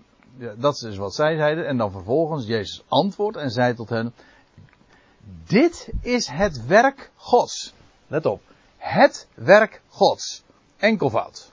dat 0.57 0.83
is 0.83 0.97
wat 0.97 1.15
zij 1.15 1.37
zeiden, 1.37 1.67
en 1.67 1.77
dan 1.77 1.91
vervolgens 1.91 2.47
Jezus 2.47 2.85
antwoordt 2.89 3.37
en 3.37 3.51
zei 3.51 3.75
tot 3.75 3.89
hen, 3.89 4.15
dit 5.47 5.89
is 6.01 6.29
het 6.29 6.67
werk 6.67 7.11
Gods. 7.15 7.75
Let 8.07 8.27
op. 8.27 8.43
Het 8.77 9.27
werk 9.35 9.81
Gods. 9.89 10.45
Enkelvoud. 10.77 11.53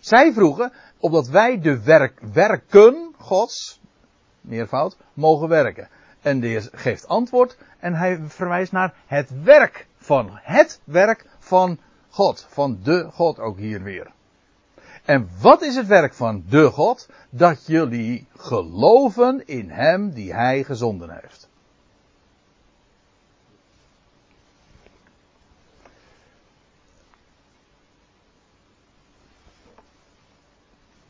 Zij 0.00 0.32
vroegen, 0.32 0.72
opdat 0.98 1.28
wij 1.28 1.60
de 1.60 1.82
werk, 1.82 2.20
werken 2.32 3.14
Gods, 3.18 3.80
meervoud, 4.40 4.96
mogen 5.12 5.48
werken. 5.48 5.88
En 6.20 6.40
de 6.40 6.46
Heer 6.46 6.68
geeft 6.72 7.08
antwoord 7.08 7.56
en 7.78 7.94
hij 7.94 8.20
verwijst 8.26 8.72
naar 8.72 8.94
het 9.06 9.42
werk 9.42 9.86
van, 9.96 10.28
het 10.32 10.80
werk 10.84 11.26
van 11.38 11.78
God. 12.08 12.46
Van 12.48 12.78
de 12.82 13.08
God 13.12 13.38
ook 13.38 13.58
hier 13.58 13.82
weer. 13.82 14.10
En 15.04 15.28
wat 15.40 15.62
is 15.62 15.76
het 15.76 15.86
werk 15.86 16.14
van 16.14 16.44
de 16.48 16.70
God? 16.70 17.08
Dat 17.30 17.66
jullie 17.66 18.26
geloven 18.36 19.46
in 19.46 19.70
Hem 19.70 20.10
die 20.10 20.34
Hij 20.34 20.64
gezonden 20.64 21.10
heeft. 21.10 21.48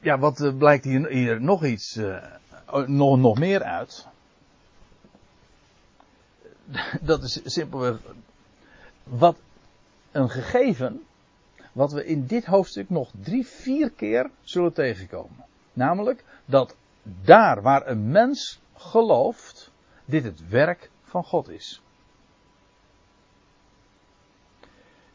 Ja, 0.02 0.18
wat 0.18 0.40
uh, 0.40 0.56
blijkt 0.56 0.84
hier, 0.84 1.08
hier, 1.08 1.40
nog 1.40 1.64
iets, 1.64 1.96
uh, 1.96 2.24
nog, 2.86 3.18
nog 3.18 3.38
meer 3.38 3.62
uit? 3.62 4.06
Dat 7.00 7.22
is 7.22 7.40
simpelweg 7.44 7.96
wat 9.04 9.36
een 10.10 10.30
gegeven 10.30 11.02
wat 11.72 11.92
we 11.92 12.04
in 12.04 12.26
dit 12.26 12.44
hoofdstuk 12.44 12.90
nog 12.90 13.10
drie, 13.20 13.46
vier 13.46 13.90
keer 13.90 14.30
zullen 14.40 14.72
tegenkomen. 14.72 15.44
Namelijk 15.72 16.24
dat 16.44 16.76
daar 17.02 17.62
waar 17.62 17.86
een 17.86 18.10
mens 18.10 18.60
gelooft, 18.74 19.70
dit 20.04 20.24
het 20.24 20.48
werk 20.48 20.90
van 21.02 21.24
God 21.24 21.48
is. 21.48 21.82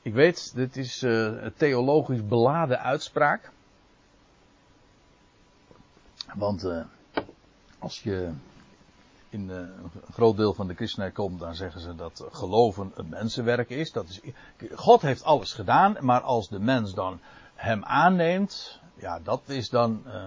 Ik 0.01 0.13
weet, 0.13 0.55
dit 0.55 0.77
is 0.77 1.03
uh, 1.03 1.43
een 1.43 1.53
theologisch 1.53 2.25
beladen 2.25 2.79
uitspraak. 2.79 3.51
Want 6.33 6.65
uh, 6.65 6.81
als 7.79 8.03
je 8.03 8.31
in 9.29 9.49
uh, 9.49 9.55
een 9.55 10.13
groot 10.13 10.37
deel 10.37 10.53
van 10.53 10.67
de 10.67 10.73
christenheid 10.73 11.13
komt, 11.13 11.39
dan 11.39 11.55
zeggen 11.55 11.81
ze 11.81 11.95
dat 11.95 12.25
geloven 12.31 12.91
een 12.95 13.09
mensenwerk 13.09 13.69
is. 13.69 13.91
Dat 13.91 14.09
is. 14.09 14.19
God 14.75 15.01
heeft 15.01 15.23
alles 15.23 15.53
gedaan, 15.53 15.97
maar 15.99 16.21
als 16.21 16.49
de 16.49 16.59
mens 16.59 16.93
dan 16.93 17.19
hem 17.55 17.83
aanneemt, 17.83 18.79
ja, 18.95 19.19
dat 19.19 19.41
is 19.45 19.69
dan 19.69 20.03
uh, 20.05 20.25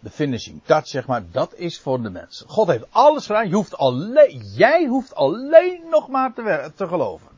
de 0.00 0.10
finishing 0.10 0.60
touch, 0.64 0.86
zeg 0.86 1.06
maar. 1.06 1.22
Dat 1.30 1.54
is 1.54 1.80
voor 1.80 2.02
de 2.02 2.10
mens. 2.10 2.44
God 2.46 2.66
heeft 2.66 2.86
alles 2.90 3.26
gedaan. 3.26 3.48
Je 3.48 3.54
hoeft 3.54 3.76
alleen, 3.76 4.38
jij 4.38 4.86
hoeft 4.86 5.14
alleen 5.14 5.82
nog 5.90 6.08
maar 6.08 6.32
te, 6.74 6.86
geloven. 6.86 7.28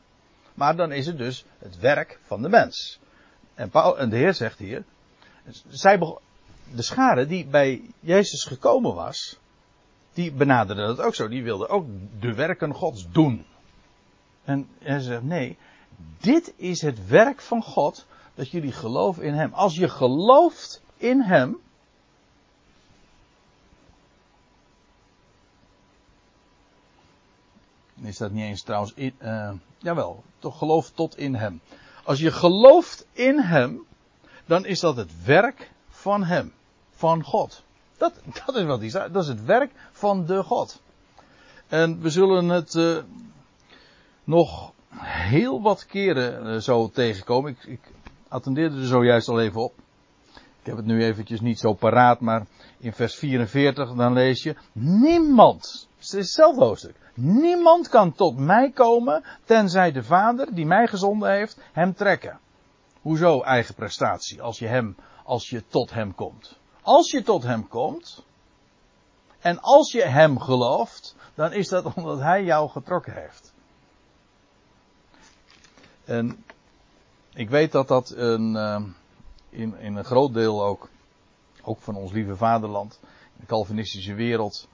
Maar 0.54 0.76
dan 0.76 0.92
is 0.92 1.06
het 1.06 1.18
dus 1.18 1.44
het 1.58 1.78
werk 1.78 2.18
van 2.22 2.42
de 2.42 2.48
mens. 2.48 3.00
En 3.54 3.70
de 4.08 4.16
Heer 4.16 4.34
zegt 4.34 4.58
hier, 4.58 4.84
zij 5.68 5.98
de 6.74 6.82
schade 6.82 7.26
die 7.26 7.46
bij 7.46 7.82
Jezus 8.00 8.44
gekomen 8.44 8.94
was, 8.94 9.38
die 10.12 10.32
benaderde 10.32 10.86
dat 10.86 11.00
ook 11.00 11.14
zo. 11.14 11.28
Die 11.28 11.42
wilde 11.42 11.68
ook 11.68 11.86
de 12.20 12.34
werken 12.34 12.74
Gods 12.74 13.06
doen. 13.12 13.46
En 14.44 14.68
hij 14.78 15.00
zegt, 15.00 15.22
nee, 15.22 15.58
dit 16.20 16.52
is 16.56 16.80
het 16.82 17.06
werk 17.06 17.40
van 17.40 17.62
God, 17.62 18.06
dat 18.34 18.50
jullie 18.50 18.72
geloven 18.72 19.22
in 19.22 19.34
Hem. 19.34 19.52
Als 19.52 19.76
je 19.76 19.88
gelooft 19.88 20.82
in 20.96 21.20
Hem, 21.20 21.58
is 28.02 28.18
dat 28.18 28.30
niet 28.30 28.44
eens 28.44 28.62
trouwens, 28.62 28.92
in, 28.94 29.14
uh, 29.22 29.52
jawel, 29.78 30.22
toch 30.38 30.58
geloof 30.58 30.90
tot 30.90 31.16
in 31.16 31.34
Hem. 31.34 31.60
Als 32.04 32.18
je 32.18 32.32
gelooft 32.32 33.06
in 33.12 33.38
Hem, 33.38 33.84
dan 34.46 34.66
is 34.66 34.80
dat 34.80 34.96
het 34.96 35.24
werk 35.24 35.72
van 36.04 36.24
Hem 36.24 36.52
van 36.94 37.22
God. 37.22 37.62
Dat, 37.96 38.20
dat 38.44 38.56
is 38.56 38.64
wat 38.64 38.80
hij 38.80 38.90
zei. 38.90 39.12
Dat 39.12 39.22
is 39.22 39.28
het 39.28 39.44
werk 39.44 39.72
van 39.92 40.26
de 40.26 40.42
God. 40.42 40.82
En 41.68 42.00
we 42.00 42.10
zullen 42.10 42.48
het 42.48 42.74
uh, 42.74 42.98
nog 44.24 44.72
heel 44.98 45.62
wat 45.62 45.86
keren 45.86 46.46
uh, 46.46 46.60
zo 46.60 46.88
tegenkomen. 46.88 47.50
Ik, 47.50 47.64
ik 47.64 47.80
attendeerde 48.28 48.76
er 48.76 48.86
zojuist 48.86 49.28
al 49.28 49.40
even 49.40 49.60
op. 49.60 49.72
Ik 50.60 50.66
heb 50.66 50.76
het 50.76 50.86
nu 50.86 51.04
eventjes 51.04 51.40
niet 51.40 51.58
zo 51.58 51.72
paraat, 51.72 52.20
maar 52.20 52.46
in 52.78 52.92
vers 52.92 53.14
44 53.14 53.94
dan 53.94 54.12
lees 54.12 54.42
je, 54.42 54.56
niemand, 54.72 55.88
het 55.96 56.04
is 56.04 56.12
hetzelfde 56.12 56.64
hoofdstuk, 56.64 56.96
niemand 57.14 57.88
kan 57.88 58.12
tot 58.12 58.38
mij 58.38 58.70
komen, 58.70 59.24
tenzij 59.44 59.92
de 59.92 60.02
Vader, 60.02 60.54
die 60.54 60.66
mij 60.66 60.86
gezonden 60.86 61.30
heeft, 61.30 61.60
hem 61.72 61.94
trekken. 61.94 62.38
Hoezo 63.00 63.40
eigen 63.40 63.74
prestatie, 63.74 64.42
als 64.42 64.58
je 64.58 64.66
hem, 64.66 64.96
als 65.24 65.50
je 65.50 65.66
tot 65.68 65.92
hem 65.92 66.14
komt? 66.14 66.58
Als 66.82 67.10
je 67.10 67.22
tot 67.22 67.42
hem 67.42 67.68
komt, 67.68 68.24
en 69.40 69.60
als 69.60 69.92
je 69.92 70.02
hem 70.02 70.38
gelooft, 70.40 71.16
dan 71.34 71.52
is 71.52 71.68
dat 71.68 71.94
omdat 71.94 72.18
hij 72.18 72.44
jou 72.44 72.70
getrokken 72.70 73.12
heeft. 73.12 73.52
En 76.04 76.44
ik 77.34 77.50
weet 77.50 77.72
dat 77.72 77.88
dat 77.88 78.10
een, 78.10 78.54
uh, 78.54 78.82
in, 79.48 79.78
in 79.78 79.96
een 79.96 80.04
groot 80.04 80.34
deel 80.34 80.64
ook, 80.64 80.88
ook 81.62 81.80
van 81.80 81.96
ons 81.96 82.12
lieve 82.12 82.36
vaderland, 82.36 83.00
de 83.36 83.46
Calvinistische 83.46 84.14
wereld, 84.14 84.68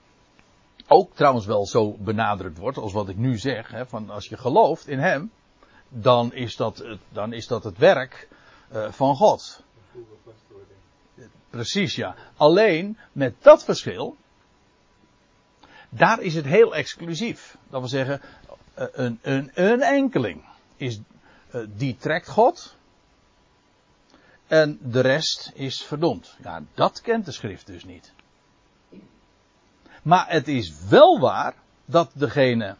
ook 0.87 1.15
trouwens 1.15 1.45
wel 1.45 1.65
zo 1.65 1.95
benadrukt 1.99 2.57
wordt 2.57 2.77
als 2.77 2.93
wat 2.93 3.09
ik 3.09 3.17
nu 3.17 3.37
zeg. 3.37 3.71
Hè, 3.71 3.85
van 3.85 4.09
als 4.09 4.27
je 4.27 4.37
gelooft 4.37 4.87
in 4.87 4.99
hem, 4.99 5.31
dan 5.89 6.33
is 6.33 6.55
dat 6.55 6.77
het, 6.77 6.99
dan 7.09 7.33
is 7.33 7.47
dat 7.47 7.63
het 7.63 7.77
werk 7.77 8.27
uh, 8.73 8.91
van 8.91 9.15
God. 9.15 9.63
Precies 11.49 11.95
ja. 11.95 12.15
Alleen 12.35 12.97
met 13.11 13.35
dat 13.39 13.63
verschil, 13.63 14.17
daar 15.89 16.21
is 16.21 16.35
het 16.35 16.45
heel 16.45 16.75
exclusief. 16.75 17.57
Dat 17.69 17.79
wil 17.79 17.89
zeggen, 17.89 18.21
een, 18.73 19.19
een, 19.21 19.51
een 19.53 19.81
enkeling 19.81 20.45
is, 20.75 20.99
uh, 21.51 21.67
die 21.75 21.97
trekt 21.97 22.27
God. 22.27 22.75
En 24.47 24.77
de 24.81 24.99
rest 24.99 25.51
is 25.53 25.83
verdomd. 25.83 26.35
Ja, 26.43 26.63
dat 26.73 27.01
kent 27.01 27.25
de 27.25 27.31
schrift 27.31 27.67
dus 27.67 27.83
niet. 27.83 28.13
Maar 30.03 30.29
het 30.29 30.47
is 30.47 30.73
wel 30.89 31.19
waar 31.19 31.53
dat 31.85 32.11
degene 32.13 32.75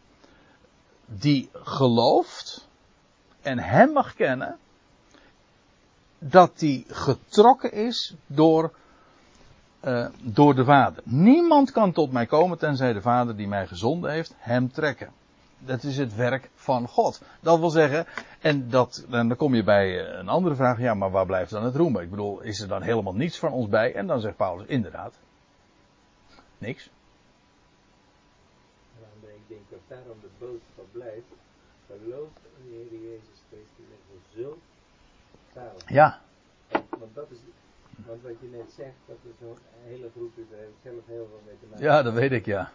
die 1.05 1.49
gelooft 1.53 2.67
en 3.41 3.59
hem 3.59 3.91
mag 3.91 4.13
kennen, 4.13 4.57
dat 6.23 6.59
die 6.59 6.85
getrokken 6.87 7.71
is 7.71 8.15
door, 8.27 8.73
uh, 9.83 10.07
door 10.21 10.55
de 10.55 10.65
Vader. 10.65 11.03
Niemand 11.05 11.71
kan 11.71 11.91
tot 11.91 12.11
mij 12.11 12.25
komen 12.25 12.57
tenzij 12.57 12.93
de 12.93 13.01
Vader 13.01 13.35
die 13.35 13.47
mij 13.47 13.67
gezonden 13.67 14.11
heeft 14.11 14.33
hem 14.37 14.71
trekken. 14.71 15.11
Dat 15.57 15.83
is 15.83 15.97
het 15.97 16.15
werk 16.15 16.49
van 16.55 16.87
God. 16.87 17.21
Dat 17.39 17.59
wil 17.59 17.69
zeggen, 17.69 18.05
en, 18.39 18.69
dat, 18.69 19.05
dan 19.09 19.35
kom 19.35 19.55
je 19.55 19.63
bij 19.63 20.09
een 20.09 20.29
andere 20.29 20.55
vraag, 20.55 20.79
ja, 20.79 20.93
maar 20.93 21.11
waar 21.11 21.25
blijft 21.25 21.51
dan 21.51 21.63
het 21.63 21.75
roemen? 21.75 22.01
Ik 22.01 22.09
bedoel, 22.09 22.41
is 22.41 22.59
er 22.59 22.67
dan 22.67 22.81
helemaal 22.81 23.15
niets 23.15 23.39
van 23.39 23.51
ons 23.51 23.69
bij? 23.69 23.93
En 23.93 24.07
dan 24.07 24.19
zegt 24.19 24.35
Paulus, 24.35 24.67
inderdaad, 24.67 25.13
niks. 26.57 26.89
ik 29.21 29.47
denk 29.47 29.61
dat 29.69 29.79
daarom 29.87 30.17
de 30.21 30.29
boodschap 30.39 30.85
blijft, 30.91 31.31
geloof 31.87 32.29
in 32.57 32.63
de 32.63 32.71
Heer 32.71 33.01
Jezus 33.01 33.39
Christus 33.49 33.85
je 34.11 34.41
zult. 34.41 34.70
Ja. 35.87 36.19
Want 36.71 37.15
dat 37.15 37.31
is, 37.31 37.37
want 38.05 38.21
wat 38.21 38.39
je 38.39 38.47
net 38.47 38.71
zegt, 38.71 38.97
dat 39.07 39.17
is 39.21 39.31
zo'n 39.39 39.57
hele 39.83 40.09
groep, 40.15 40.31
daar 40.35 40.59
heb 40.59 40.67
ik 40.67 40.75
zelf 40.83 41.05
heel 41.05 41.27
veel 41.29 41.41
mee 41.45 41.55
te 41.59 41.65
maken. 41.69 41.85
Ja, 41.85 42.01
dat 42.01 42.13
weet 42.13 42.31
ik, 42.31 42.45
ja. 42.45 42.71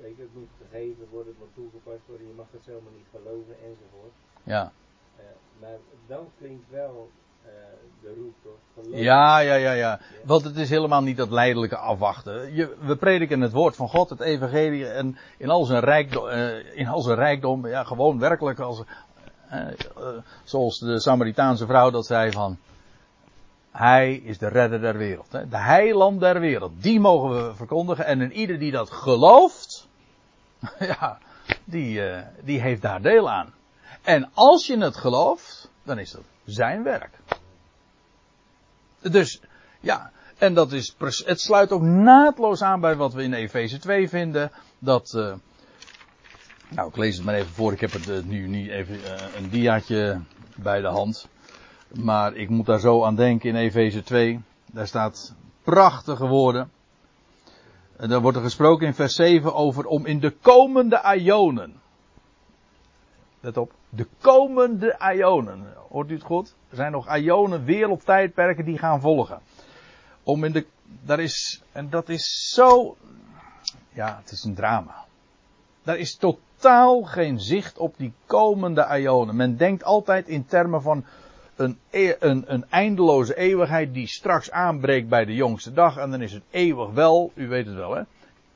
Weet 0.00 0.16
je, 0.16 0.22
het 0.22 0.34
moet 0.34 0.48
gegeven 0.62 1.06
worden, 1.10 1.32
het 1.32 1.38
moet 1.38 1.54
toegepast 1.54 2.06
worden, 2.06 2.26
je 2.26 2.34
mag 2.36 2.46
het 2.50 2.64
zomaar 2.64 2.92
niet 2.96 3.06
geloven 3.10 3.54
enzovoort. 3.64 4.12
Ja. 4.42 4.72
Uh, 5.18 5.24
maar 5.60 5.78
dan 6.06 6.30
klinkt 6.38 6.70
wel 6.70 7.10
uh, 7.46 7.52
de 8.02 8.14
roep 8.16 8.34
toch? 8.42 8.58
Geloof. 8.74 9.00
Ja, 9.00 9.38
ja, 9.38 9.54
ja, 9.54 9.72
ja. 9.72 10.00
Want 10.24 10.44
het 10.44 10.56
is 10.56 10.70
helemaal 10.70 11.02
niet 11.02 11.16
dat 11.16 11.30
leidelijke 11.30 11.76
afwachten. 11.76 12.54
Je, 12.54 12.76
we 12.80 12.96
prediken 12.96 13.40
het 13.40 13.52
woord 13.52 13.76
van 13.76 13.88
God, 13.88 14.10
het 14.10 14.20
evangelie, 14.20 14.88
en 14.88 15.16
in 15.38 15.50
al 15.50 15.64
zijn 15.64 15.80
rijkdom, 15.80 16.26
uh, 16.26 16.76
in 16.76 16.86
al 16.86 17.00
zijn 17.00 17.16
rijkdom 17.16 17.66
ja, 17.66 17.84
gewoon 17.84 18.18
werkelijk 18.18 18.58
als, 18.58 18.82
zoals 20.44 20.78
de 20.78 21.00
Samaritaanse 21.00 21.66
vrouw 21.66 21.90
dat 21.90 22.06
zei 22.06 22.32
van, 22.32 22.58
hij 23.76 24.14
is 24.14 24.38
de 24.38 24.48
redder 24.48 24.80
der 24.80 24.96
wereld. 24.96 25.32
Hè? 25.32 25.48
De 25.48 25.58
heiland 25.58 26.20
der 26.20 26.40
wereld. 26.40 26.82
Die 26.82 27.00
mogen 27.00 27.30
we 27.30 27.54
verkondigen. 27.54 28.06
En 28.06 28.20
in 28.20 28.32
ieder 28.32 28.58
die 28.58 28.70
dat 28.70 28.90
gelooft. 28.90 29.88
ja, 30.78 31.18
die, 31.64 31.98
uh, 31.98 32.18
die 32.44 32.60
heeft 32.60 32.82
daar 32.82 33.02
deel 33.02 33.30
aan. 33.30 33.54
En 34.02 34.30
als 34.34 34.66
je 34.66 34.78
het 34.78 34.96
gelooft. 34.96 35.70
Dan 35.82 35.98
is 35.98 36.10
dat 36.10 36.22
zijn 36.44 36.82
werk. 36.82 37.18
Dus, 39.00 39.40
ja. 39.80 40.10
En 40.38 40.54
dat 40.54 40.72
is, 40.72 40.94
het 41.24 41.40
sluit 41.40 41.72
ook 41.72 41.82
naadloos 41.82 42.62
aan 42.62 42.80
bij 42.80 42.96
wat 42.96 43.12
we 43.12 43.22
in 43.22 43.32
Efeze 43.32 43.78
2 43.78 44.08
vinden. 44.08 44.50
Dat, 44.78 45.36
nou 46.68 46.88
ik 46.88 46.96
lees 46.96 47.16
het 47.16 47.24
maar 47.24 47.34
even 47.34 47.54
voor. 47.54 47.72
Ik 47.72 47.80
heb 47.80 47.92
het 47.92 48.08
uh, 48.08 48.22
nu 48.22 48.46
niet 48.46 48.70
even 48.70 48.94
uh, 48.94 49.36
een 49.36 49.48
diaatje 49.48 50.20
bij 50.56 50.80
de 50.80 50.88
hand. 50.88 51.28
Maar 51.88 52.34
ik 52.34 52.48
moet 52.48 52.66
daar 52.66 52.80
zo 52.80 53.04
aan 53.04 53.14
denken 53.14 53.48
in 53.48 53.56
Efeze 53.56 54.02
2. 54.02 54.40
Daar 54.72 54.86
staat 54.86 55.34
prachtige 55.62 56.26
woorden. 56.26 56.70
En 57.96 58.08
daar 58.08 58.20
wordt 58.20 58.36
er 58.36 58.42
gesproken 58.42 58.86
in 58.86 58.94
vers 58.94 59.14
7 59.14 59.54
over 59.54 59.86
om 59.86 60.06
in 60.06 60.20
de 60.20 60.30
komende 60.30 61.02
aionen. 61.02 61.80
Let 63.40 63.56
op. 63.56 63.72
De 63.88 64.06
komende 64.20 64.98
aionen. 64.98 65.74
Hoort 65.88 66.10
u 66.10 66.14
het 66.14 66.22
goed? 66.22 66.54
Er 66.68 66.76
zijn 66.76 66.92
nog 66.92 67.06
aionen, 67.06 67.64
wereldtijdperken 67.64 68.64
die 68.64 68.78
gaan 68.78 69.00
volgen. 69.00 69.40
Om 70.22 70.44
in 70.44 70.52
de, 70.52 70.66
daar 71.04 71.20
is, 71.20 71.62
en 71.72 71.90
dat 71.90 72.08
is 72.08 72.50
zo, 72.54 72.96
ja, 73.92 74.18
het 74.20 74.30
is 74.30 74.44
een 74.44 74.54
drama. 74.54 75.05
Daar 75.86 75.98
is 75.98 76.16
totaal 76.16 77.02
geen 77.02 77.40
zicht 77.40 77.78
op 77.78 77.94
die 77.96 78.12
komende 78.26 78.84
aionen. 78.84 79.36
Men 79.36 79.56
denkt 79.56 79.84
altijd 79.84 80.28
in 80.28 80.46
termen 80.46 80.82
van 80.82 81.04
een, 81.56 81.78
een, 81.90 82.44
een 82.46 82.64
eindeloze 82.70 83.36
eeuwigheid 83.36 83.94
die 83.94 84.06
straks 84.06 84.50
aanbreekt 84.50 85.08
bij 85.08 85.24
de 85.24 85.34
jongste 85.34 85.72
dag. 85.72 85.96
En 85.96 86.10
dan 86.10 86.22
is 86.22 86.32
het 86.32 86.42
eeuwig 86.50 86.90
wel, 86.90 87.32
u 87.34 87.48
weet 87.48 87.66
het 87.66 87.74
wel 87.74 87.94
hè. 87.94 88.02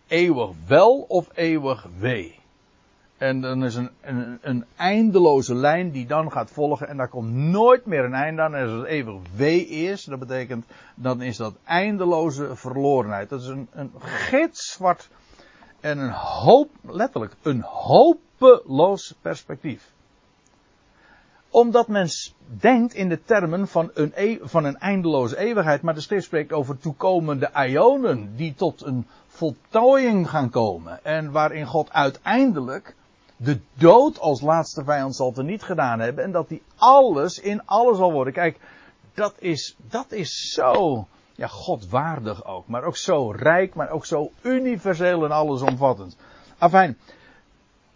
Eeuwig 0.06 0.50
wel 0.66 1.04
of 1.08 1.28
eeuwig 1.34 1.86
wee. 1.98 2.38
En 3.18 3.40
dan 3.40 3.64
is 3.64 3.74
een, 3.74 3.90
een, 4.00 4.38
een 4.42 4.64
eindeloze 4.76 5.54
lijn 5.54 5.90
die 5.90 6.06
dan 6.06 6.32
gaat 6.32 6.50
volgen 6.50 6.88
en 6.88 6.96
daar 6.96 7.08
komt 7.08 7.32
nooit 7.32 7.86
meer 7.86 8.04
een 8.04 8.14
einde 8.14 8.42
aan. 8.42 8.54
En 8.54 8.62
als 8.62 8.78
het 8.78 8.86
eeuwig 8.86 9.14
wee 9.36 9.66
is, 9.66 10.04
dat 10.04 10.18
betekent, 10.18 10.64
dan 10.94 11.22
is 11.22 11.36
dat 11.36 11.54
eindeloze 11.64 12.56
verlorenheid. 12.56 13.28
Dat 13.28 13.40
is 13.40 13.46
een, 13.46 13.68
een 13.72 13.90
gitzwart 13.98 15.08
en 15.80 15.98
een 15.98 16.10
hoop, 16.10 16.70
letterlijk, 16.82 17.36
een 17.42 17.60
hopeloos 17.62 19.14
perspectief 19.20 19.92
omdat 21.50 21.88
men 21.88 22.08
denkt 22.46 22.94
in 22.94 23.08
de 23.08 23.22
termen 23.22 23.68
van 23.68 23.90
een, 23.94 24.12
e 24.14 24.38
van 24.42 24.64
een 24.64 24.78
eindeloze 24.78 25.38
eeuwigheid. 25.38 25.82
Maar 25.82 25.94
de 25.94 26.00
schrift 26.00 26.24
spreekt 26.24 26.52
over 26.52 26.78
toekomende 26.78 27.50
ionen 27.68 28.36
die 28.36 28.54
tot 28.54 28.84
een 28.84 29.06
voltooiing 29.26 30.30
gaan 30.30 30.50
komen. 30.50 31.04
En 31.04 31.30
waarin 31.30 31.66
God 31.66 31.92
uiteindelijk 31.92 32.94
de 33.36 33.60
dood 33.74 34.18
als 34.18 34.40
laatste 34.40 34.84
vijand 34.84 35.16
zal 35.16 35.32
te 35.32 35.42
niet 35.42 35.62
gedaan 35.62 36.00
hebben. 36.00 36.24
En 36.24 36.32
dat 36.32 36.48
die 36.48 36.62
alles 36.76 37.38
in 37.38 37.66
alles 37.66 37.96
zal 37.96 38.12
worden. 38.12 38.32
Kijk, 38.32 38.58
dat 39.14 39.34
is, 39.38 39.76
dat 39.88 40.12
is 40.12 40.52
zo 40.52 41.06
ja, 41.41 41.47
godwaardig 41.47 42.45
ook. 42.45 42.66
Maar 42.66 42.84
ook 42.84 42.97
zo 42.97 43.30
rijk, 43.30 43.74
maar 43.74 43.91
ook 43.91 44.07
zo 44.07 44.30
universeel 44.43 45.24
en 45.24 45.30
allesomvattend. 45.30 46.16
Afijn, 46.59 46.99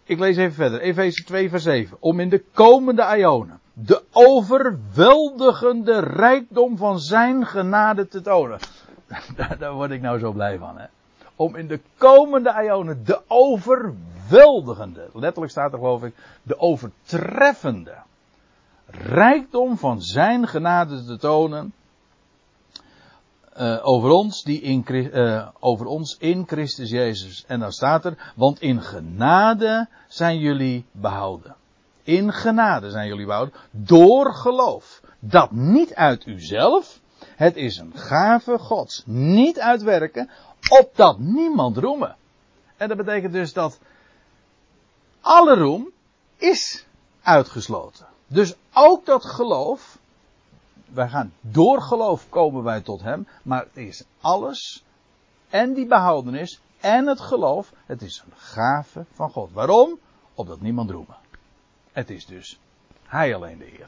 ik 0.03 0.19
lees 0.19 0.37
even 0.37 0.53
verder. 0.53 0.79
Efeze 0.81 1.23
2 1.23 1.49
vers 1.49 1.63
7. 1.63 1.97
Om 1.99 2.19
in 2.19 2.29
de 2.29 2.43
komende 2.53 3.17
ionen 3.17 3.59
de 3.73 4.03
overweldigende 4.11 5.99
rijkdom 5.99 6.77
van 6.77 6.99
zijn 6.99 7.45
genade 7.45 8.07
te 8.07 8.21
tonen. 8.21 8.59
Daar, 9.35 9.57
daar 9.57 9.73
word 9.73 9.91
ik 9.91 10.01
nou 10.01 10.19
zo 10.19 10.31
blij 10.31 10.57
van. 10.57 10.77
Hè? 10.77 10.85
Om 11.35 11.55
in 11.55 11.67
de 11.67 11.79
komende 11.97 12.63
ionen 12.63 13.05
de 13.05 13.21
overweldigende. 13.27 15.09
Letterlijk 15.13 15.51
staat 15.51 15.73
er 15.73 15.77
geloof 15.77 16.03
ik 16.03 16.15
de 16.43 16.59
overtreffende. 16.59 17.95
Rijkdom 18.87 19.77
van 19.77 20.01
zijn 20.01 20.47
genade 20.47 21.03
te 21.03 21.17
tonen 21.17 21.73
uh, 23.57 23.79
over 23.87 24.09
ons, 24.09 24.43
die 24.43 24.61
in, 24.61 24.85
uh, 24.87 25.47
over 25.59 25.85
ons 25.85 26.17
in 26.19 26.43
Christus 26.47 26.89
Jezus. 26.89 27.43
En 27.47 27.59
dan 27.59 27.71
staat 27.71 28.05
er, 28.05 28.33
want 28.35 28.61
in 28.61 28.81
genade 28.81 29.87
zijn 30.07 30.39
jullie 30.39 30.85
behouden. 30.91 31.55
In 32.03 32.33
genade 32.33 32.89
zijn 32.89 33.07
jullie 33.07 33.25
behouden. 33.25 33.53
Door 33.71 34.33
geloof. 34.33 35.01
Dat 35.19 35.51
niet 35.51 35.93
uit 35.93 36.25
uzelf. 36.25 36.99
Het 37.35 37.55
is 37.55 37.77
een 37.77 37.91
gave 37.95 38.57
gods. 38.57 39.03
Niet 39.05 39.59
uitwerken, 39.59 40.29
opdat 40.69 41.19
niemand 41.19 41.77
roemen. 41.77 42.15
En 42.77 42.87
dat 42.87 42.97
betekent 42.97 43.33
dus 43.33 43.53
dat 43.53 43.79
alle 45.21 45.55
roem 45.55 45.91
is 46.37 46.85
uitgesloten. 47.21 48.05
Dus 48.27 48.55
ook 48.73 49.05
dat 49.05 49.25
geloof, 49.25 49.97
wij 50.93 51.09
gaan 51.09 51.33
door 51.41 51.81
geloof 51.81 52.29
komen 52.29 52.63
wij 52.63 52.81
tot 52.81 53.01
hem, 53.01 53.27
maar 53.43 53.59
het 53.59 53.77
is 53.77 54.03
alles 54.21 54.83
en 55.49 55.73
die 55.73 55.87
behoudenis 55.87 56.61
en 56.79 57.07
het 57.07 57.19
geloof, 57.19 57.71
het 57.85 58.01
is 58.01 58.23
een 58.25 58.37
gave 58.37 59.05
van 59.13 59.29
God. 59.29 59.51
Waarom? 59.51 59.99
Opdat 60.33 60.61
niemand 60.61 60.89
roemen. 60.89 61.15
Het 61.91 62.09
is 62.09 62.25
dus 62.25 62.59
Hij 63.03 63.35
alleen 63.35 63.57
de 63.57 63.65
Heer. 63.65 63.87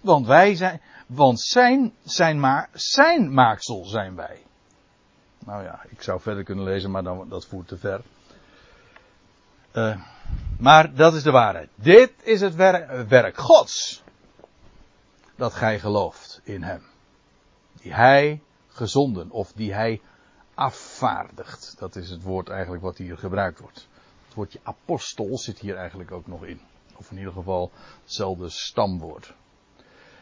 Want 0.00 0.26
wij 0.26 0.54
zijn, 0.54 0.80
want 1.06 1.40
zijn, 1.40 1.92
zijn, 2.04 2.40
ma 2.40 2.68
zijn 2.72 3.34
maaksel 3.34 3.84
zijn 3.84 4.14
wij. 4.16 4.42
Nou 5.38 5.62
ja, 5.62 5.80
ik 5.88 6.02
zou 6.02 6.20
verder 6.20 6.44
kunnen 6.44 6.64
lezen, 6.64 6.90
maar 6.90 7.02
dan, 7.02 7.28
dat 7.28 7.46
voert 7.46 7.68
te 7.68 7.78
ver. 7.78 8.00
Uh, 9.72 10.00
maar 10.58 10.94
dat 10.94 11.14
is 11.14 11.22
de 11.22 11.30
waarheid. 11.30 11.68
Dit 11.74 12.12
is 12.22 12.40
het 12.40 12.54
werk 13.08 13.36
Gods. 13.36 14.03
Dat 15.36 15.52
gij 15.52 15.78
gelooft 15.78 16.40
in 16.44 16.62
Hem. 16.62 16.82
Die 17.80 17.94
Hij 17.94 18.40
gezonden 18.68 19.30
of 19.30 19.52
die 19.52 19.72
Hij 19.72 20.00
afvaardigt. 20.54 21.74
Dat 21.78 21.96
is 21.96 22.10
het 22.10 22.22
woord 22.22 22.48
eigenlijk 22.48 22.82
wat 22.82 22.96
hier 22.96 23.18
gebruikt 23.18 23.58
wordt. 23.58 23.88
Het 24.24 24.34
woordje 24.34 24.60
apostel 24.62 25.38
zit 25.38 25.58
hier 25.58 25.76
eigenlijk 25.76 26.10
ook 26.10 26.26
nog 26.26 26.44
in. 26.44 26.60
Of 26.96 27.10
in 27.10 27.18
ieder 27.18 27.32
geval 27.32 27.70
hetzelfde 28.02 28.48
stamwoord. 28.48 29.34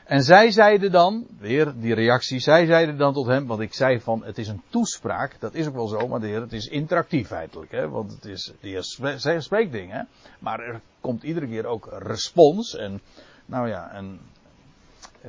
En 0.04 0.22
zij 0.22 0.50
zeiden 0.50 0.92
dan, 0.92 1.26
weer 1.38 1.72
die 1.76 1.94
reactie, 1.94 2.38
zij 2.38 2.66
zeiden 2.66 2.96
dan 2.96 3.12
tot 3.12 3.26
hem, 3.26 3.46
want 3.46 3.60
ik 3.60 3.74
zei 3.74 4.00
van 4.00 4.24
het 4.24 4.38
is 4.38 4.48
een 4.48 4.62
toespraak, 4.68 5.40
dat 5.40 5.54
is 5.54 5.66
ook 5.66 5.74
wel 5.74 5.86
zo, 5.86 6.08
maar 6.08 6.20
de 6.20 6.26
Heer, 6.26 6.40
het 6.40 6.52
is 6.52 6.66
interactief 6.66 7.26
feitelijk, 7.26 7.70
hè, 7.70 7.88
want 7.88 8.12
het 8.12 8.24
is, 8.24 8.52
de 8.60 8.68
Heer 8.68 9.42
spreekt 9.42 9.72
dingen, 9.72 10.08
maar 10.38 10.60
er 10.60 10.80
komt 11.00 11.22
iedere 11.22 11.46
keer 11.46 11.66
ook 11.66 11.88
respons 11.98 12.76
en, 12.76 13.00
nou 13.46 13.68
ja, 13.68 13.90
en, 13.90 14.20
en 14.41 14.41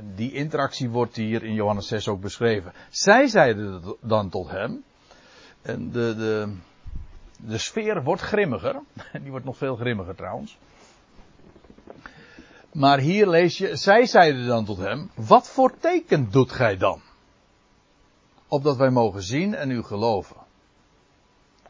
die 0.02 0.32
interactie 0.32 0.90
wordt 0.90 1.16
hier 1.16 1.42
in 1.42 1.54
Johannes 1.54 1.86
6 1.86 2.08
ook 2.08 2.20
beschreven. 2.20 2.72
Zij 2.90 3.26
zeiden 3.26 3.96
dan 4.00 4.30
tot 4.30 4.50
hem, 4.50 4.84
en 5.62 5.90
de, 5.90 6.14
de, 6.16 6.56
de 7.36 7.58
sfeer 7.58 8.02
wordt 8.02 8.22
grimmiger, 8.22 8.80
die 9.22 9.30
wordt 9.30 9.44
nog 9.44 9.56
veel 9.56 9.76
grimmiger 9.76 10.14
trouwens. 10.14 10.58
Maar 12.72 12.98
hier 12.98 13.28
lees 13.28 13.58
je, 13.58 13.76
zij 13.76 14.06
zeiden 14.06 14.46
dan 14.46 14.64
tot 14.64 14.78
hem, 14.78 15.10
wat 15.14 15.48
voor 15.48 15.78
teken 15.78 16.30
doet 16.30 16.52
gij 16.52 16.76
dan? 16.76 17.00
Opdat 18.48 18.76
wij 18.76 18.90
mogen 18.90 19.22
zien 19.22 19.54
en 19.54 19.70
u 19.70 19.82
geloven. 19.82 20.36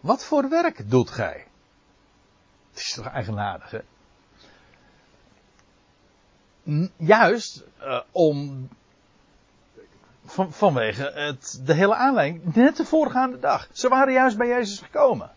Wat 0.00 0.24
voor 0.24 0.48
werk 0.48 0.90
doet 0.90 1.10
gij? 1.10 1.46
Het 2.70 2.78
is 2.78 2.92
toch 2.92 3.06
eigenaardig, 3.06 3.70
hè? 3.70 3.80
Juist 6.96 7.64
uh, 7.80 8.00
om. 8.12 8.68
Van, 10.24 10.52
vanwege 10.52 11.10
het, 11.14 11.60
de 11.64 11.74
hele 11.74 11.94
aanleiding, 11.94 12.54
net 12.54 12.76
de 12.76 12.84
voorgaande 12.84 13.38
dag. 13.38 13.68
Ze 13.72 13.88
waren 13.88 14.12
juist 14.12 14.36
bij 14.36 14.48
Jezus 14.48 14.78
gekomen. 14.78 15.30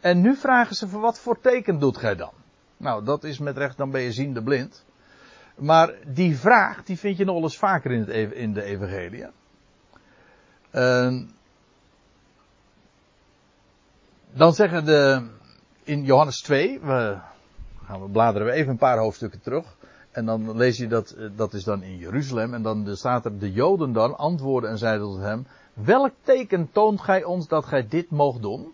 En 0.00 0.20
nu 0.20 0.36
vragen 0.36 0.76
ze: 0.76 0.88
voor 0.88 1.00
wat 1.00 1.18
voor 1.18 1.40
teken 1.40 1.78
doet 1.78 1.96
gij 1.96 2.16
dan? 2.16 2.32
Nou, 2.76 3.04
dat 3.04 3.24
is 3.24 3.38
met 3.38 3.56
recht, 3.56 3.76
dan 3.76 3.90
ben 3.90 4.00
je 4.00 4.12
ziende 4.12 4.42
blind. 4.42 4.84
Maar 5.54 5.94
die 6.06 6.36
vraag, 6.36 6.84
die 6.84 6.98
vind 6.98 7.16
je 7.16 7.24
nog 7.24 7.42
eens 7.42 7.58
vaker 7.58 7.90
in, 7.90 8.00
het, 8.00 8.32
in 8.32 8.52
de 8.52 8.62
evangelie. 8.62 9.26
Dan 14.32 14.54
zeggen 14.54 14.84
de, 14.84 15.28
in 15.82 16.04
Johannes 16.04 16.40
2, 16.40 16.80
we, 16.80 17.18
gaan 17.84 18.02
we 18.02 18.08
bladeren 18.08 18.46
we 18.46 18.52
even 18.52 18.70
een 18.70 18.76
paar 18.76 18.98
hoofdstukken 18.98 19.40
terug. 19.40 19.76
En 20.10 20.24
dan 20.24 20.56
lees 20.56 20.76
je 20.76 20.86
dat, 20.86 21.10
eh, 21.10 21.26
dat 21.36 21.54
is 21.54 21.64
dan 21.64 21.82
in 21.82 21.96
Jeruzalem. 21.96 22.54
En 22.54 22.62
dan 22.62 22.96
staat 22.96 23.24
er, 23.24 23.38
de 23.38 23.52
Joden 23.52 23.92
dan 23.92 24.18
antwoorden 24.18 24.70
en 24.70 24.78
zeiden 24.78 25.06
tot 25.06 25.18
hem, 25.18 25.46
welk 25.72 26.12
teken 26.22 26.68
toont 26.72 27.00
gij 27.00 27.24
ons 27.24 27.48
dat 27.48 27.64
gij 27.64 27.88
dit 27.88 28.10
moogt 28.10 28.42
doen? 28.42 28.72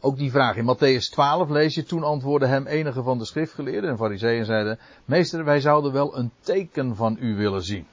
Ook 0.00 0.16
die 0.16 0.30
vraag 0.30 0.56
in 0.56 0.76
Matthäus 0.76 1.10
12 1.10 1.48
lees 1.48 1.74
je. 1.74 1.84
Toen 1.84 2.02
antwoordde 2.02 2.46
hem 2.46 2.66
enige 2.66 3.02
van 3.02 3.18
de 3.18 3.24
schriftgeleerden 3.24 3.90
en 3.90 3.96
fariseeën 3.96 4.44
zeiden: 4.44 4.78
Meester, 5.04 5.44
wij 5.44 5.60
zouden 5.60 5.92
wel 5.92 6.16
een 6.16 6.30
teken 6.40 6.96
van 6.96 7.16
u 7.20 7.36
willen 7.36 7.62
zien. 7.62 7.86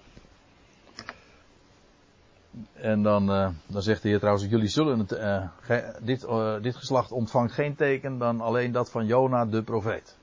En 2.73 3.03
dan, 3.03 3.31
uh, 3.31 3.49
dan 3.65 3.81
zegt 3.81 4.01
de 4.01 4.09
Heer 4.09 4.19
trouwens: 4.19 4.49
Jullie 4.49 4.67
zullen 4.67 4.99
het. 4.99 5.11
Uh, 5.11 5.79
dit, 6.01 6.27
dit 6.61 6.75
geslacht 6.75 7.11
ontvangt 7.11 7.53
geen 7.53 7.75
teken 7.75 8.17
dan 8.17 8.41
alleen 8.41 8.71
dat 8.71 8.91
van 8.91 9.05
Jona 9.05 9.45
de 9.45 9.63
profeet. 9.63 10.17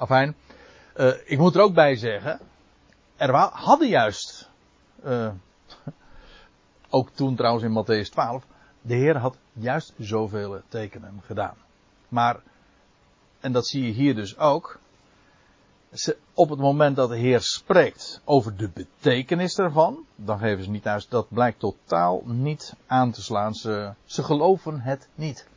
Afijn, 0.00 0.34
ik 1.24 1.38
moet 1.38 1.54
er 1.54 1.60
ook 1.60 1.74
bij 1.74 1.96
zeggen. 1.96 2.40
Er 3.16 3.34
hadden 3.34 3.88
juist. 3.88 4.48
ook 6.90 7.10
toen 7.10 7.36
trouwens 7.36 7.64
in 7.64 7.84
Matthäus 7.84 8.10
12 8.10 8.44
de 8.80 8.94
Heer 8.94 9.16
had 9.16 9.36
juist 9.52 9.92
zoveel 9.98 10.60
tekenen 10.68 11.22
gedaan. 11.24 11.54
Maar, 12.08 12.40
en 13.40 13.52
dat 13.52 13.66
zie 13.66 13.84
je 13.84 13.92
hier 13.92 14.14
dus 14.14 14.38
ook, 14.38 14.78
op 16.34 16.50
het 16.50 16.58
moment 16.58 16.96
dat 16.96 17.08
de 17.08 17.16
Heer 17.16 17.40
spreekt 17.40 18.20
over 18.24 18.56
de 18.56 18.68
betekenis 18.68 19.54
daarvan, 19.54 20.04
dan 20.16 20.38
geven 20.38 20.64
ze 20.64 20.70
niet 20.70 20.82
thuis, 20.82 21.08
dat 21.08 21.26
blijkt 21.28 21.58
totaal 21.58 22.22
niet 22.24 22.74
aan 22.86 23.10
te 23.10 23.22
slaan. 23.22 23.54
Ze, 23.54 23.92
ze 24.04 24.22
geloven 24.22 24.80
het 24.80 25.08
niet. 25.14 25.48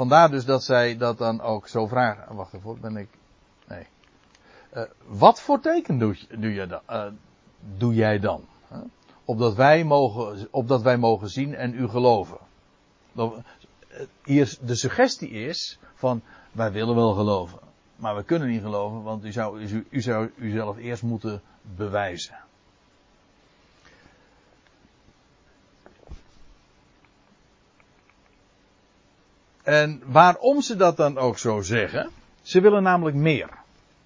Vandaar 0.00 0.30
dus 0.30 0.44
dat 0.44 0.64
zij 0.64 0.96
dat 0.96 1.18
dan 1.18 1.40
ook 1.40 1.68
zo 1.68 1.86
vragen. 1.86 2.36
Wacht 2.36 2.54
even, 2.54 2.80
ben 2.80 2.96
ik. 2.96 3.08
Nee. 3.68 3.86
Uh, 4.74 4.82
wat 5.06 5.40
voor 5.40 5.60
teken 5.60 5.98
doe, 5.98 6.54
je 6.54 6.66
dan, 6.66 6.80
uh, 6.90 7.06
doe 7.76 7.94
jij 7.94 8.18
dan? 8.18 8.44
opdat 9.24 9.54
wij 9.54 9.84
mogen, 9.84 10.48
opdat 10.50 10.82
wij 10.82 10.96
mogen 10.96 11.28
zien 11.28 11.54
en 11.54 11.74
u 11.74 11.88
geloven. 11.88 12.38
Hier, 14.24 14.58
de 14.60 14.74
suggestie 14.74 15.30
is 15.30 15.78
van, 15.94 16.22
wij 16.52 16.72
willen 16.72 16.94
wel 16.94 17.12
geloven, 17.12 17.58
maar 17.96 18.16
we 18.16 18.22
kunnen 18.22 18.48
niet 18.48 18.62
geloven, 18.62 19.02
want 19.02 19.24
u 19.24 19.32
zou, 19.32 19.60
u 19.90 20.00
zou 20.00 20.30
uzelf 20.36 20.76
eerst 20.76 21.02
moeten 21.02 21.42
bewijzen. 21.76 22.38
En 29.62 30.02
waarom 30.06 30.60
ze 30.60 30.76
dat 30.76 30.96
dan 30.96 31.18
ook 31.18 31.38
zo 31.38 31.60
zeggen? 31.60 32.10
Ze 32.42 32.60
willen 32.60 32.82
namelijk 32.82 33.16
meer. 33.16 33.48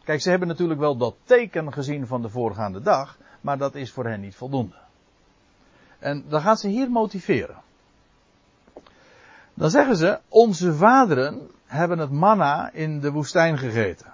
Kijk, 0.05 0.21
ze 0.21 0.31
hebben 0.31 0.49
natuurlijk 0.49 0.81
wel 0.81 0.97
dat 0.97 1.15
teken 1.25 1.73
gezien 1.73 2.07
van 2.07 2.23
de 2.23 2.29
voorgaande 2.29 2.83
dag, 2.83 3.19
maar 3.41 3.59
dat 3.59 3.75
is 3.75 3.93
voor 3.93 4.07
hen 4.07 4.21
niet 4.21 4.37
voldoende. 4.37 4.77
En 5.99 6.25
dan 6.29 6.41
gaan 6.41 6.57
ze 6.57 6.69
hier 6.69 6.91
motiveren. 6.91 7.63
Dan 9.55 9.71
zeggen 9.71 9.97
ze, 9.97 10.21
onze 10.29 10.75
vaderen 10.75 11.51
hebben 11.67 11.99
het 11.99 12.11
manna 12.11 12.71
in 12.73 13.01
de 13.01 13.11
woestijn 13.11 13.59
gegeten. 13.59 14.13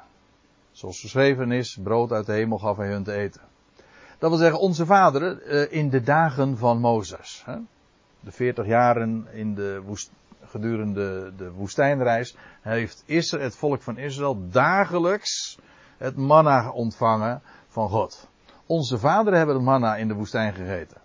Zoals 0.73 1.01
geschreven 1.01 1.53
is, 1.53 1.79
brood 1.83 2.13
uit 2.13 2.27
de 2.27 2.33
hemel 2.33 2.59
gaf 2.59 2.77
hij 2.77 2.89
hun 2.89 3.03
te 3.03 3.13
eten. 3.13 3.41
Dat 4.19 4.31
wil 4.31 4.39
zeggen, 4.39 4.61
onze 4.61 4.87
vaderen 4.87 5.41
uh, 5.45 5.73
in 5.73 5.91
de 5.91 6.03
dagen 6.03 6.59
van 6.59 6.79
Mozes. 6.79 7.45
De 8.21 8.31
40 8.31 8.67
jaren 8.67 9.27
in 9.33 9.55
de 9.55 9.81
woest, 9.85 10.11
gedurende 10.51 11.33
de 11.37 11.51
woestijnreis 11.51 12.37
heeft 12.61 13.03
Israël, 13.07 13.45
het 13.45 13.57
volk 13.57 13.83
van 13.83 13.99
Israël 13.99 14.49
dagelijks 14.51 15.59
het 15.99 16.17
manna 16.17 16.71
ontvangen 16.71 17.43
van 17.69 17.89
God. 17.89 18.29
Onze 18.67 18.99
vaderen 18.99 19.39
hebben 19.39 19.57
het 19.57 19.65
manna 19.65 19.97
in 19.97 20.09
de 20.09 20.15
woestijn 20.15 20.55
gegeten. 20.55 21.01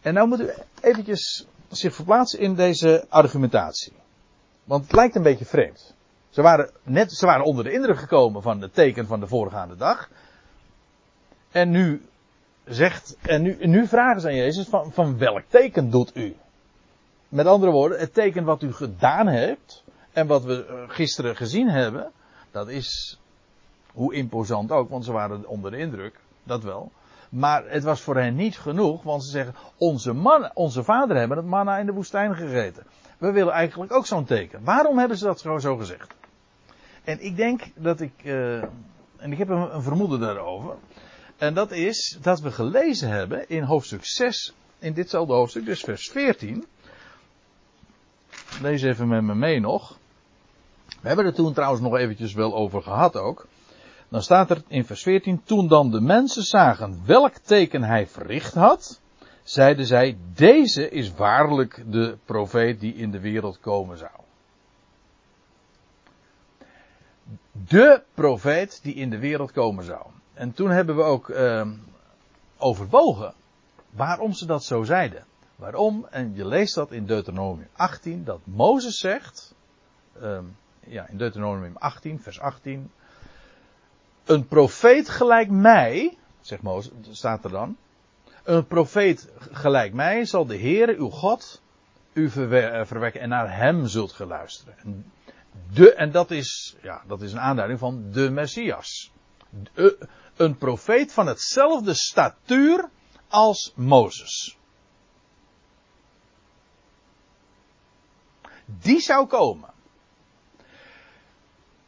En 0.00 0.14
nou 0.14 0.28
moet 0.28 0.40
u 0.40 0.50
eventjes 0.80 1.46
zich 1.68 1.94
verplaatsen 1.94 2.38
in 2.38 2.54
deze 2.54 3.06
argumentatie. 3.08 3.92
Want 4.64 4.82
het 4.82 4.92
lijkt 4.92 5.16
een 5.16 5.22
beetje 5.22 5.44
vreemd. 5.44 5.94
Ze 6.28 6.42
waren, 6.42 6.70
net, 6.82 7.12
ze 7.12 7.26
waren 7.26 7.44
onder 7.44 7.64
de 7.64 7.72
indruk 7.72 7.98
gekomen 7.98 8.42
van 8.42 8.60
het 8.60 8.74
teken 8.74 9.06
van 9.06 9.20
de 9.20 9.26
voorgaande 9.26 9.76
dag. 9.76 10.10
En 11.50 11.70
nu 11.70 12.06
zegt, 12.64 13.16
en 13.22 13.42
nu, 13.42 13.66
nu 13.66 13.86
vragen 13.86 14.20
ze 14.20 14.26
aan 14.26 14.34
Jezus 14.34 14.68
van, 14.68 14.92
van 14.92 15.18
welk 15.18 15.42
teken 15.48 15.90
doet 15.90 16.16
u? 16.16 16.36
Met 17.32 17.46
andere 17.46 17.72
woorden, 17.72 17.98
het 17.98 18.14
teken 18.14 18.44
wat 18.44 18.62
u 18.62 18.72
gedaan 18.72 19.26
hebt 19.26 19.84
en 20.12 20.26
wat 20.26 20.44
we 20.44 20.66
eh, 20.66 20.74
gisteren 20.86 21.36
gezien 21.36 21.68
hebben, 21.68 22.10
dat 22.50 22.68
is 22.68 23.18
hoe 23.92 24.14
imposant 24.14 24.70
ook, 24.70 24.90
want 24.90 25.04
ze 25.04 25.12
waren 25.12 25.48
onder 25.48 25.70
de 25.70 25.76
indruk, 25.76 26.20
dat 26.42 26.62
wel. 26.62 26.92
Maar 27.28 27.64
het 27.66 27.82
was 27.82 28.00
voor 28.00 28.16
hen 28.16 28.34
niet 28.34 28.58
genoeg, 28.58 29.02
want 29.02 29.24
ze 29.24 29.30
zeggen, 29.30 29.54
onze, 29.76 30.12
man, 30.12 30.50
onze 30.54 30.82
vader 30.84 31.16
hebben 31.16 31.36
het 31.36 31.46
manna 31.46 31.78
in 31.78 31.86
de 31.86 31.92
woestijn 31.92 32.34
gegeten. 32.34 32.86
We 33.18 33.30
willen 33.30 33.52
eigenlijk 33.52 33.92
ook 33.92 34.06
zo'n 34.06 34.24
teken. 34.24 34.64
Waarom 34.64 34.98
hebben 34.98 35.16
ze 35.16 35.24
dat 35.24 35.40
zo 35.40 35.76
gezegd? 35.76 36.14
En 37.04 37.24
ik 37.24 37.36
denk 37.36 37.62
dat 37.74 38.00
ik 38.00 38.12
uh, 38.24 38.62
en 39.16 39.32
ik 39.32 39.38
heb 39.38 39.48
een 39.48 39.82
vermoeden 39.82 40.20
daarover. 40.20 40.74
En 41.36 41.54
dat 41.54 41.70
is 41.70 42.18
dat 42.22 42.40
we 42.40 42.50
gelezen 42.50 43.08
hebben 43.08 43.48
in 43.48 43.62
hoofdstuk 43.62 44.04
6, 44.04 44.54
in 44.78 44.92
ditzelfde 44.92 45.32
hoofdstuk, 45.32 45.64
dus 45.64 45.80
vers 45.80 46.10
14. 46.10 46.66
Lees 48.60 48.82
even 48.82 49.08
met 49.08 49.22
me 49.22 49.34
mee 49.34 49.60
nog. 49.60 49.98
We 51.00 51.08
hebben 51.08 51.26
er 51.26 51.34
toen 51.34 51.52
trouwens 51.52 51.82
nog 51.82 51.96
eventjes 51.96 52.32
wel 52.32 52.54
over 52.54 52.82
gehad 52.82 53.16
ook. 53.16 53.46
Dan 54.08 54.22
staat 54.22 54.50
er 54.50 54.62
in 54.66 54.84
vers 54.84 55.02
14, 55.02 55.42
toen 55.44 55.68
dan 55.68 55.90
de 55.90 56.00
mensen 56.00 56.42
zagen 56.42 57.02
welk 57.06 57.36
teken 57.36 57.82
hij 57.82 58.06
verricht 58.06 58.54
had, 58.54 59.00
zeiden 59.42 59.86
zij, 59.86 60.16
deze 60.34 60.88
is 60.88 61.14
waarlijk 61.14 61.84
de 61.86 62.16
profeet 62.24 62.80
die 62.80 62.94
in 62.94 63.10
de 63.10 63.20
wereld 63.20 63.60
komen 63.60 63.98
zou. 63.98 64.10
De 67.52 68.02
profeet 68.14 68.80
die 68.82 68.94
in 68.94 69.10
de 69.10 69.18
wereld 69.18 69.52
komen 69.52 69.84
zou. 69.84 70.06
En 70.34 70.52
toen 70.52 70.70
hebben 70.70 70.96
we 70.96 71.02
ook 71.02 71.28
uh, 71.28 71.66
overwogen 72.58 73.34
waarom 73.90 74.32
ze 74.32 74.46
dat 74.46 74.64
zo 74.64 74.82
zeiden. 74.82 75.24
Waarom? 75.56 76.06
En 76.10 76.34
je 76.34 76.46
leest 76.46 76.74
dat 76.74 76.92
in 76.92 77.06
Deuteronomium 77.06 77.68
18, 77.72 78.24
dat 78.24 78.40
Mozes 78.44 78.98
zegt, 78.98 79.54
uh, 80.22 80.38
ja, 80.86 81.08
in 81.08 81.16
Deuteronomium 81.16 81.76
18, 81.76 82.20
vers 82.20 82.40
18, 82.40 82.90
een 84.24 84.46
profeet 84.46 85.08
gelijk 85.08 85.50
mij, 85.50 86.18
zegt 86.40 86.62
Mozes, 86.62 86.92
staat 87.10 87.44
er 87.44 87.50
dan, 87.50 87.76
een 88.44 88.66
profeet 88.66 89.30
gelijk 89.38 89.92
mij 89.92 90.24
zal 90.24 90.46
de 90.46 90.58
Heere 90.58 90.96
uw 90.96 91.10
God 91.10 91.62
u 92.12 92.30
verwekken 92.30 93.20
en 93.20 93.28
naar 93.28 93.56
hem 93.56 93.86
zult 93.86 94.12
geluisteren. 94.12 95.04
De, 95.72 95.94
en 95.94 96.10
dat 96.10 96.30
is, 96.30 96.76
ja, 96.82 97.02
dat 97.06 97.22
is 97.22 97.32
een 97.32 97.40
aanduiding 97.40 97.78
van 97.78 98.10
de 98.10 98.30
Messias. 98.30 99.12
Een 100.36 100.56
profeet 100.56 101.12
van 101.12 101.26
hetzelfde 101.26 101.94
statuur 101.94 102.88
als 103.28 103.72
Mozes. 103.76 104.58
Die 108.80 109.00
zou 109.00 109.26
komen. 109.26 109.70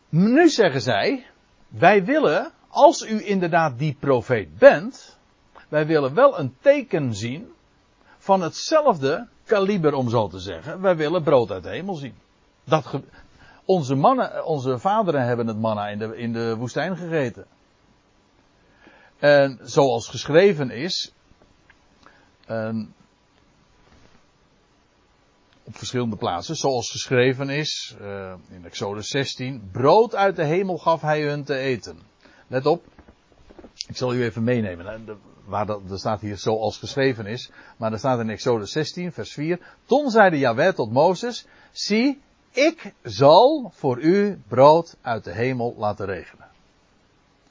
Nu 0.08 0.48
zeggen 0.48 0.80
zij, 0.80 1.26
wij 1.68 2.04
willen, 2.04 2.52
als 2.68 3.02
u 3.02 3.26
inderdaad 3.26 3.78
die 3.78 3.96
profeet 4.00 4.58
bent, 4.58 5.18
wij 5.68 5.86
willen 5.86 6.14
wel 6.14 6.38
een 6.38 6.56
teken 6.60 7.14
zien 7.14 7.52
van 8.18 8.42
hetzelfde 8.42 9.28
kaliber, 9.44 9.94
om 9.94 10.08
zo 10.08 10.28
te 10.28 10.38
zeggen. 10.38 10.80
Wij 10.80 10.96
willen 10.96 11.22
brood 11.22 11.50
uit 11.50 11.62
de 11.62 11.68
hemel 11.68 11.94
zien. 11.94 12.14
Dat 12.64 13.00
onze 13.64 13.94
mannen, 13.94 14.44
onze 14.44 14.78
vaderen 14.78 15.24
hebben 15.24 15.46
het 15.46 15.58
manna 15.58 15.88
in 15.88 15.98
de, 15.98 16.16
in 16.16 16.32
de 16.32 16.56
woestijn 16.56 16.96
gegeten. 16.96 17.46
En 19.18 19.58
zoals 19.62 20.08
geschreven 20.08 20.70
is, 20.70 21.12
en 22.46 22.94
op 25.64 25.76
verschillende 25.76 26.16
plaatsen, 26.16 26.56
zoals 26.56 26.90
geschreven 26.90 27.48
is 27.48 27.96
uh, 28.00 28.34
in 28.48 28.64
Exodus 28.64 29.08
16, 29.08 29.68
brood 29.72 30.14
uit 30.14 30.36
de 30.36 30.44
hemel 30.44 30.78
gaf 30.78 31.00
hij 31.00 31.22
hun 31.22 31.44
te 31.44 31.56
eten. 31.56 31.98
Let 32.46 32.66
op, 32.66 32.84
ik 33.86 33.96
zal 33.96 34.14
u 34.14 34.22
even 34.22 34.44
meenemen. 34.44 35.18
Waar 35.44 35.66
dat, 35.66 35.90
er 35.90 35.98
staat 35.98 36.20
hier 36.20 36.36
zoals 36.36 36.78
geschreven 36.78 37.26
is, 37.26 37.50
maar 37.76 37.92
er 37.92 37.98
staat 37.98 38.20
in 38.20 38.30
Exodus 38.30 38.72
16, 38.72 39.12
vers 39.12 39.32
4. 39.32 39.58
Toen 39.84 40.10
zeide 40.10 40.38
Yahweh 40.38 40.74
tot 40.74 40.92
Mozes, 40.92 41.46
zie, 41.72 42.20
ik 42.50 42.92
zal 43.02 43.72
voor 43.74 44.00
u 44.00 44.42
brood 44.48 44.96
uit 45.00 45.24
de 45.24 45.32
hemel 45.32 45.74
laten 45.78 46.06
regenen. 46.06 46.48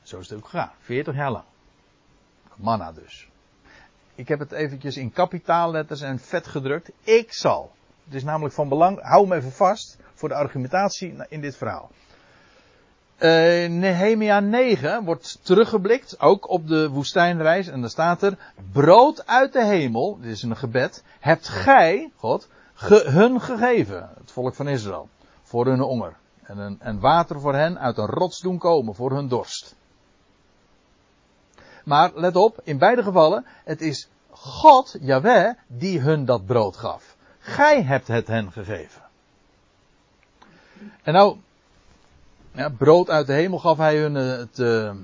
Zo 0.03 0.19
is 0.19 0.29
het 0.29 0.37
ook 0.37 0.47
gegaan, 0.47 0.71
40 0.79 1.15
jaar 1.15 1.31
lang. 1.31 1.45
Manna 2.55 2.91
dus. 2.91 3.27
Ik 4.15 4.27
heb 4.27 4.39
het 4.39 4.51
eventjes 4.51 4.97
in 4.97 5.11
kapitaalletters 5.11 6.01
en 6.01 6.19
vet 6.19 6.47
gedrukt. 6.47 6.91
Ik 7.03 7.33
zal. 7.33 7.71
Het 8.05 8.13
is 8.13 8.23
namelijk 8.23 8.53
van 8.53 8.69
belang, 8.69 9.01
hou 9.01 9.27
me 9.27 9.35
even 9.35 9.51
vast 9.51 9.97
voor 10.13 10.29
de 10.29 10.35
argumentatie 10.35 11.15
in 11.29 11.41
dit 11.41 11.55
verhaal. 11.55 11.91
Uh, 13.15 13.69
Nehemia 13.69 14.39
9 14.39 15.03
wordt 15.03 15.39
teruggeblikt, 15.41 16.19
ook 16.19 16.49
op 16.49 16.67
de 16.67 16.89
woestijnreis, 16.89 17.67
en 17.67 17.81
daar 17.81 17.89
staat 17.89 18.21
er, 18.21 18.37
brood 18.71 19.27
uit 19.27 19.53
de 19.53 19.63
hemel, 19.63 20.17
dit 20.21 20.31
is 20.31 20.43
een 20.43 20.57
gebed, 20.57 21.03
hebt 21.19 21.47
gij, 21.47 22.11
God, 22.15 22.47
hun 22.73 23.41
gegeven, 23.41 24.09
het 24.19 24.31
volk 24.31 24.55
van 24.55 24.67
Israël, 24.67 25.09
voor 25.43 25.65
hun 25.65 25.79
honger. 25.79 26.15
En, 26.43 26.77
en 26.79 26.99
water 26.99 27.39
voor 27.39 27.55
hen 27.55 27.79
uit 27.79 27.97
een 27.97 28.05
rots 28.05 28.39
doen 28.39 28.57
komen, 28.57 28.95
voor 28.95 29.11
hun 29.11 29.27
dorst. 29.27 29.75
Maar 31.83 32.11
let 32.15 32.35
op, 32.35 32.59
in 32.63 32.77
beide 32.77 33.03
gevallen, 33.03 33.45
het 33.63 33.81
is 33.81 34.09
God, 34.29 34.97
Yahweh, 35.01 35.53
die 35.67 35.99
hun 35.99 36.25
dat 36.25 36.45
brood 36.45 36.77
gaf. 36.77 37.12
Gij 37.45 37.81
hebt 37.81 38.07
het 38.07 38.27
hen 38.27 38.51
gegeven. 38.51 39.01
En 41.01 41.13
nou, 41.13 41.37
ja, 42.51 42.69
brood 42.69 43.09
uit 43.09 43.27
de 43.27 43.33
hemel 43.33 43.59
gaf 43.59 43.77
hij 43.77 43.97
hun 43.97 44.15
uh, 44.15 44.41
te, 44.51 44.95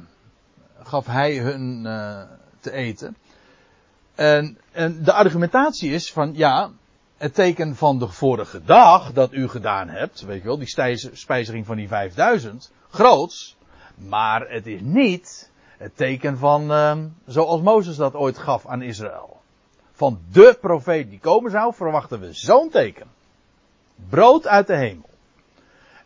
gaf 0.83 1.05
hij 1.05 1.37
hun 1.37 1.83
uh, 1.85 2.21
te 2.59 2.71
eten. 2.71 3.15
En, 4.15 4.57
en 4.71 5.03
de 5.03 5.13
argumentatie 5.13 5.91
is 5.91 6.11
van, 6.11 6.31
ja, 6.35 6.71
het 7.17 7.33
teken 7.33 7.75
van 7.75 7.99
de 7.99 8.07
vorige 8.07 8.63
dag 8.63 9.13
dat 9.13 9.33
u 9.33 9.47
gedaan 9.47 9.89
hebt, 9.89 10.21
weet 10.21 10.41
je 10.41 10.47
wel, 10.47 10.57
die 10.57 10.97
spijziging 11.13 11.65
van 11.65 11.75
die 11.75 11.87
5000, 11.87 12.71
groots, 12.89 13.57
maar 13.95 14.49
het 14.49 14.67
is 14.67 14.81
niet 14.81 15.51
het 15.77 15.97
teken 15.97 16.37
van, 16.37 16.71
uh, 16.71 16.97
zoals 17.25 17.61
Mozes 17.61 17.95
dat 17.95 18.13
ooit 18.13 18.37
gaf 18.37 18.67
aan 18.67 18.81
Israël. 18.81 19.38
Van 19.99 20.19
de 20.31 20.57
profeet 20.61 21.09
die 21.09 21.19
komen 21.19 21.51
zou, 21.51 21.73
verwachten 21.73 22.19
we 22.19 22.33
zo'n 22.33 22.69
teken. 22.69 23.07
Brood 24.09 24.47
uit 24.47 24.67
de 24.67 24.75
hemel. 24.75 25.09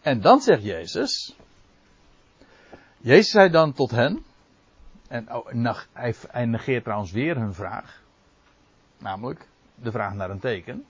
En 0.01 0.21
dan 0.21 0.41
zegt 0.41 0.63
Jezus. 0.63 1.35
Jezus 2.97 3.31
zei 3.31 3.49
dan 3.49 3.73
tot 3.73 3.91
hen. 3.91 4.25
En 5.07 5.33
oh, 5.33 5.47
hij 6.27 6.45
negeert 6.45 6.83
trouwens 6.83 7.11
weer 7.11 7.35
hun 7.35 7.53
vraag. 7.53 8.01
Namelijk 8.97 9.47
de 9.75 9.91
vraag 9.91 10.13
naar 10.13 10.29
een 10.29 10.39
teken. 10.39 10.85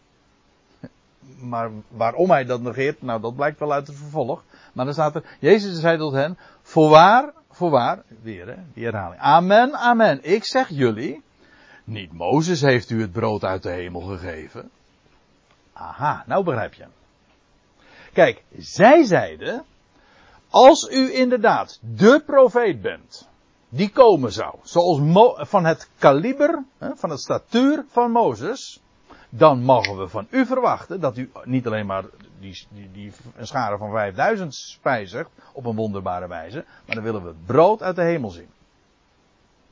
Maar 1.40 1.72
waarom 1.88 2.30
hij 2.30 2.46
dat 2.46 2.62
negeert, 2.62 3.02
nou 3.02 3.22
dat 3.22 3.36
blijkt 3.36 3.60
wel 3.60 3.74
uit 3.74 3.88
het 3.88 3.96
vervolg. 3.96 4.44
Maar 4.74 4.86
dan 4.86 4.94
staat 4.94 5.16
er, 5.16 5.38
Jezus 5.40 5.80
zei 5.80 5.98
tot 5.98 6.14
hen, 6.14 6.38
voorwaar, 6.62 7.34
voorwaar, 7.50 8.04
weer 8.22 8.48
hè, 8.48 8.56
die 8.74 8.84
herhaling. 8.84 9.22
Amen, 9.22 9.74
amen. 9.74 10.20
Ik 10.24 10.44
zeg 10.44 10.70
jullie, 10.70 11.24
niet 11.84 12.14
Mozes 12.14 12.62
heeft 12.62 12.90
u 12.90 13.02
het 13.02 13.12
brood 13.12 13.44
uit 13.44 13.64
de 13.64 13.70
hemel 13.70 14.02
gegeven. 14.02 14.70
Aha, 15.74 16.24
nou 16.28 16.44
begrijp 16.44 16.74
je. 16.74 16.86
Kijk, 18.14 18.44
zij 18.58 19.04
zeiden, 19.04 19.64
als 20.50 20.90
u 20.92 21.14
inderdaad 21.14 21.80
de 21.82 22.24
profeet 22.26 22.82
bent, 22.82 23.28
die 23.70 23.90
komen 23.90 24.32
zou, 24.32 24.56
zoals 24.64 25.00
van 25.50 25.66
het 25.66 25.90
kaliber, 25.98 26.64
van 26.80 27.10
het 27.10 27.20
statuur 27.20 27.86
van 27.88 28.12
Mozes, 28.12 28.82
dan 29.30 29.64
mogen 29.64 29.98
we 29.98 30.08
van 30.08 30.28
u 30.30 30.46
verwachten 30.46 31.00
dat 31.00 31.18
u 31.18 31.32
niet 31.44 31.66
alleen 31.68 31.86
maar 31.86 32.04
die, 32.40 32.68
die, 32.70 32.92
die 32.92 33.12
een 33.36 33.48
schare 33.48 33.78
van 33.78 33.92
5000 33.92 34.56
spijzigt 34.56 35.30
op 35.54 35.66
een 35.66 35.76
wonderbare 35.76 36.28
wijze, 36.28 36.66
maar 36.86 36.96
dan 36.96 37.04
willen 37.04 37.24
we 37.24 37.34
brood 37.46 37.82
uit 37.82 37.96
de 37.96 38.02
hemel 38.02 38.30
zien. 38.30 38.50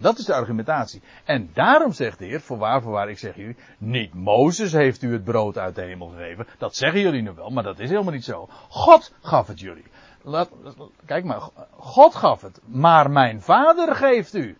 Dat 0.02 0.18
is 0.18 0.26
de 0.26 0.34
argumentatie. 0.34 1.02
En 1.24 1.50
daarom 1.54 1.92
zegt 1.92 2.20
de 2.20 2.26
Heer, 2.26 2.42
voorwaar, 2.42 2.82
voorwaar, 2.82 3.10
ik 3.10 3.18
zeg 3.18 3.36
u, 3.38 3.56
niet 3.78 4.14
Mozes 4.14 4.72
heeft 4.72 5.02
u 5.02 5.14
het 5.14 5.24
brood 5.24 5.58
uit 5.58 5.76
de 5.76 5.82
hemel 5.82 6.08
gegeven. 6.08 6.48
Dat 6.58 6.76
zeggen 6.76 7.02
jullie 7.02 7.22
nu 7.22 7.32
wel, 7.32 7.50
maar 7.50 7.64
dat 7.64 7.80
is 7.80 7.90
helemaal 7.90 8.14
niet 8.14 8.24
zo. 8.24 8.50
God 8.70 9.14
gaf 9.22 9.48
het 9.48 9.60
jullie. 9.60 9.86
Laat, 10.24 10.50
kijk 11.06 11.24
maar, 11.24 11.42
God 11.78 12.16
gaf 12.16 12.42
het, 12.42 12.62
maar 12.66 13.12
mijn 13.12 13.42
vader 13.42 13.96
geeft 13.96 14.34
u. 14.34 14.58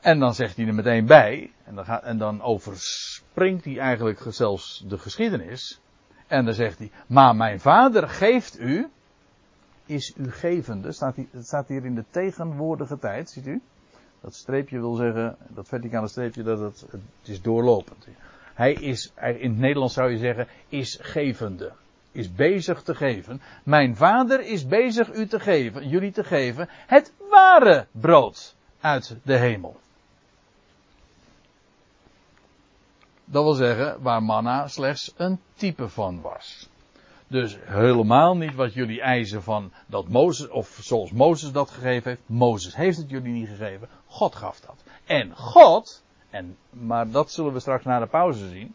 En 0.00 0.18
dan 0.18 0.34
zegt 0.34 0.56
hij 0.56 0.66
er 0.66 0.74
meteen 0.74 1.06
bij, 1.06 1.52
en 1.64 1.74
dan, 1.74 1.84
gaat, 1.84 2.02
en 2.02 2.18
dan 2.18 2.42
overspringt 2.42 3.64
hij 3.64 3.78
eigenlijk 3.78 4.24
zelfs 4.28 4.84
de 4.86 4.98
geschiedenis. 4.98 5.80
En 6.26 6.44
dan 6.44 6.54
zegt 6.54 6.78
hij, 6.78 6.90
maar 7.06 7.36
mijn 7.36 7.60
vader 7.60 8.08
geeft 8.08 8.60
u, 8.60 8.90
is 9.88 10.14
u 10.16 10.30
gevende. 10.30 10.92
Staat 10.92 11.16
hier, 11.16 11.26
het 11.30 11.46
staat 11.46 11.68
hier 11.68 11.84
in 11.84 11.94
de 11.94 12.04
tegenwoordige 12.10 12.98
tijd, 12.98 13.30
ziet 13.30 13.46
u? 13.46 13.60
Dat 14.20 14.34
streepje 14.34 14.78
wil 14.78 14.94
zeggen, 14.94 15.36
dat 15.48 15.68
verticale 15.68 16.08
streepje, 16.08 16.42
dat 16.42 16.58
het, 16.58 16.84
het 16.90 17.00
is 17.22 17.42
doorlopend. 17.42 18.06
Hij 18.54 18.72
is, 18.72 19.12
in 19.16 19.50
het 19.50 19.58
Nederlands 19.58 19.94
zou 19.94 20.10
je 20.10 20.18
zeggen, 20.18 20.48
is 20.68 20.98
gevende. 21.00 21.72
Is 22.12 22.32
bezig 22.32 22.82
te 22.82 22.94
geven. 22.94 23.40
Mijn 23.62 23.96
vader 23.96 24.40
is 24.40 24.66
bezig 24.66 25.14
u 25.14 25.26
te 25.26 25.40
geven, 25.40 25.88
jullie 25.88 26.12
te 26.12 26.24
geven, 26.24 26.68
het 26.70 27.12
ware 27.30 27.86
brood 27.90 28.54
uit 28.80 29.16
de 29.22 29.36
hemel. 29.36 29.80
Dat 33.24 33.42
wil 33.42 33.52
zeggen, 33.52 34.02
waar 34.02 34.22
manna 34.22 34.68
slechts 34.68 35.14
een 35.16 35.40
type 35.54 35.88
van 35.88 36.20
was. 36.20 36.68
Dus 37.28 37.58
helemaal 37.64 38.36
niet 38.36 38.54
wat 38.54 38.74
jullie 38.74 39.00
eisen 39.00 39.42
van 39.42 39.72
dat 39.86 40.08
Mozes, 40.08 40.48
of 40.48 40.78
zoals 40.80 41.10
Mozes 41.10 41.52
dat 41.52 41.70
gegeven 41.70 42.10
heeft. 42.10 42.22
Mozes 42.26 42.76
heeft 42.76 42.96
het 42.96 43.10
jullie 43.10 43.32
niet 43.32 43.48
gegeven. 43.48 43.88
God 44.06 44.34
gaf 44.34 44.60
dat. 44.60 44.82
En 45.04 45.36
God, 45.36 46.02
en, 46.30 46.56
maar 46.70 47.10
dat 47.10 47.32
zullen 47.32 47.52
we 47.52 47.60
straks 47.60 47.84
na 47.84 47.98
de 47.98 48.06
pauze 48.06 48.48
zien. 48.48 48.74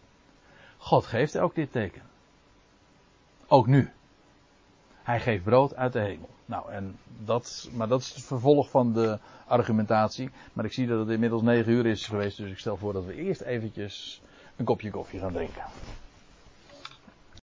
God 0.77 1.05
geeft 1.05 1.37
ook 1.37 1.55
dit 1.55 1.71
teken. 1.71 2.01
Ook 3.47 3.67
nu. 3.67 3.91
Hij 5.03 5.19
geeft 5.19 5.43
brood 5.43 5.75
uit 5.75 5.93
de 5.93 5.99
hemel. 5.99 6.29
Nou, 6.45 6.71
en 6.71 6.97
dat, 7.23 7.69
maar 7.73 7.87
dat 7.87 8.01
is 8.01 8.13
het 8.13 8.23
vervolg 8.23 8.69
van 8.69 8.93
de 8.93 9.19
argumentatie. 9.47 10.29
Maar 10.53 10.65
ik 10.65 10.73
zie 10.73 10.87
dat 10.87 10.99
het 10.99 11.09
inmiddels 11.09 11.41
negen 11.41 11.71
uur 11.71 11.85
is 11.85 12.07
geweest, 12.07 12.37
dus 12.37 12.51
ik 12.51 12.59
stel 12.59 12.77
voor 12.77 12.93
dat 12.93 13.05
we 13.05 13.15
eerst 13.15 13.41
eventjes 13.41 14.21
een 14.55 14.65
kopje 14.65 14.89
koffie 14.89 15.19
gaan 15.19 15.33
drinken. 15.33 15.63